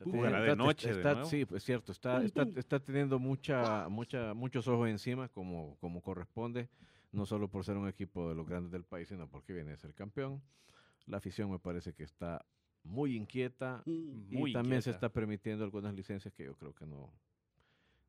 está 0.00 0.10
de 0.10 0.40
está- 0.50 0.56
noche 0.56 0.88
de 0.90 0.96
está- 0.96 1.12
nuevo. 1.14 1.28
sí, 1.30 1.44
pues 1.46 1.62
cierto, 1.64 1.92
está, 1.92 2.22
está, 2.24 2.42
está 2.56 2.78
teniendo 2.80 3.18
mucha, 3.18 3.88
mucha, 3.88 4.34
muchos 4.34 4.68
ojos 4.68 4.88
encima, 4.90 5.28
como, 5.28 5.76
como 5.80 6.02
corresponde, 6.02 6.68
no 7.12 7.26
solo 7.26 7.48
por 7.48 7.64
ser 7.64 7.76
un 7.76 7.88
equipo 7.88 8.28
de 8.28 8.34
los 8.34 8.46
grandes 8.46 8.72
del 8.72 8.84
país, 8.84 9.08
sino 9.08 9.28
porque 9.28 9.52
viene 9.52 9.72
a 9.72 9.76
ser 9.76 9.94
campeón. 9.94 10.42
La 11.06 11.18
afición 11.18 11.50
me 11.50 11.58
parece 11.58 11.92
que 11.92 12.02
está 12.04 12.44
muy 12.84 13.14
inquieta 13.16 13.82
Mm, 13.86 14.32
y 14.32 14.36
Muy 14.36 14.52
también 14.52 14.82
se 14.82 14.90
inquieta. 14.90 15.06
está 15.06 15.12
permitiendo 15.12 15.64
algunas 15.64 15.94
licencias 15.94 16.32
que 16.34 16.44
yo 16.44 16.54
creo 16.56 16.74
que 16.74 16.86
no, 16.86 17.12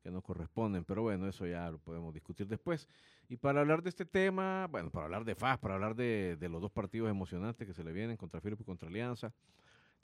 que 0.02 0.10
no 0.10 0.20
corresponden, 0.22 0.84
pero 0.84 1.02
bueno, 1.02 1.26
eso 1.28 1.46
ya 1.46 1.70
lo 1.70 1.78
podemos 1.78 2.12
discutir 2.12 2.46
después. 2.48 2.88
Y 3.28 3.36
para 3.36 3.60
hablar 3.60 3.82
de 3.82 3.88
este 3.90 4.04
tema, 4.04 4.66
bueno, 4.70 4.90
para 4.90 5.04
hablar 5.06 5.24
de 5.24 5.34
FAS, 5.34 5.58
para 5.58 5.74
hablar 5.74 5.94
de, 5.94 6.36
de 6.38 6.48
los 6.48 6.60
dos 6.60 6.70
partidos 6.72 7.08
emocionantes 7.10 7.66
que 7.66 7.72
se 7.74 7.84
le 7.84 7.92
vienen 7.92 8.16
contra 8.16 8.40
Firpo 8.40 8.62
y 8.62 8.66
contra 8.66 8.88
Alianza, 8.88 9.32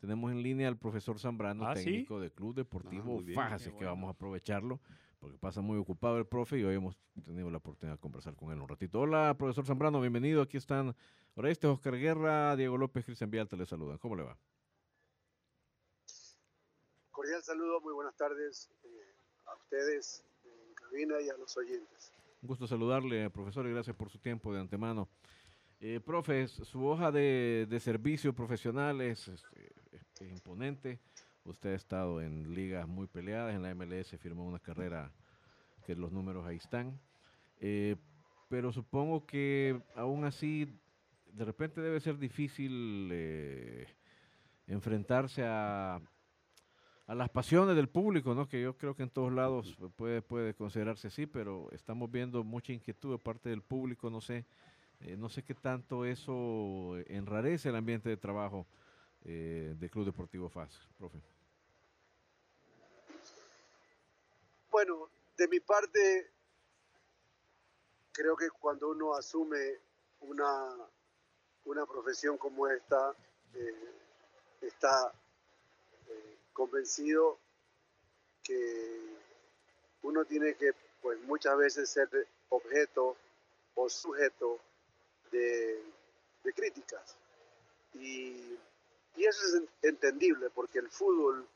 tenemos 0.00 0.30
en 0.32 0.42
línea 0.42 0.68
al 0.68 0.78
profesor 0.78 1.18
Zambrano, 1.18 1.66
Ah, 1.66 1.76
¿sí? 1.76 1.84
técnico 1.84 2.20
del 2.20 2.32
Club 2.32 2.54
Deportivo 2.54 3.04
muy 3.04 3.24
bien, 3.24 3.34
FAS, 3.34 3.52
así 3.54 3.64
que 3.70 3.76
bueno. 3.76 3.90
vamos 3.90 4.08
a 4.08 4.10
aprovecharlo, 4.12 4.80
porque 5.20 5.36
pasa 5.38 5.60
muy 5.60 5.76
ocupado 5.78 6.16
el 6.18 6.26
profe 6.26 6.58
y 6.58 6.64
hoy 6.64 6.74
hemos 6.76 6.96
tenido 7.24 7.50
la 7.50 7.58
oportunidad 7.58 7.96
de 7.96 8.00
conversar 8.00 8.34
con 8.34 8.50
él 8.52 8.60
un 8.60 8.68
ratito. 8.68 9.00
Hola, 9.00 9.36
profesor 9.38 9.66
Zambrano, 9.66 10.00
bienvenido, 10.00 10.40
aquí 10.42 10.56
están 10.56 10.96
Orestes, 11.34 11.70
Oscar 11.70 11.96
Guerra, 11.96 12.56
Diego 12.56 12.78
López, 12.78 13.04
Cristian 13.04 13.30
Vialta, 13.30 13.54
les 13.54 13.68
saludan. 13.68 13.98
¿Cómo 13.98 14.16
le 14.16 14.22
va? 14.24 14.36
Cordial 17.10 17.42
saludo, 17.42 17.80
muy 17.82 17.92
buenas 17.92 18.16
tardes 18.16 18.70
eh, 18.82 18.88
a 19.46 19.54
ustedes 19.56 20.24
en 20.44 20.74
cabina 20.74 21.20
y 21.20 21.28
a 21.28 21.36
los 21.36 21.54
oyentes. 21.58 22.12
Un 22.42 22.46
gusto 22.48 22.66
saludarle, 22.66 23.28
profesor, 23.28 23.66
y 23.66 23.70
gracias 23.72 23.94
por 23.94 24.08
su 24.08 24.18
tiempo 24.18 24.54
de 24.54 24.60
antemano. 24.60 25.06
Eh, 25.80 26.00
profe, 26.00 26.42
s- 26.44 26.64
su 26.64 26.82
hoja 26.86 27.12
de, 27.12 27.66
de 27.68 27.80
servicio 27.80 28.34
profesional 28.34 29.02
es, 29.02 29.28
es- 29.28 29.44
es 30.20 30.30
imponente. 30.30 30.98
Usted 31.44 31.72
ha 31.72 31.76
estado 31.76 32.20
en 32.20 32.54
ligas 32.54 32.86
muy 32.86 33.06
peleadas, 33.06 33.54
en 33.54 33.62
la 33.62 33.74
MLS 33.74 34.16
firmó 34.18 34.46
una 34.46 34.58
carrera 34.58 35.10
que 35.84 35.94
los 35.94 36.12
números 36.12 36.46
ahí 36.46 36.56
están. 36.56 37.00
Eh, 37.58 37.96
pero 38.48 38.72
supongo 38.72 39.26
que 39.26 39.80
aún 39.94 40.24
así, 40.24 40.68
de 41.32 41.44
repente 41.44 41.80
debe 41.80 42.00
ser 42.00 42.18
difícil 42.18 43.08
eh, 43.12 43.86
enfrentarse 44.66 45.44
a, 45.44 46.00
a 47.06 47.14
las 47.14 47.30
pasiones 47.30 47.74
del 47.74 47.88
público, 47.88 48.34
¿no? 48.34 48.46
Que 48.46 48.60
yo 48.60 48.76
creo 48.76 48.94
que 48.94 49.02
en 49.02 49.10
todos 49.10 49.32
lados 49.32 49.76
puede, 49.96 50.22
puede 50.22 50.54
considerarse 50.54 51.08
así, 51.08 51.26
pero 51.26 51.68
estamos 51.72 52.10
viendo 52.10 52.44
mucha 52.44 52.72
inquietud 52.72 53.12
de 53.12 53.18
parte 53.18 53.48
del 53.48 53.62
público, 53.62 54.10
no 54.10 54.20
sé, 54.20 54.44
eh, 55.00 55.16
no 55.16 55.28
sé 55.28 55.42
qué 55.42 55.54
tanto 55.54 56.04
eso 56.04 56.98
enrarece 57.06 57.70
el 57.70 57.76
ambiente 57.76 58.08
de 58.08 58.16
trabajo 58.16 58.66
eh, 59.24 59.74
del 59.76 59.90
Club 59.90 60.06
Deportivo 60.06 60.48
FAS, 60.48 60.88
profe. 60.98 61.20
Bueno, 64.70 65.10
de 65.36 65.48
mi 65.48 65.60
parte, 65.60 66.30
creo 68.12 68.36
que 68.36 68.50
cuando 68.50 68.90
uno 68.90 69.14
asume 69.14 69.78
una, 70.20 70.76
una 71.64 71.86
profesión 71.86 72.38
como 72.38 72.68
esta, 72.68 73.14
eh, 73.54 73.94
está 74.60 75.12
eh, 76.08 76.36
convencido 76.52 77.38
que 78.42 79.16
uno 80.02 80.24
tiene 80.24 80.54
que, 80.54 80.72
pues 81.02 81.20
muchas 81.22 81.56
veces 81.58 81.90
ser 81.90 82.08
objeto 82.48 83.16
o 83.74 83.88
sujeto 83.88 84.60
de, 85.30 85.82
de 86.44 86.52
críticas. 86.52 87.16
Y, 87.94 88.56
y 89.16 89.24
eso 89.26 89.46
es 89.46 89.54
en- 89.54 89.68
entendible 89.82 90.50
porque 90.50 90.78
el 90.78 90.88
fútbol 90.90 91.46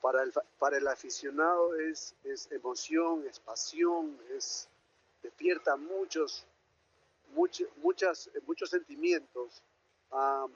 para 0.00 0.22
el, 0.22 0.32
para 0.58 0.76
el 0.78 0.86
aficionado 0.88 1.74
es, 1.76 2.14
es 2.24 2.50
emoción, 2.52 3.24
es 3.26 3.40
pasión, 3.40 4.18
es, 4.30 4.68
despierta 5.22 5.76
muchos, 5.76 6.46
much- 7.34 7.68
muchas, 7.76 8.30
muchos 8.46 8.70
sentimientos. 8.70 9.62
Ah, 10.12 10.46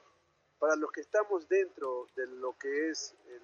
para 0.58 0.76
los 0.76 0.92
que 0.92 1.00
estamos 1.00 1.48
dentro 1.48 2.06
de 2.14 2.26
lo 2.26 2.56
que 2.58 2.90
es 2.90 3.14
el, 3.28 3.40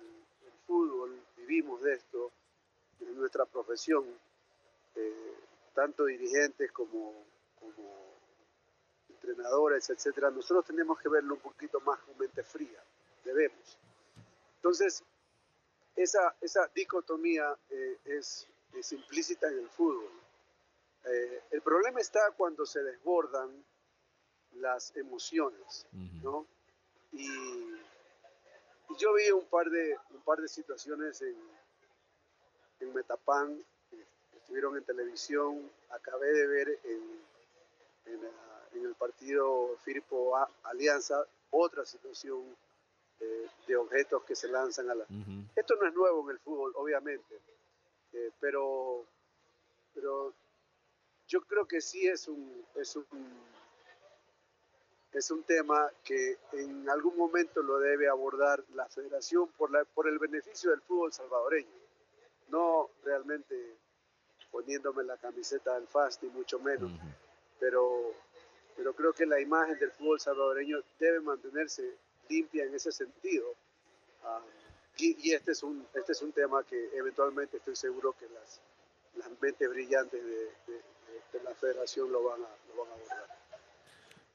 fútbol, 0.67 1.17
vivimos 1.37 1.81
de 1.83 1.95
esto, 1.95 2.33
de 2.99 3.07
nuestra 3.13 3.45
profesión, 3.47 4.05
eh, 4.97 5.35
tanto 5.75 6.05
dirigentes 6.07 6.73
como 6.73 7.15
entrenadores, 9.27 9.89
etcétera, 9.91 10.31
nosotros 10.31 10.65
tenemos 10.65 10.99
que 11.01 11.09
verlo 11.09 11.35
un 11.35 11.41
poquito 11.41 11.81
más 11.81 11.99
con 12.01 12.17
mente 12.19 12.43
fría, 12.43 12.83
debemos. 13.25 13.79
Entonces, 14.57 15.03
esa, 15.97 16.35
esa 16.41 16.69
dicotomía 16.75 17.57
eh, 17.71 17.99
es, 18.05 18.47
es 18.75 18.93
implícita 18.93 19.49
en 19.49 19.59
el 19.61 19.69
fútbol. 19.69 20.11
Eh, 21.05 21.43
el 21.51 21.63
problema 21.63 22.01
está 22.01 22.31
cuando 22.37 22.67
se 22.67 22.83
desbordan 22.83 23.65
las 24.55 24.95
emociones, 24.97 25.87
¿no? 26.23 26.47
Y, 27.13 27.27
y 28.89 28.97
yo 28.99 29.15
vi 29.15 29.31
un 29.31 29.45
par 29.47 29.69
de, 29.71 29.99
un 30.11 30.21
par 30.23 30.41
de 30.41 30.49
situaciones 30.49 31.21
en, 31.23 31.37
en 32.81 32.95
Metapan, 32.95 33.59
que 33.91 34.05
estuvieron 34.37 34.77
en 34.77 34.85
televisión, 34.85 35.71
acabé 35.91 36.33
de 36.33 36.47
ver 36.47 36.69
en, 36.85 37.21
en, 38.07 38.23
la- 38.23 38.56
en 38.77 38.87
el 38.87 38.95
partido 38.95 39.77
Firpo 39.85 40.37
A- 40.37 40.51
Alianza 40.65 41.27
otra 41.51 41.85
situación 41.85 42.43
eh, 43.21 43.47
de 43.67 43.77
objetos 43.77 44.23
que 44.25 44.35
se 44.37 44.49
lanzan 44.49 44.91
a 44.91 44.95
la, 44.95 45.05
Ujú. 45.05 45.45
esto 45.55 45.75
no 45.77 45.87
es 45.87 45.95
nuevo 45.95 46.23
en 46.25 46.31
el 46.37 46.39
fútbol, 46.41 46.73
obviamente, 46.77 47.41
eh, 48.13 48.31
pero, 48.41 49.05
pero 49.95 50.33
yo 51.29 51.41
creo 51.43 51.67
que 51.67 51.81
sí 51.81 52.07
es 52.07 52.29
un, 52.29 52.65
es 52.75 52.95
un, 52.97 53.07
es 55.13 55.31
un 55.31 55.43
tema 55.45 55.91
que 56.05 56.37
en 56.53 56.89
algún 56.91 57.17
momento 57.17 57.63
lo 57.63 57.79
debe 57.79 58.09
abordar 58.09 58.63
la 58.75 58.87
federación 58.89 59.49
por, 59.57 59.71
la, 59.71 59.85
por 59.85 60.09
el 60.09 60.19
beneficio 60.19 60.71
del 60.71 60.83
fútbol 60.83 61.13
salvadoreño, 61.13 61.71
no 62.49 62.91
realmente 63.03 63.77
poniéndome 64.51 65.05
la 65.05 65.17
camiseta 65.17 65.75
del 65.75 65.87
FAS, 65.89 66.23
ni 66.23 66.29
mucho 66.31 66.59
menos, 66.59 66.91
pero, 67.59 68.13
pero 68.77 68.95
creo 68.95 69.13
que 69.13 69.27
la 69.27 69.41
imagen 69.41 69.79
del 69.79 69.91
fútbol 69.91 70.21
salvadoreño 70.21 70.79
debe 70.99 71.21
mantenerse 71.21 71.97
limpia 72.29 72.65
en 72.65 72.75
ese 72.75 72.93
sentido. 72.93 73.55
Ah, 74.25 74.41
y, 74.99 75.33
este, 75.33 75.53
es 75.53 75.63
un, 75.63 75.87
este 75.95 76.13
es 76.13 76.23
un 76.23 76.33
tema 76.33 76.63
que 76.65 76.91
eventualmente 76.95 77.59
estoy 77.59 77.77
seguro 77.77 78.15
que 78.19 78.27
las, 78.29 78.61
las 79.17 79.29
mentes 79.41 79.69
brillantes 79.69 80.23
de, 80.25 80.47
la 81.45 81.55
federación 81.55 82.11
lo 82.11 82.23
van 82.25 82.41
a, 82.43 82.49
lo 82.69 82.83
van 82.83 82.91
a 82.91 82.95
abordar. 82.95 83.27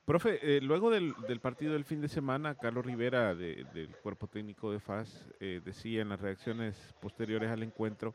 Profe, 0.06 0.40
eh, 0.42 0.62
luego 0.62 0.92
del, 0.92 1.14
del, 1.28 1.40
partido 1.40 1.74
del 1.74 1.84
fin 1.84 2.02
de 2.02 2.08
semana, 2.08 2.56
Carlos 2.56 2.86
Rivera 2.86 3.34
del 3.34 3.96
cuerpo 4.04 4.28
técnico 4.28 4.72
de 4.72 4.80
FAS 4.80 5.30
eh, 5.40 5.62
decía 5.64 6.02
en 6.02 6.10
las 6.10 6.22
reacciones 6.22 6.76
posteriores 7.00 7.50
al 7.50 7.64
encuentro 7.64 8.14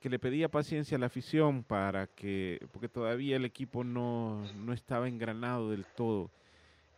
que 0.00 0.08
le 0.08 0.18
pedía 0.18 0.48
paciencia 0.48 0.96
a 0.96 1.00
la 1.00 1.06
afición 1.06 1.64
para 1.64 2.06
que, 2.06 2.66
porque 2.72 2.88
todavía 2.88 3.36
el 3.36 3.44
equipo 3.44 3.84
no, 3.84 4.44
no 4.54 4.72
estaba 4.72 5.08
engranado 5.08 5.70
del 5.70 5.84
todo. 5.84 6.30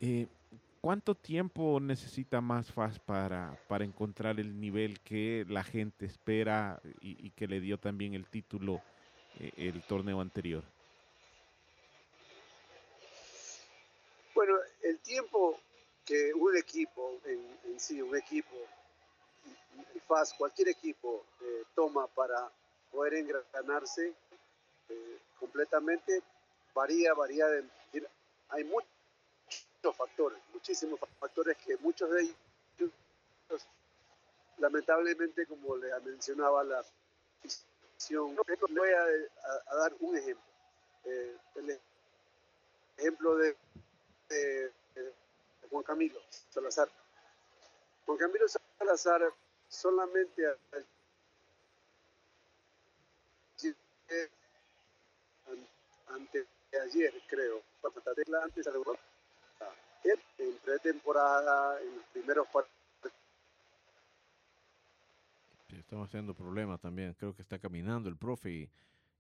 Eh, 0.01 0.27
¿Cuánto 0.81 1.15
tiempo 1.15 1.79
necesita 1.79 2.41
más 2.41 2.73
FAS 2.73 2.99
para, 2.99 3.59
para 3.69 3.85
encontrar 3.85 4.41
el 4.41 4.59
nivel 4.59 5.01
que 5.01 5.45
la 5.49 5.63
gente 5.63 6.07
espera 6.07 6.81
y, 7.03 7.31
que 7.31 7.47
le 7.47 7.61
dio 7.61 7.79
también 7.79 8.15
el 8.15 8.27
título 8.27 8.81
el 9.57 9.83
torneo 9.83 10.23
anterior? 10.23 10.65
Bueno, 14.35 14.55
el 14.83 14.99
tiempo 15.01 15.61
que 16.07 16.33
un 16.33 16.57
equipo, 16.57 17.21
en, 17.27 17.79
sí, 17.79 18.01
un 18.01 18.17
equipo, 18.17 18.57
FAS, 20.09 20.33
cualquier 20.33 20.69
equipo, 20.69 21.27
eh, 21.43 21.65
toma 21.75 22.07
para 22.07 22.51
poder 22.91 23.15
engranarse 23.15 24.13
eh, 24.89 25.19
completamente, 25.39 26.23
varía, 26.75 27.15
varía. 27.15 27.47
De, 27.47 27.65
hay 28.51 28.65
muchos 28.65 29.97
factores, 29.97 30.39
muchísimos 30.53 30.99
factores 31.19 31.57
que 31.59 31.77
muchos 31.79 32.11
de 32.11 32.23
ellos, 32.23 32.93
lamentablemente, 34.59 35.47
como 35.47 35.77
le 35.77 35.89
mencionaba 36.01 36.65
la 36.65 36.85
visión, 37.43 38.37
voy 38.37 38.89
a, 38.89 39.77
dar 39.77 39.95
un 40.01 40.17
ejemplo. 40.17 40.45
Eh, 41.05 41.37
el 41.57 41.81
ejemplo 42.99 43.37
de 43.37 43.57
de, 44.31 44.73
Juan 45.71 45.83
Camilo 45.83 46.21
Salazar. 46.51 46.89
Juan 48.07 48.19
Camilo 48.19 48.47
Salazar 48.79 49.23
solamente 49.69 50.43
ante 56.09 56.47
ayer 56.85 57.13
creo, 57.29 57.63
antes 58.43 58.65
de 58.65 58.73
él 60.05 60.21
en 60.39 60.57
pretemporada, 60.65 61.81
en 61.83 61.97
los 61.97 62.05
primeros 62.07 62.47
partidos. 62.49 62.79
estamos 65.79 66.09
haciendo 66.09 66.35
problemas 66.35 66.81
también. 66.81 67.15
Creo 67.15 67.35
que 67.35 67.43
está 67.43 67.59
caminando 67.59 68.09
el 68.09 68.17
profe 68.17 68.51
y, 68.51 68.71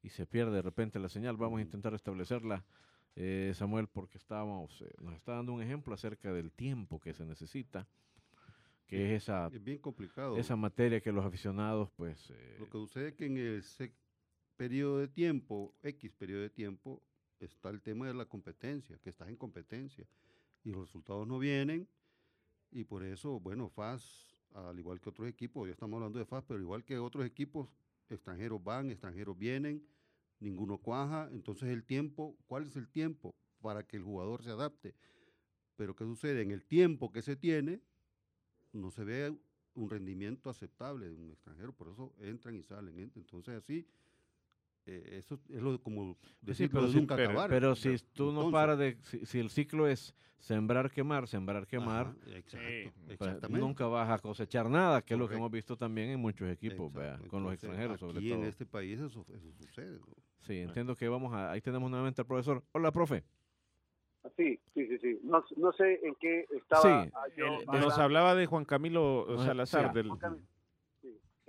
y 0.02 0.10
se 0.10 0.26
pierde 0.26 0.52
de 0.52 0.62
repente 0.62 0.98
la 0.98 1.08
señal. 1.08 1.36
Vamos 1.36 1.58
a 1.58 1.62
intentar 1.62 1.94
establecerla 1.94 2.64
eh, 3.16 3.52
Samuel, 3.54 3.88
porque 3.88 4.18
estábamos, 4.18 4.80
eh, 4.82 4.90
nos 5.00 5.14
está 5.14 5.34
dando 5.34 5.52
un 5.52 5.62
ejemplo 5.62 5.94
acerca 5.94 6.32
del 6.32 6.52
tiempo 6.52 7.00
que 7.00 7.12
se 7.12 7.24
necesita, 7.24 7.86
que 8.86 9.14
es 9.14 9.22
esa, 9.22 9.48
bien 9.48 9.78
complicado. 9.78 10.36
esa 10.36 10.56
materia 10.56 11.00
que 11.00 11.12
los 11.12 11.24
aficionados, 11.24 11.90
pues... 11.96 12.30
Eh, 12.30 12.56
Lo 12.60 12.66
que 12.66 12.72
sucede 12.72 13.08
es 13.08 13.14
que 13.14 13.26
en 13.26 13.58
ese 13.58 13.92
periodo 14.60 14.98
de 14.98 15.08
tiempo, 15.08 15.74
X 15.82 16.12
periodo 16.12 16.42
de 16.42 16.50
tiempo, 16.50 17.02
está 17.38 17.70
el 17.70 17.80
tema 17.80 18.06
de 18.06 18.12
la 18.12 18.26
competencia, 18.26 18.98
que 18.98 19.08
estás 19.08 19.30
en 19.30 19.36
competencia 19.36 20.06
y 20.62 20.68
los 20.68 20.82
resultados 20.82 21.26
no 21.26 21.38
vienen 21.38 21.88
y 22.70 22.84
por 22.84 23.02
eso, 23.02 23.40
bueno, 23.40 23.70
FAS, 23.70 24.36
al 24.52 24.78
igual 24.78 25.00
que 25.00 25.08
otros 25.08 25.26
equipos, 25.28 25.66
ya 25.66 25.72
estamos 25.72 25.96
hablando 25.96 26.18
de 26.18 26.26
FAS, 26.26 26.44
pero 26.46 26.60
igual 26.60 26.84
que 26.84 26.98
otros 26.98 27.24
equipos, 27.24 27.70
extranjeros 28.10 28.62
van, 28.62 28.90
extranjeros 28.90 29.38
vienen, 29.38 29.82
ninguno 30.40 30.76
cuaja, 30.76 31.30
entonces 31.32 31.70
el 31.70 31.82
tiempo, 31.82 32.36
¿cuál 32.46 32.66
es 32.66 32.76
el 32.76 32.90
tiempo 32.90 33.34
para 33.62 33.86
que 33.86 33.96
el 33.96 34.02
jugador 34.02 34.42
se 34.42 34.50
adapte? 34.50 34.94
Pero 35.76 35.96
¿qué 35.96 36.04
sucede? 36.04 36.42
En 36.42 36.50
el 36.50 36.66
tiempo 36.66 37.10
que 37.10 37.22
se 37.22 37.34
tiene, 37.34 37.80
no 38.74 38.90
se 38.90 39.04
ve 39.04 39.34
un 39.72 39.88
rendimiento 39.88 40.50
aceptable 40.50 41.08
de 41.08 41.16
un 41.16 41.30
extranjero, 41.30 41.72
por 41.72 41.88
eso 41.88 42.14
entran 42.18 42.56
y 42.56 42.62
salen. 42.62 43.10
Entonces 43.16 43.54
así, 43.54 43.86
eh, 44.90 45.18
eso 45.18 45.38
es 45.48 45.62
lo 45.62 45.80
como 45.80 46.16
decir, 46.40 46.68
pero, 46.70 46.88
nunca 46.88 47.14
acabar. 47.14 47.48
Pero 47.48 47.76
si 47.76 47.96
tú 48.12 48.32
no 48.32 48.50
paras 48.50 48.78
de, 48.78 48.96
si, 49.24 49.38
el 49.38 49.48
ciclo 49.50 49.86
es 49.86 50.14
sembrar, 50.38 50.90
quemar, 50.90 51.28
sembrar, 51.28 51.66
quemar, 51.66 52.12
pues, 53.18 53.50
nunca 53.50 53.86
vas 53.86 54.10
a 54.10 54.18
cosechar 54.18 54.68
nada, 54.68 55.02
que 55.02 55.14
es 55.14 55.20
lo 55.20 55.28
que 55.28 55.36
hemos 55.36 55.50
visto 55.50 55.76
también 55.76 56.10
en 56.10 56.18
muchos 56.20 56.50
equipos, 56.50 56.92
con 57.28 57.44
los 57.44 57.52
extranjeros 57.52 58.00
sobre 58.00 58.20
todo. 58.20 58.34
en 58.34 58.44
este 58.44 58.66
país 58.66 59.00
eso, 59.00 59.24
sucede. 59.58 60.00
Sí, 60.40 60.58
entiendo 60.58 60.96
que 60.96 61.08
vamos 61.08 61.32
a, 61.34 61.52
ahí 61.52 61.60
tenemos 61.60 61.88
nuevamente 61.88 62.22
al 62.22 62.26
profesor. 62.26 62.64
Hola, 62.72 62.90
profe. 62.90 63.22
Sí, 64.36 64.58
sí, 64.74 64.86
sí, 64.86 64.98
sí. 64.98 65.20
No, 65.22 65.42
no 65.56 65.72
sé 65.72 66.00
en 66.02 66.14
qué 66.16 66.46
estaba. 66.50 67.04
Sí, 67.04 67.42
nos 67.66 67.98
hablaba 67.98 68.34
de 68.34 68.46
Juan 68.46 68.64
Camilo 68.64 69.26
Salazar. 69.38 69.92
del, 69.92 70.10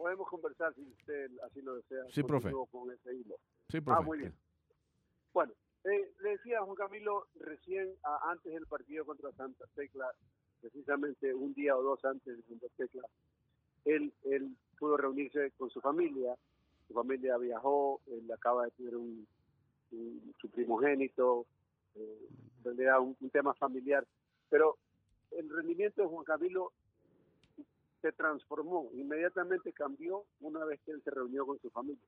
podemos 0.02 0.28
conversar 0.28 0.74
si 0.74 0.82
usted 0.82 1.30
así 1.44 1.62
lo 1.62 1.76
desea. 1.76 2.04
Sí, 2.10 2.24
profe. 2.24 2.52
Con 2.72 2.92
ese 2.92 3.14
hilo. 3.14 3.36
Sí, 3.70 3.80
profe. 3.82 4.00
Ah, 4.00 4.02
muy 4.02 4.18
bien. 4.18 4.34
Bueno, 5.32 5.54
eh, 5.84 6.12
le 6.22 6.30
decía 6.32 6.58
a 6.58 6.64
Juan 6.64 6.76
Camilo 6.76 7.28
recién 7.36 7.94
antes 8.24 8.52
del 8.52 8.66
partido 8.66 9.06
contra 9.06 9.32
Santa 9.34 9.66
Tecla, 9.76 10.12
precisamente 10.60 11.34
un 11.36 11.54
día 11.54 11.78
o 11.78 11.84
dos 11.84 12.04
antes 12.04 12.36
de 12.36 12.44
Santa 12.44 12.66
Tecla, 12.76 13.04
él, 13.86 14.12
él 14.24 14.58
pudo 14.80 14.98
reunirse 14.98 15.52
con 15.52 15.70
su 15.70 15.80
familia. 15.82 16.36
Su 16.88 16.96
familia 16.96 17.38
viajó, 17.38 18.02
él 18.08 18.30
acaba 18.32 18.66
de 18.66 18.72
tener 18.72 18.96
un, 18.98 19.28
su 20.42 20.50
primogénito, 20.50 21.46
eh, 21.94 22.28
un, 22.66 23.16
un 23.20 23.30
tema 23.30 23.54
familiar. 23.54 24.06
Pero 24.50 24.78
el 25.30 25.48
rendimiento 25.48 26.02
de 26.02 26.08
Juan 26.08 26.26
Camilo 26.26 26.74
se 28.02 28.12
transformó, 28.12 28.90
inmediatamente 28.94 29.72
cambió 29.74 30.26
una 30.40 30.66
vez 30.66 30.82
que 30.82 30.92
él 30.92 31.02
se 31.04 31.12
reunió 31.12 31.46
con 31.46 31.60
su 31.60 31.70
familia. 31.70 32.04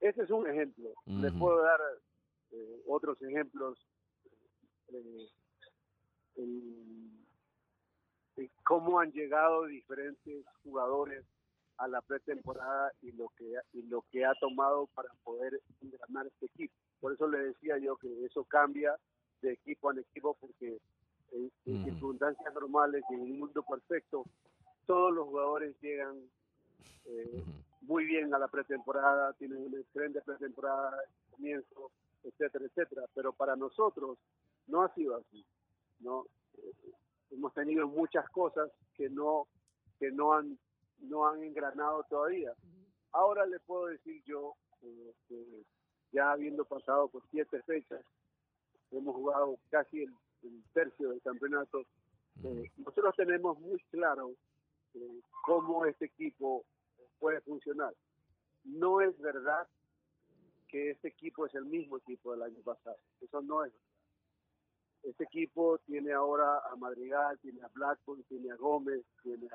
Ese 0.00 0.22
es 0.22 0.30
un 0.30 0.48
ejemplo. 0.48 0.92
Les 1.06 1.32
puedo 1.32 1.62
dar 1.62 1.80
eh, 2.52 2.82
otros 2.86 3.20
ejemplos 3.22 3.78
eh, 4.88 5.28
en, 6.36 7.22
cómo 8.64 9.00
han 9.00 9.12
llegado 9.12 9.66
diferentes 9.66 10.44
jugadores 10.62 11.24
a 11.78 11.88
la 11.88 12.00
pretemporada 12.00 12.92
y 13.00 13.12
lo 13.12 13.28
que 13.36 13.54
y 13.72 13.82
lo 13.82 14.04
que 14.10 14.24
ha 14.24 14.34
tomado 14.34 14.86
para 14.94 15.08
poder 15.24 15.60
ganar 15.80 16.26
este 16.26 16.46
equipo. 16.46 16.74
Por 17.00 17.12
eso 17.12 17.26
le 17.28 17.38
decía 17.38 17.78
yo 17.78 17.96
que 17.96 18.24
eso 18.24 18.44
cambia 18.44 18.96
de 19.40 19.52
equipo 19.52 19.90
a 19.90 19.94
equipo 19.98 20.36
porque 20.40 20.78
en, 21.32 21.50
circunstancias 21.84 22.54
normales 22.54 23.02
y 23.10 23.14
en 23.14 23.20
un 23.20 23.38
mundo 23.40 23.62
perfecto 23.62 24.24
todos 24.86 25.12
los 25.12 25.26
jugadores 25.26 25.74
llegan 25.80 26.16
eh, 27.06 27.42
muy 27.82 28.04
bien 28.04 28.32
a 28.34 28.38
la 28.38 28.48
pretemporada, 28.48 29.32
tienen 29.34 29.58
una 29.58 29.80
excelente 29.80 30.20
pretemporada, 30.22 30.96
comienzo, 31.30 31.90
etcétera, 32.22 32.66
etcétera. 32.66 33.02
Pero 33.14 33.32
para 33.32 33.56
nosotros 33.56 34.18
no 34.66 34.82
ha 34.82 34.94
sido 34.94 35.16
así. 35.16 35.44
No 36.00 36.26
eh, 36.58 36.72
hemos 37.30 37.52
tenido 37.54 37.86
muchas 37.88 38.28
cosas 38.30 38.70
que 38.94 39.08
no 39.08 39.46
que 39.98 40.10
no 40.10 40.34
han 40.34 40.58
no 41.00 41.26
han 41.26 41.42
engranado 41.42 42.04
todavía. 42.04 42.52
Ahora 43.12 43.44
le 43.46 43.58
puedo 43.60 43.86
decir 43.86 44.22
yo, 44.24 44.54
eh, 44.82 45.64
ya 46.12 46.32
habiendo 46.32 46.64
pasado 46.64 47.08
por 47.08 47.22
siete 47.30 47.60
fechas, 47.62 48.00
hemos 48.90 49.14
jugado 49.14 49.58
casi 49.70 50.02
el, 50.02 50.12
tercio 50.72 51.10
del 51.10 51.22
campeonato. 51.22 51.82
nosotros 52.78 53.14
tenemos 53.16 53.58
muy 53.60 53.78
claro 53.90 54.32
cómo 55.44 55.84
este 55.86 56.06
equipo 56.06 56.64
puede 57.18 57.40
funcionar. 57.42 57.94
No 58.64 59.00
es 59.00 59.18
verdad 59.20 59.68
que 60.68 60.90
este 60.90 61.08
equipo 61.08 61.46
es 61.46 61.54
el 61.54 61.66
mismo 61.66 61.98
equipo 61.98 62.32
del 62.32 62.42
año 62.42 62.62
pasado. 62.62 62.96
Eso 63.20 63.42
no 63.42 63.64
es 63.64 63.72
verdad. 63.72 63.92
Este 65.02 65.24
equipo 65.24 65.78
tiene 65.78 66.12
ahora 66.12 66.60
a 66.70 66.76
Madrigal, 66.76 67.38
tiene 67.40 67.60
a 67.62 67.68
Blackburn, 67.74 68.22
tiene 68.24 68.52
a 68.52 68.56
Gómez, 68.56 69.04
tiene 69.22 69.48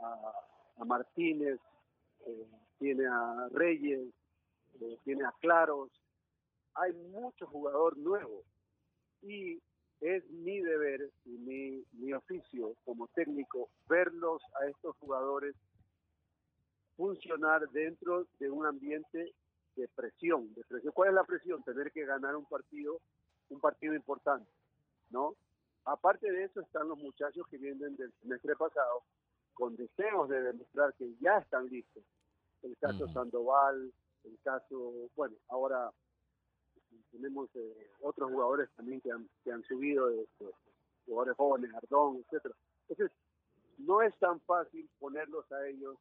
a, 0.00 0.84
Martínez, 0.84 1.60
eh, 2.26 2.48
tiene 2.78 3.06
a 3.06 3.48
Reyes, 3.52 4.08
eh, 4.80 4.98
tiene 5.04 5.24
a 5.24 5.34
Claros. 5.40 5.90
Hay 6.74 6.92
muchos 6.94 7.48
jugadores 7.50 7.98
nuevos 7.98 8.44
y 9.22 9.60
es 10.04 10.28
mi 10.30 10.60
deber 10.60 11.10
y 11.24 11.30
mi, 11.30 11.82
mi 11.92 12.12
oficio 12.12 12.74
como 12.84 13.08
técnico 13.08 13.70
verlos 13.88 14.42
a 14.60 14.66
estos 14.66 14.94
jugadores 14.98 15.56
funcionar 16.94 17.66
dentro 17.70 18.26
de 18.38 18.50
un 18.50 18.66
ambiente 18.66 19.34
de 19.76 19.88
presión, 19.88 20.52
de 20.52 20.62
presión. 20.64 20.92
¿Cuál 20.92 21.08
es 21.08 21.14
la 21.14 21.24
presión? 21.24 21.62
Tener 21.64 21.90
que 21.90 22.04
ganar 22.04 22.36
un 22.36 22.44
partido 22.44 23.00
un 23.48 23.60
partido 23.60 23.94
importante, 23.94 24.50
¿no? 25.10 25.36
Aparte 25.86 26.30
de 26.30 26.44
eso 26.44 26.60
están 26.60 26.88
los 26.88 26.98
muchachos 26.98 27.46
que 27.48 27.56
vienen 27.56 27.96
del 27.96 28.12
semestre 28.20 28.56
pasado 28.56 29.02
con 29.54 29.74
deseos 29.76 30.28
de 30.28 30.42
demostrar 30.42 30.94
que 30.94 31.14
ya 31.20 31.38
están 31.38 31.66
listos. 31.68 32.02
El 32.62 32.76
caso 32.78 33.08
Sandoval, 33.08 33.92
el 34.24 34.38
caso, 34.42 35.10
bueno, 35.14 35.36
ahora 35.48 35.90
tenemos 37.10 37.48
eh, 37.54 37.90
otros 38.00 38.30
jugadores 38.30 38.70
también 38.76 39.00
que 39.00 39.10
han, 39.10 39.28
que 39.42 39.52
han 39.52 39.62
subido, 39.64 40.08
de, 40.08 40.26
jugadores 41.06 41.36
jóvenes, 41.36 41.74
Ardón, 41.74 42.24
etcétera. 42.24 42.54
Entonces, 42.88 43.16
no 43.78 44.02
es 44.02 44.16
tan 44.18 44.40
fácil 44.40 44.88
ponerlos 44.98 45.50
a 45.52 45.66
ellos 45.66 45.96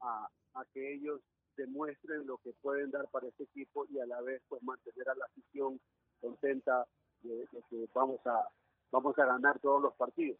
a, 0.00 0.28
a 0.54 0.64
que 0.72 0.94
ellos 0.94 1.20
demuestren 1.56 2.26
lo 2.26 2.38
que 2.38 2.52
pueden 2.62 2.90
dar 2.90 3.08
para 3.10 3.28
este 3.28 3.44
equipo 3.44 3.86
y 3.90 3.98
a 3.98 4.06
la 4.06 4.20
vez 4.22 4.42
pues 4.48 4.62
mantener 4.62 5.08
a 5.08 5.14
la 5.14 5.26
afición 5.26 5.80
contenta 6.20 6.86
de, 7.22 7.46
que 7.68 7.88
vamos 7.94 8.20
a 8.26 8.48
vamos 8.90 9.18
a 9.18 9.24
ganar 9.24 9.58
todos 9.60 9.80
los 9.82 9.94
partidos. 9.94 10.38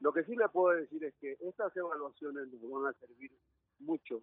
Lo 0.00 0.12
que 0.12 0.24
sí 0.24 0.36
le 0.36 0.48
puedo 0.48 0.76
decir 0.76 1.02
es 1.04 1.14
que 1.20 1.36
estas 1.40 1.76
evaluaciones 1.76 2.48
nos 2.48 2.70
van 2.70 2.86
a 2.86 2.98
servir 2.98 3.32
mucho 3.80 4.22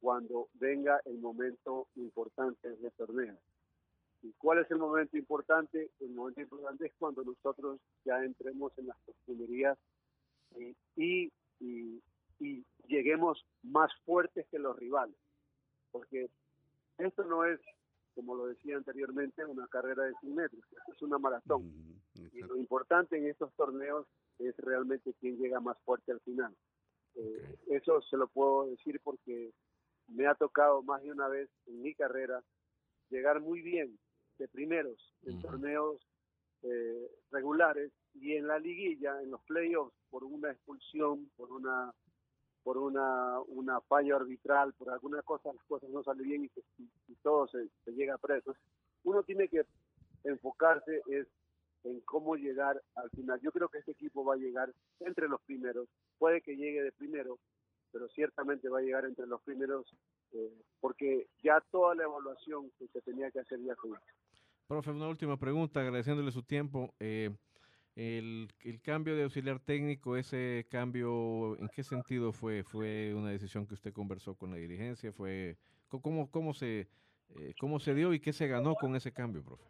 cuando 0.00 0.48
venga 0.54 1.00
el 1.04 1.18
momento 1.18 1.88
importante 1.96 2.76
del 2.76 2.92
torneo. 2.92 3.36
¿Y 4.22 4.32
cuál 4.38 4.58
es 4.58 4.70
el 4.70 4.78
momento 4.78 5.16
importante? 5.16 5.90
El 6.00 6.10
momento 6.10 6.40
importante 6.40 6.86
es 6.86 6.92
cuando 6.98 7.22
nosotros 7.22 7.80
ya 8.04 8.22
entremos 8.24 8.72
en 8.78 8.86
las 8.86 8.96
postulerías 9.04 9.78
y, 10.56 11.30
y, 11.60 12.02
y 12.40 12.64
lleguemos 12.86 13.44
más 13.62 13.90
fuertes 14.04 14.46
que 14.50 14.58
los 14.58 14.76
rivales. 14.76 15.16
Porque 15.92 16.28
esto 16.98 17.24
no 17.24 17.44
es 17.44 17.60
como 18.16 18.34
lo 18.34 18.46
decía 18.46 18.78
anteriormente, 18.78 19.44
una 19.44 19.68
carrera 19.68 20.04
de 20.04 20.14
100 20.20 20.34
metros, 20.34 20.64
es 20.88 21.02
una 21.02 21.18
maratón. 21.18 21.70
y 22.14 22.40
lo 22.40 22.56
importante 22.56 23.18
en 23.18 23.28
estos 23.28 23.52
torneos 23.54 24.06
es 24.38 24.56
realmente 24.56 25.14
quién 25.20 25.36
llega 25.36 25.60
más 25.60 25.76
fuerte 25.84 26.12
al 26.12 26.20
final. 26.20 26.56
Eh, 27.14 27.58
eso 27.66 28.00
se 28.00 28.16
lo 28.16 28.26
puedo 28.28 28.70
decir 28.70 29.00
porque 29.04 29.52
me 30.08 30.26
ha 30.26 30.34
tocado 30.34 30.82
más 30.82 31.02
de 31.02 31.12
una 31.12 31.28
vez 31.28 31.50
en 31.66 31.82
mi 31.82 31.94
carrera 31.94 32.42
llegar 33.10 33.40
muy 33.40 33.60
bien 33.60 33.98
de 34.38 34.48
primeros 34.48 35.14
en 35.24 35.40
torneos 35.40 36.00
eh, 36.62 37.10
regulares 37.30 37.92
y 38.14 38.34
en 38.34 38.46
la 38.46 38.58
liguilla, 38.58 39.20
en 39.22 39.30
los 39.30 39.42
playoffs, 39.42 39.94
por 40.10 40.24
una 40.24 40.50
expulsión, 40.50 41.30
por 41.36 41.52
una 41.52 41.92
por 42.66 42.78
una, 42.78 43.38
una 43.46 43.80
falla 43.82 44.16
arbitral, 44.16 44.72
por 44.72 44.90
alguna 44.90 45.22
cosa, 45.22 45.52
las 45.52 45.64
cosas 45.66 45.88
no 45.90 46.02
salen 46.02 46.26
bien 46.26 46.50
y, 47.06 47.14
todo 47.22 47.46
se, 47.46 47.68
llega 47.92 48.18
preso. 48.18 48.56
Uno 49.04 49.22
tiene 49.22 49.46
que 49.46 49.64
enfocarse 50.24 51.00
es 51.06 51.28
en 51.84 52.00
cómo 52.00 52.34
llegar 52.34 52.82
al 52.96 53.08
final. 53.10 53.40
Yo 53.40 53.52
creo 53.52 53.68
que 53.68 53.78
este 53.78 53.92
equipo 53.92 54.24
va 54.24 54.34
a 54.34 54.38
llegar 54.38 54.74
entre 54.98 55.28
los 55.28 55.40
primeros, 55.42 55.88
puede 56.18 56.40
que 56.40 56.56
llegue 56.56 56.82
de 56.82 56.90
primero, 56.90 57.38
pero 57.92 58.08
ciertamente 58.08 58.68
va 58.68 58.80
a 58.80 58.82
llegar 58.82 59.04
entre 59.04 59.28
los 59.28 59.40
primeros 59.42 59.86
eh, 60.32 60.52
porque 60.80 61.28
ya 61.44 61.62
toda 61.70 61.94
la 61.94 62.02
evaluación 62.02 62.72
que 62.80 62.88
se 62.88 63.00
tenía 63.02 63.30
que 63.30 63.38
hacer 63.38 63.60
ya 63.60 63.76
fue. 63.76 63.96
Profe, 64.66 64.90
una 64.90 65.06
última 65.06 65.36
pregunta, 65.36 65.80
agradeciéndole 65.80 66.32
su 66.32 66.42
tiempo. 66.42 66.92
Eh, 66.98 67.30
el, 67.94 68.48
el, 68.64 68.82
cambio 68.82 69.14
de 69.14 69.22
auxiliar 69.22 69.60
técnico, 69.60 70.16
ese 70.16 70.66
cambio, 70.68 71.56
¿en 71.58 71.68
qué 71.68 71.84
sentido 71.84 72.32
fue? 72.32 72.64
¿Fue 72.64 73.14
una 73.14 73.30
decisión 73.30 73.64
que 73.66 73.74
usted 73.74 73.92
conversó 73.92 74.34
con 74.34 74.50
la 74.50 74.56
dirigencia? 74.56 75.12
¿Fue 75.12 75.56
cómo, 75.88 76.28
cómo, 76.32 76.52
se, 76.52 76.88
eh, 77.28 77.54
cómo 77.60 77.78
se 77.78 77.94
dio 77.94 78.12
y 78.12 78.18
qué 78.18 78.32
se 78.32 78.48
ganó 78.48 78.74
con 78.74 78.96
ese 78.96 79.12
cambio, 79.12 79.44
profe? 79.44 79.64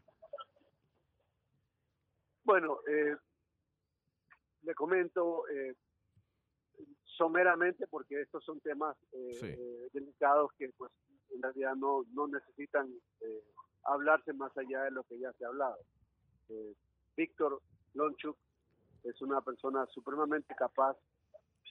Bueno, 2.45 2.79
eh, 2.89 3.17
le 4.63 4.75
comento 4.75 5.47
eh, 5.49 5.75
someramente 7.05 7.87
porque 7.87 8.23
estos 8.23 8.43
son 8.45 8.61
temas 8.61 8.97
eh, 9.13 9.89
delicados 9.93 10.53
que 10.57 10.71
pues 10.79 10.91
en 11.35 11.43
realidad 11.43 11.75
no, 11.77 12.05
no 12.15 12.29
necesitan 12.29 12.89
hablarse 13.87 14.33
más 14.33 14.57
allá 14.57 14.85
de 14.85 14.91
lo 14.91 15.05
que 15.05 15.19
ya 15.19 15.33
se 15.35 15.45
ha 15.45 15.49
hablado. 15.49 15.79
Víctor 17.17 17.61
Lonchuk 17.95 18.37
es 19.05 19.21
una 19.23 19.41
persona 19.41 19.87
supremamente 19.87 20.55
capaz 20.55 20.97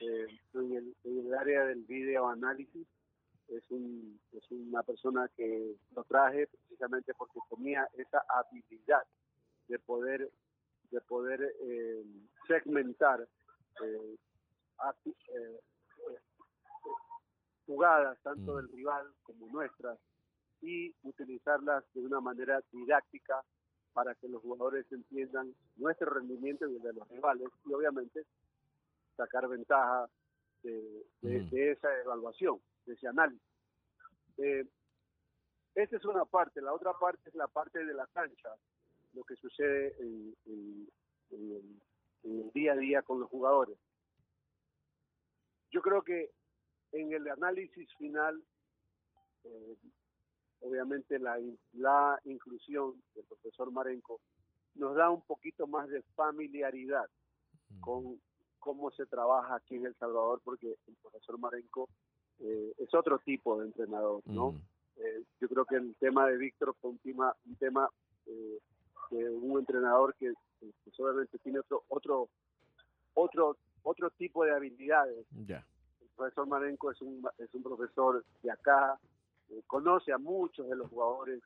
eh, 0.02 0.28
en, 0.54 0.94
el, 1.04 1.34
área 1.34 1.66
del 1.66 1.84
video 1.84 2.28
análisis. 2.28 2.88
Es, 3.48 3.64
un, 3.70 4.20
es 4.32 4.44
una 4.50 4.82
persona 4.82 5.30
que 5.36 5.76
lo 5.96 6.04
traje 6.06 6.48
precisamente 6.48 7.14
porque 7.14 7.40
tenía 7.50 7.88
esa 7.94 8.24
habilidad 8.28 9.04
de 9.68 9.78
poder 9.80 10.32
de 10.92 11.02
poder 11.02 11.42
eh, 11.62 12.04
segmentar 12.48 13.28
eh, 13.84 14.16
jugadas 17.66 18.18
tanto 18.24 18.54
mm. 18.54 18.56
del 18.58 18.70
rival 18.70 19.14
como 19.24 19.48
nuestras 19.48 20.00
y 20.62 20.94
utilizarlas 21.04 21.84
de 21.94 22.02
una 22.02 22.20
manera 22.20 22.62
didáctica 22.72 23.44
para 23.94 24.14
que 24.16 24.28
los 24.28 24.42
jugadores 24.42 24.86
entiendan 24.92 25.56
nuestro 25.78 26.10
rendimiento 26.10 26.68
y 26.68 26.76
el 26.76 26.82
de 26.82 26.94
los 26.94 27.08
rivales 27.08 27.48
y 27.66 27.74
obviamente 27.74 28.26
sacar 29.16 29.48
ventaja 29.48 30.10
de, 30.64 31.72
esa 31.72 32.02
evaluación, 32.02 32.60
de 32.86 32.94
ese 32.94 33.08
análisis. 33.08 33.42
Eh, 34.38 34.66
esa 35.76 35.98
es 35.98 36.06
una 36.06 36.26
parte, 36.26 36.62
la 36.62 36.74
otra 36.74 36.94
parte 36.94 37.30
es 37.30 37.36
la 37.36 37.48
parte 37.48 37.84
de 37.84 37.94
la 37.94 38.08
cancha, 38.08 38.50
lo 39.14 39.24
que 39.24 39.36
sucede 39.36 39.96
en, 40.00 40.36
el, 41.32 42.52
día 42.54 42.74
a 42.74 42.78
día 42.78 43.02
con 43.02 43.20
los 43.20 43.30
jugadores. 43.30 43.78
Yo 45.72 45.82
creo 45.82 46.02
que 46.02 46.32
en 46.92 47.14
el 47.14 47.28
análisis 47.28 47.94
final 47.96 48.42
eh, 49.44 49.76
obviamente 50.66 51.20
la, 51.20 51.40
la 51.74 52.20
inclusión 52.26 52.94
del 53.14 53.26
profesor 53.26 53.72
Marenco 53.72 54.20
nos 54.76 54.96
da 54.96 55.10
un 55.10 55.22
poquito 55.22 55.68
más 55.68 55.88
de 55.90 56.02
familiaridad 56.16 57.06
con 57.80 58.20
cómo 58.60 58.90
se 58.92 59.06
trabaja 59.06 59.56
aquí 59.56 59.76
en 59.76 59.86
El 59.86 59.96
Salvador, 59.96 60.42
porque 60.44 60.76
el 60.88 60.96
profesor 61.02 61.38
Marenco 61.38 61.88
eh, 62.40 62.74
es 62.80 62.94
otro 62.94 63.20
tipo 63.20 63.60
de 63.60 63.68
entrenador, 63.68 64.22
¿no? 64.26 64.60
Eh, 64.98 65.24
yo 65.40 65.48
creo 65.48 65.66
que 65.66 65.76
el 65.76 65.96
tema 66.00 66.28
de 66.28 66.38
Víctor 66.38 66.76
fue 66.82 66.92
un 66.92 66.98
tema, 67.00 67.34
un 67.46 67.56
tema 67.58 67.90
eh, 68.26 68.60
de 69.12 69.30
un 69.30 69.60
entrenador 69.60 70.16
que, 70.16 70.34
obviamente 70.98 71.38
tiene 71.40 71.60
otro, 71.60 71.84
otro, 71.90 72.30
otro, 73.14 73.58
otro 73.84 74.10
tipo 74.12 74.44
de 74.44 74.52
habilidades. 74.52 75.26
El 75.32 76.10
profesor 76.16 76.48
Marenco 76.48 76.92
es 76.92 77.02
un, 77.02 77.24
es 77.38 77.54
un 77.54 77.62
profesor 77.62 78.26
de 78.42 78.52
acá, 78.52 78.98
eh, 79.50 79.62
conoce 79.68 80.12
a 80.12 80.18
muchos 80.18 80.68
de 80.70 80.76
los 80.76 80.90
jugadores. 80.90 81.42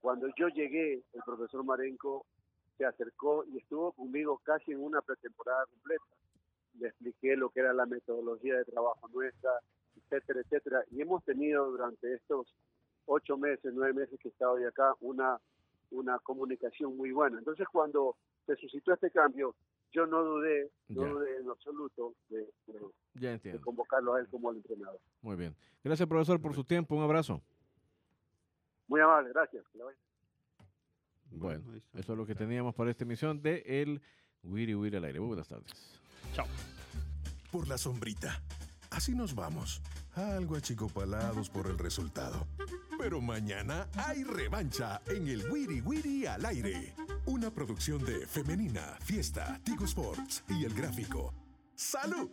Cuando 0.00 0.28
yo 0.36 0.48
llegué, 0.48 1.02
el 1.12 1.22
profesor 1.24 1.64
Marenco 1.64 2.26
se 2.76 2.84
acercó 2.84 3.44
y 3.44 3.58
estuvo 3.58 3.92
conmigo 3.92 4.40
casi 4.42 4.72
en 4.72 4.82
una 4.82 5.00
pretemporada 5.00 5.64
completa. 5.66 6.04
Le 6.78 6.88
expliqué 6.88 7.36
lo 7.36 7.50
que 7.50 7.60
era 7.60 7.72
la 7.72 7.86
metodología 7.86 8.56
de 8.56 8.64
trabajo 8.64 9.08
nuestra, 9.08 9.50
etcétera, 9.96 10.40
etcétera. 10.40 10.84
Y 10.90 11.02
hemos 11.02 11.22
tenido 11.24 11.70
durante 11.70 12.14
estos 12.14 12.54
ocho 13.06 13.36
meses, 13.36 13.72
nueve 13.74 13.92
meses 13.92 14.18
que 14.20 14.28
he 14.28 14.30
estado 14.30 14.56
de 14.56 14.66
acá, 14.66 14.94
una, 15.00 15.38
una 15.90 16.18
comunicación 16.20 16.96
muy 16.96 17.12
buena. 17.12 17.38
Entonces, 17.38 17.66
cuando 17.70 18.16
se 18.46 18.56
suscitó 18.56 18.92
este 18.94 19.10
cambio, 19.10 19.54
yo 19.92 20.06
no 20.06 20.22
dudé, 20.24 20.70
no 20.88 21.04
dudé 21.06 21.36
en 21.38 21.50
absoluto 21.50 22.14
de, 22.28 23.60
convocarlo 23.60 24.14
a 24.14 24.20
él 24.20 24.28
como 24.28 24.50
el 24.50 24.58
entrenador. 24.58 25.00
Muy 25.20 25.36
bien. 25.36 25.54
Gracias, 25.84 26.08
profesor, 26.08 26.40
por 26.40 26.54
su 26.54 26.64
tiempo. 26.64 26.94
Un 26.96 27.02
abrazo. 27.02 27.42
Muy 28.88 29.00
amable, 29.00 29.30
gracias. 29.30 29.64
Bueno, 31.30 31.64
eso 31.94 32.12
es 32.12 32.18
lo 32.18 32.26
que 32.26 32.34
teníamos 32.34 32.74
para 32.74 32.90
esta 32.90 33.04
emisión 33.04 33.40
de 33.42 33.62
El 33.66 34.02
Wiri 34.42 34.74
Wiri 34.74 34.96
al 34.96 35.04
aire. 35.04 35.20
Muy 35.20 35.28
buenas 35.28 35.48
tardes. 35.48 35.72
Chao. 36.34 36.46
Por 37.50 37.68
la 37.68 37.78
sombrita. 37.78 38.42
Así 38.90 39.14
nos 39.14 39.34
vamos. 39.34 39.82
Algo 40.14 40.56
achicopalados 40.56 41.48
por 41.48 41.66
el 41.66 41.78
resultado. 41.78 42.46
Pero 42.98 43.20
mañana 43.20 43.88
hay 43.96 44.24
revancha 44.24 45.00
en 45.06 45.26
el 45.28 45.50
Wiri 45.50 45.80
Wiri 45.80 46.26
al 46.26 46.44
aire. 46.44 46.94
Una 47.26 47.50
producción 47.50 48.04
de 48.04 48.26
Femenina, 48.26 48.98
Fiesta, 49.00 49.60
Tigo 49.62 49.84
Sports 49.84 50.42
y 50.48 50.64
El 50.64 50.74
Gráfico. 50.74 51.32
¡Salud! 51.74 52.28